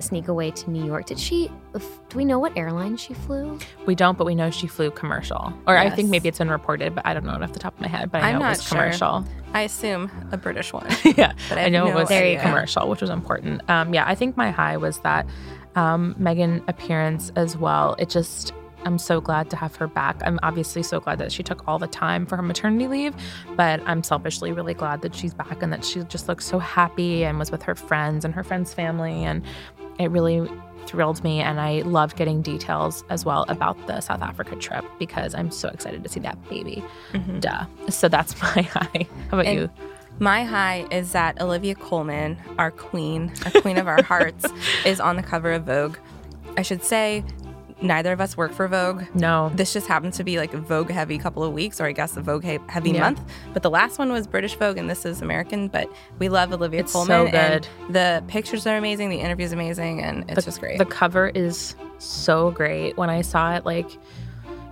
sneak 0.00 0.28
away 0.28 0.50
to 0.52 0.70
New 0.70 0.84
York. 0.84 1.06
Did 1.06 1.18
she 1.18 1.50
do 1.74 2.16
we 2.16 2.24
know 2.24 2.38
what 2.38 2.56
airline 2.56 2.96
she 2.96 3.14
flew? 3.14 3.58
We 3.86 3.94
don't, 3.96 4.16
but 4.16 4.26
we 4.26 4.34
know 4.34 4.48
she 4.50 4.66
flew 4.68 4.90
commercial. 4.92 5.52
Or 5.66 5.76
I 5.76 5.90
think 5.90 6.08
maybe 6.08 6.28
it's 6.28 6.38
been 6.38 6.50
reported, 6.50 6.94
but 6.94 7.04
I 7.06 7.14
don't 7.14 7.24
know 7.24 7.34
it 7.34 7.42
off 7.42 7.52
the 7.52 7.58
top 7.58 7.74
of 7.74 7.80
my 7.80 7.88
head. 7.88 8.10
But 8.12 8.22
I 8.22 8.30
I'm 8.30 8.38
know 8.38 8.46
it 8.46 8.50
was 8.50 8.62
sure. 8.62 8.78
commercial. 8.78 9.24
I 9.54 9.62
assume 9.62 10.10
a 10.30 10.36
British 10.36 10.72
one. 10.72 10.86
yeah, 11.16 11.32
But 11.48 11.58
I 11.58 11.64
I, 11.64 11.68
know 11.68 11.86
no 11.86 11.90
it 11.90 11.94
was 11.94 12.10
idea. 12.12 12.40
commercial, 12.40 12.88
which 12.88 13.00
was 13.00 13.10
important. 13.10 13.68
Um, 13.68 13.92
yeah, 13.92 14.04
I 14.06 14.14
think 14.14 14.36
my 14.36 14.50
high 14.52 14.76
was 14.76 15.00
that 15.00 15.26
um, 15.74 16.14
Meghan 16.20 16.62
appearance 16.68 17.32
as 17.34 17.56
well. 17.56 17.96
It 17.98 18.08
just, 18.08 18.52
I'm 18.88 18.98
so 18.98 19.20
glad 19.20 19.50
to 19.50 19.56
have 19.56 19.76
her 19.76 19.86
back. 19.86 20.16
I'm 20.24 20.40
obviously 20.42 20.82
so 20.82 20.98
glad 20.98 21.18
that 21.18 21.30
she 21.30 21.42
took 21.42 21.68
all 21.68 21.78
the 21.78 21.86
time 21.86 22.24
for 22.26 22.36
her 22.36 22.42
maternity 22.42 22.88
leave, 22.88 23.14
but 23.54 23.80
I'm 23.86 24.02
selfishly 24.02 24.50
really 24.50 24.74
glad 24.74 25.02
that 25.02 25.14
she's 25.14 25.34
back 25.34 25.62
and 25.62 25.72
that 25.72 25.84
she 25.84 26.02
just 26.04 26.26
looks 26.26 26.46
so 26.46 26.58
happy 26.58 27.24
and 27.24 27.38
was 27.38 27.50
with 27.50 27.62
her 27.62 27.74
friends 27.74 28.24
and 28.24 28.34
her 28.34 28.42
friends' 28.42 28.72
family, 28.72 29.24
and 29.24 29.44
it 29.98 30.10
really 30.10 30.48
thrilled 30.86 31.22
me 31.22 31.40
and 31.40 31.60
I 31.60 31.82
loved 31.82 32.16
getting 32.16 32.40
details 32.40 33.04
as 33.10 33.22
well 33.26 33.44
about 33.48 33.76
the 33.86 34.00
South 34.00 34.22
Africa 34.22 34.56
trip 34.56 34.86
because 34.98 35.34
I'm 35.34 35.50
so 35.50 35.68
excited 35.68 36.02
to 36.02 36.08
see 36.08 36.20
that 36.20 36.42
baby. 36.48 36.82
Mm-hmm. 37.12 37.40
Duh. 37.40 37.66
So 37.90 38.08
that's 38.08 38.40
my 38.42 38.62
high. 38.62 39.06
How 39.30 39.38
about 39.38 39.44
And- 39.46 39.58
you? 39.60 39.70
My 40.20 40.42
high 40.44 40.86
is 40.90 41.12
that 41.12 41.40
Olivia 41.40 41.74
Colman, 41.76 42.38
our 42.58 42.70
queen, 42.72 43.30
a 43.46 43.60
queen 43.60 43.76
of 43.76 43.86
our 43.86 44.02
hearts, 44.12 44.46
is 44.84 44.98
on 44.98 45.14
the 45.16 45.22
cover 45.22 45.52
of 45.52 45.62
Vogue. 45.64 45.96
I 46.56 46.62
should 46.62 46.82
say, 46.82 47.22
neither 47.80 48.12
of 48.12 48.20
us 48.20 48.36
work 48.36 48.52
for 48.52 48.66
Vogue. 48.68 49.04
No. 49.14 49.50
This 49.54 49.72
just 49.72 49.86
happens 49.86 50.16
to 50.16 50.24
be 50.24 50.38
like 50.38 50.54
a 50.54 50.58
Vogue 50.58 50.90
heavy 50.90 51.18
couple 51.18 51.44
of 51.44 51.52
weeks, 51.52 51.80
or 51.80 51.86
I 51.86 51.92
guess 51.92 52.16
a 52.16 52.20
Vogue 52.20 52.44
heavy 52.44 52.90
Yeah. 52.90 53.00
month. 53.00 53.20
But 53.52 53.62
the 53.62 53.70
last 53.70 53.98
one 53.98 54.12
was 54.12 54.26
British 54.26 54.54
Vogue, 54.54 54.78
and 54.78 54.88
this 54.88 55.04
is 55.06 55.22
American. 55.22 55.68
But 55.68 55.88
we 56.18 56.28
love 56.28 56.52
Olivia 56.52 56.80
It's 56.80 56.92
so 56.92 57.04
good. 57.06 57.34
And 57.34 57.68
the 57.90 58.22
pictures 58.28 58.66
are 58.66 58.76
amazing, 58.76 59.10
the 59.10 59.20
interview 59.20 59.46
is 59.46 59.52
amazing, 59.52 60.02
and 60.02 60.24
it's 60.28 60.34
the, 60.36 60.42
just 60.42 60.60
great. 60.60 60.78
The 60.78 60.84
cover 60.84 61.28
is 61.34 61.74
so 61.98 62.50
great. 62.50 62.96
When 62.96 63.10
I 63.10 63.22
saw 63.22 63.54
it, 63.54 63.64
like, 63.64 63.90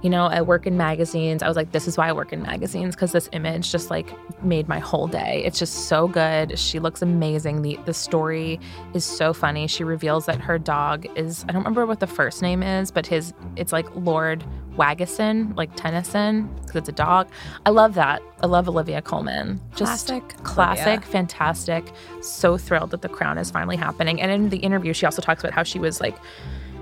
you 0.02 0.10
know, 0.10 0.26
I 0.26 0.42
work 0.42 0.66
in 0.66 0.76
magazines. 0.76 1.42
I 1.42 1.48
was 1.48 1.56
like, 1.56 1.72
this 1.72 1.88
is 1.88 1.96
why 1.96 2.08
I 2.08 2.12
work 2.12 2.32
in 2.32 2.42
magazines 2.42 2.94
because 2.94 3.12
this 3.12 3.28
image 3.32 3.72
just 3.72 3.90
like 3.90 4.12
made 4.42 4.68
my 4.68 4.78
whole 4.78 5.06
day. 5.06 5.42
It's 5.44 5.58
just 5.58 5.88
so 5.88 6.06
good. 6.06 6.58
She 6.58 6.78
looks 6.78 7.02
amazing. 7.02 7.62
The 7.62 7.78
the 7.84 7.94
story 7.94 8.60
is 8.94 9.04
so 9.04 9.32
funny. 9.32 9.66
She 9.66 9.84
reveals 9.84 10.26
that 10.26 10.40
her 10.40 10.58
dog 10.58 11.06
is 11.16 11.44
I 11.44 11.52
don't 11.52 11.62
remember 11.62 11.86
what 11.86 12.00
the 12.00 12.06
first 12.06 12.42
name 12.42 12.62
is, 12.62 12.90
but 12.90 13.06
his 13.06 13.32
it's 13.56 13.72
like 13.72 13.86
Lord 13.96 14.44
Wagison, 14.76 15.56
like 15.56 15.74
Tennyson, 15.74 16.54
because 16.60 16.76
it's 16.76 16.88
a 16.88 16.92
dog. 16.92 17.28
I 17.64 17.70
love 17.70 17.94
that. 17.94 18.22
I 18.42 18.46
love 18.46 18.68
Olivia 18.68 19.00
Colman. 19.00 19.60
Just 19.74 20.08
Classic 20.08 20.42
classic, 20.44 20.86
Olivia. 20.86 21.06
fantastic. 21.10 21.92
So 22.20 22.58
thrilled 22.58 22.90
that 22.90 23.02
the 23.02 23.08
crown 23.08 23.38
is 23.38 23.50
finally 23.50 23.76
happening. 23.76 24.20
And 24.20 24.30
in 24.30 24.50
the 24.50 24.58
interview, 24.58 24.92
she 24.92 25.06
also 25.06 25.22
talks 25.22 25.42
about 25.42 25.54
how 25.54 25.62
she 25.62 25.78
was 25.78 26.00
like 26.00 26.16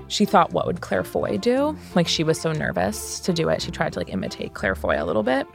she 0.07 0.25
thought 0.25 0.51
what 0.51 0.65
would 0.67 0.81
Claire 0.81 1.03
Foy 1.03 1.37
do? 1.37 1.75
Like 1.95 2.07
she 2.07 2.23
was 2.23 2.39
so 2.39 2.51
nervous 2.51 3.19
to 3.21 3.33
do 3.33 3.49
it. 3.49 3.61
She 3.61 3.71
tried 3.71 3.93
to 3.93 3.99
like 3.99 4.09
imitate 4.09 4.53
Claire 4.53 4.75
Foy 4.75 5.01
a 5.01 5.05
little 5.05 5.23
bit. 5.23 5.47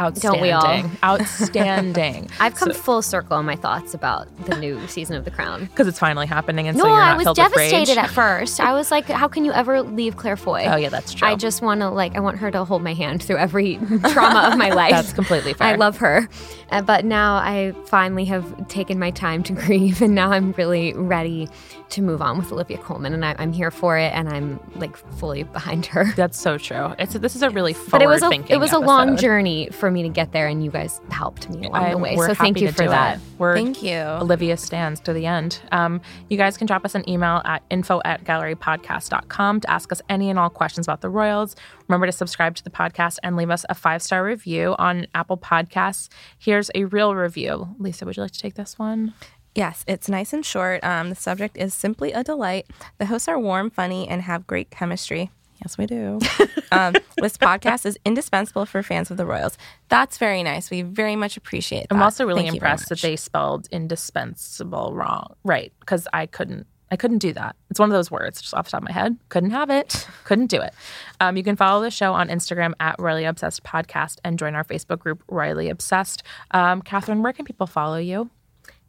Outstanding. 0.00 0.32
Don't 0.32 0.42
we 0.42 0.50
all? 0.52 0.90
Outstanding. 1.04 2.30
I've 2.40 2.54
come 2.54 2.72
full 2.72 3.02
circle 3.02 3.36
on 3.36 3.44
my 3.44 3.56
thoughts 3.56 3.92
about 3.92 4.26
the 4.46 4.56
new 4.58 4.86
season 4.86 5.16
of 5.16 5.24
The 5.26 5.30
Crown. 5.30 5.66
because 5.66 5.86
it's 5.86 5.98
finally 5.98 6.26
happening, 6.26 6.66
and 6.66 6.76
no, 6.78 6.84
so 6.84 6.88
you're 6.88 6.96
not 6.98 7.12
I 7.12 7.16
was 7.16 7.24
filled 7.24 7.38
with 7.38 7.56
rage. 7.56 7.70
devastated 7.72 8.00
at 8.00 8.10
first. 8.14 8.58
I 8.60 8.72
was 8.72 8.90
like, 8.90 9.04
how 9.06 9.28
can 9.28 9.44
you 9.44 9.52
ever 9.52 9.82
leave 9.82 10.16
Claire 10.16 10.36
Foy? 10.36 10.64
Oh 10.66 10.76
yeah, 10.76 10.88
that's 10.88 11.12
true. 11.12 11.28
I 11.28 11.34
just 11.36 11.60
want 11.60 11.80
to 11.82 11.90
like 11.90 12.16
I 12.16 12.20
want 12.20 12.38
her 12.38 12.50
to 12.50 12.64
hold 12.64 12.82
my 12.82 12.94
hand 12.94 13.22
through 13.22 13.36
every 13.36 13.76
trauma 14.08 14.48
of 14.52 14.58
my 14.58 14.70
life. 14.70 14.92
that's 14.92 15.12
completely 15.12 15.52
fair. 15.52 15.68
I 15.68 15.74
love 15.74 15.98
her. 15.98 16.26
Uh, 16.70 16.80
but 16.80 17.04
now 17.04 17.34
I 17.36 17.74
finally 17.86 18.24
have 18.26 18.68
taken 18.68 18.98
my 18.98 19.10
time 19.10 19.42
to 19.44 19.52
grieve 19.52 20.00
and 20.00 20.14
now 20.14 20.30
I'm 20.32 20.52
really 20.52 20.94
ready 20.94 21.48
to 21.92 22.02
move 22.02 22.20
on 22.22 22.38
with 22.38 22.50
Olivia 22.52 22.78
Colman 22.78 23.14
and 23.14 23.24
I, 23.24 23.34
I'm 23.38 23.52
here 23.52 23.70
for 23.70 23.96
it 23.98 24.12
and 24.12 24.28
I'm 24.28 24.60
like 24.76 24.96
fully 25.18 25.42
behind 25.44 25.86
her. 25.86 26.12
That's 26.16 26.38
so 26.40 26.58
true. 26.58 26.94
It's 26.98 27.14
this 27.14 27.36
is 27.36 27.42
a 27.42 27.50
really 27.50 27.74
But 27.90 28.02
it 28.02 28.06
was 28.08 28.18
a 28.18 28.20
forward-thinking 28.26 28.56
it 28.56 28.58
was 28.58 28.72
a 28.72 28.78
long 28.78 29.16
journey 29.16 29.68
for 29.70 29.90
me 29.90 30.02
to 30.02 30.08
get 30.08 30.32
there 30.32 30.48
and 30.48 30.64
you 30.64 30.70
guys 30.70 31.00
helped 31.10 31.48
me 31.50 31.66
along 31.66 31.84
I- 31.84 31.90
the 31.90 31.98
way. 31.98 32.16
So 32.16 32.34
thank 32.34 32.60
you 32.60 32.72
for 32.72 32.86
that. 32.88 33.16
it. 33.18 33.22
We're 33.38 33.54
Thank 33.56 33.82
you. 33.82 33.98
Olivia 33.98 34.56
stands 34.56 35.00
to 35.00 35.12
the 35.12 35.26
end. 35.26 35.60
Um, 35.72 36.00
you 36.28 36.36
guys 36.36 36.56
can 36.56 36.66
drop 36.66 36.84
us 36.84 36.94
an 36.94 37.08
email 37.08 37.42
at 37.44 37.62
info 37.70 38.00
at 38.04 38.24
gallerypodcast.com 38.24 39.60
to 39.60 39.70
ask 39.70 39.92
us 39.92 40.00
any 40.08 40.30
and 40.30 40.38
all 40.38 40.50
questions 40.50 40.86
about 40.86 41.00
the 41.00 41.08
Royals. 41.10 41.56
Remember 41.88 42.06
to 42.06 42.12
subscribe 42.12 42.54
to 42.56 42.64
the 42.64 42.70
podcast 42.70 43.18
and 43.22 43.36
leave 43.36 43.50
us 43.50 43.64
a 43.68 43.74
five 43.74 44.02
star 44.02 44.24
review 44.24 44.74
on 44.78 45.06
Apple 45.14 45.36
Podcasts. 45.36 46.08
Here's 46.38 46.70
a 46.74 46.84
real 46.84 47.14
review. 47.14 47.74
Lisa, 47.78 48.04
would 48.06 48.16
you 48.16 48.22
like 48.22 48.32
to 48.32 48.40
take 48.40 48.54
this 48.54 48.78
one? 48.78 49.14
Yes, 49.54 49.84
it's 49.86 50.08
nice 50.08 50.32
and 50.32 50.44
short. 50.44 50.82
Um, 50.82 51.10
the 51.10 51.14
subject 51.14 51.56
is 51.58 51.74
simply 51.74 52.12
a 52.12 52.24
delight. 52.24 52.66
The 52.98 53.06
hosts 53.06 53.28
are 53.28 53.38
warm, 53.38 53.70
funny, 53.70 54.08
and 54.08 54.22
have 54.22 54.46
great 54.46 54.70
chemistry. 54.70 55.30
Yes, 55.62 55.78
we 55.78 55.86
do. 55.86 56.18
um, 56.72 56.94
this 57.18 57.36
podcast 57.36 57.86
is 57.86 57.98
indispensable 58.04 58.66
for 58.66 58.82
fans 58.82 59.10
of 59.10 59.16
the 59.16 59.26
Royals. 59.26 59.56
That's 59.88 60.18
very 60.18 60.42
nice. 60.42 60.70
We 60.70 60.82
very 60.82 61.14
much 61.14 61.36
appreciate 61.36 61.88
that. 61.88 61.94
I'm 61.94 62.02
also 62.02 62.26
really 62.26 62.42
Thank 62.42 62.54
impressed 62.54 62.88
that 62.88 63.00
they 63.00 63.14
spelled 63.14 63.68
indispensable 63.70 64.92
wrong. 64.92 65.34
Right. 65.44 65.72
Because 65.80 66.08
I 66.12 66.26
couldn't. 66.26 66.66
I 66.90 66.96
couldn't 66.96 67.18
do 67.18 67.32
that. 67.32 67.56
It's 67.70 67.80
one 67.80 67.88
of 67.88 67.94
those 67.94 68.10
words 68.10 68.42
just 68.42 68.52
off 68.52 68.66
the 68.66 68.72
top 68.72 68.82
of 68.82 68.88
my 68.88 68.92
head. 68.92 69.16
Couldn't 69.30 69.52
have 69.52 69.70
it. 69.70 70.06
Couldn't 70.24 70.48
do 70.48 70.60
it. 70.60 70.74
Um, 71.20 71.38
you 71.38 71.42
can 71.42 71.56
follow 71.56 71.80
the 71.80 71.90
show 71.90 72.12
on 72.12 72.28
Instagram 72.28 72.74
at 72.80 72.96
Royally 72.98 73.24
Obsessed 73.24 73.62
Podcast 73.64 74.18
and 74.24 74.38
join 74.38 74.54
our 74.54 74.62
Facebook 74.62 74.98
group, 74.98 75.22
Royally 75.26 75.70
Obsessed. 75.70 76.22
Um, 76.50 76.82
Katharine, 76.82 77.22
where 77.22 77.32
can 77.32 77.46
people 77.46 77.66
follow 77.66 77.96
you? 77.96 78.28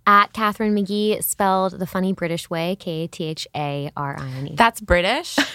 At 0.05 0.33
Katharine 0.33 0.75
McGee, 0.75 1.23
spelled 1.23 1.79
the 1.79 1.87
funny 1.87 2.13
British 2.13 2.49
way, 2.49 2.75
K 2.77 3.03
A 3.03 3.07
T 3.07 3.23
H 3.23 3.47
A 3.55 3.89
R 3.95 4.17
I 4.19 4.27
N 4.27 4.47
E. 4.47 4.55
That's 4.55 4.81
British. 4.81 5.37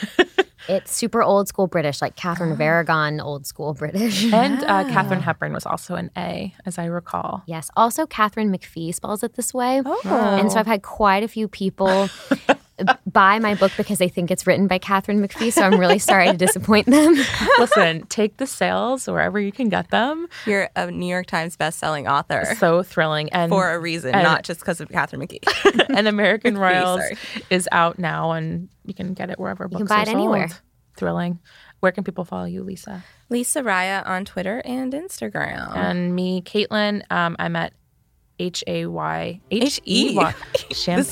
It's 0.69 0.95
super 0.95 1.23
old 1.23 1.49
school 1.49 1.67
British, 1.67 2.03
like 2.03 2.15
Catherine 2.15 2.53
of 2.53 2.61
Aragon, 2.61 3.21
old 3.21 3.47
school 3.47 3.73
British. 3.73 4.31
And 4.39 4.63
uh, 4.65 4.85
Katharine 4.85 5.23
Hepburn 5.23 5.53
was 5.55 5.65
also 5.65 5.95
an 5.95 6.11
A, 6.17 6.55
as 6.67 6.79
I 6.79 6.85
recall. 6.85 7.43
Yes. 7.47 7.71
Also, 7.75 8.07
Katharine 8.07 8.53
McPhee 8.53 8.95
spells 8.95 9.23
it 9.23 9.35
this 9.35 9.55
way. 9.55 9.81
Oh. 9.85 10.01
And 10.05 10.53
so 10.53 10.61
I've 10.61 10.67
had 10.67 10.83
quite 10.83 11.23
a 11.23 11.29
few 11.29 11.49
people 11.49 12.09
buy 13.07 13.39
my 13.39 13.55
book 13.55 13.73
because 13.77 13.99
they 13.99 14.09
think 14.09 14.31
it's 14.31 14.47
written 14.47 14.67
by 14.67 14.79
Katharine 14.79 15.21
McPhee. 15.27 15.53
So 15.53 15.63
I'm 15.63 15.79
really 15.79 15.99
sorry 15.99 16.27
to 16.31 16.37
disappoint 16.37 16.87
them. 16.87 17.15
Listen, 17.59 18.07
take 18.07 18.37
the 18.37 18.47
sales 18.47 19.07
wherever 19.07 19.41
you 19.41 19.53
can 19.53 19.69
get 19.69 19.91
them. 19.91 20.27
You're 20.47 20.69
a 20.77 20.91
New 20.91 21.07
York 21.07 21.27
Times 21.27 21.57
best-selling 21.57 22.07
author 22.09 22.45
So 22.59 22.83
thrilling. 22.83 23.31
And 23.33 23.51
for 23.51 23.73
a 23.73 23.79
reason, 23.79 24.15
and- 24.15 24.23
not 24.25 24.45
just 24.45 24.61
because 24.61 24.81
of 24.81 24.89
Katharine 24.89 25.23
McGee. 25.27 25.87
and 25.97 26.07
American 26.09 26.55
McPhee, 26.57 26.61
Royals 26.61 27.01
sorry. 27.01 27.17
is 27.51 27.69
out 27.73 27.99
now, 27.99 28.33
and 28.33 28.69
you 28.85 28.95
can 28.95 29.15
get 29.15 29.31
it 29.31 29.39
wherever 29.39 29.69
books 29.69 29.79
can 29.79 29.87
buy 29.87 29.99
are 30.01 30.03
it 30.03 30.09
anywhere. 30.09 30.49
sold. 30.49 30.61
Thrilling. 30.97 31.39
Where 31.81 31.93
can 31.93 32.03
people 32.03 32.25
follow 32.25 32.45
you, 32.47 32.65
Lisa? 32.65 33.05
Lisa 33.29 33.63
Raya 33.63 34.05
on 34.05 34.25
Twitter 34.25 34.61
and 34.65 34.93
Instagram. 34.93 35.77
And 35.77 36.13
me, 36.15 36.43
Kaitlin. 36.43 37.03
Um, 37.11 37.37
I'm 37.39 37.55
at 37.55 37.73
H 38.39 38.63
A 38.67 38.87
Y 38.87 39.41
H 39.51 39.81
E. 39.85 40.15
Y 40.17 40.35
Champagne. 40.73 41.05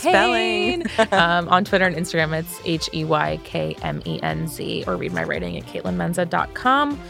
spelling. 0.89 1.13
um, 1.13 1.49
on 1.49 1.65
Twitter 1.65 1.85
and 1.87 1.97
Instagram, 1.97 2.39
it's 2.39 2.61
H 2.65 2.89
E 2.95 3.05
Y 3.05 3.39
K 3.45 3.77
M 3.83 4.03
E 4.05 4.21
N 4.23 4.47
Z, 4.49 4.85
or 4.87 4.97
read 4.97 5.13
my 5.13 5.25
writing 5.25 5.57
at 5.57 5.65
KaitlinMenza.com. 5.67 7.01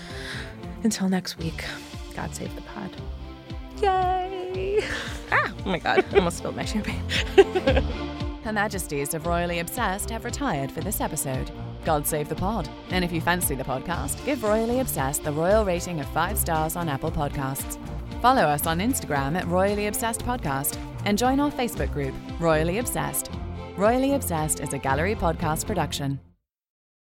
Until 0.85 1.09
next 1.09 1.39
week, 1.39 1.65
God 2.15 2.35
save 2.35 2.55
the 2.55 2.63
pod. 2.63 2.91
Yay! 3.83 4.81
ah, 5.33 5.53
oh 5.65 5.69
my 5.69 5.79
God, 5.79 6.05
I 6.13 6.17
almost 6.17 6.39
spilled 6.39 6.57
my 6.57 6.65
champagne. 6.65 7.03
Her 8.45 8.53
Majesties 8.53 9.13
of 9.13 9.27
Royally 9.27 9.59
Obsessed 9.59 10.09
have 10.11 10.25
retired 10.25 10.71
for 10.71 10.81
this 10.81 11.01
episode. 11.01 11.51
God 11.85 12.07
save 12.07 12.29
the 12.29 12.37
pod. 12.37 12.69
And 12.91 13.05
if 13.05 13.11
you 13.13 13.21
fancy 13.21 13.55
the 13.57 13.65
podcast, 13.65 14.25
give 14.25 14.43
Royally 14.45 14.79
Obsessed 14.81 15.25
the 15.25 15.33
royal 15.33 15.65
rating 15.65 16.01
of 16.01 16.07
five 16.09 16.39
stars 16.39 16.77
on 16.77 16.89
Apple 16.89 17.11
Podcasts. 17.11 17.77
Follow 18.21 18.43
us 18.43 18.67
on 18.67 18.79
Instagram 18.79 19.37
at 19.37 19.47
Royally 19.47 19.87
Obsessed 19.87 20.23
Podcast 20.23 20.79
and 21.05 21.19
join 21.19 21.39
our 21.39 21.51
Facebook 21.51 21.93
group, 21.93 22.15
Royally 22.41 22.79
Obsessed. 22.79 23.31
Royally 23.77 24.15
Obsessed 24.15 24.61
is 24.61 24.73
a 24.73 24.79
gallery 24.79 25.15
podcast 25.15 25.67
production. 25.67 26.19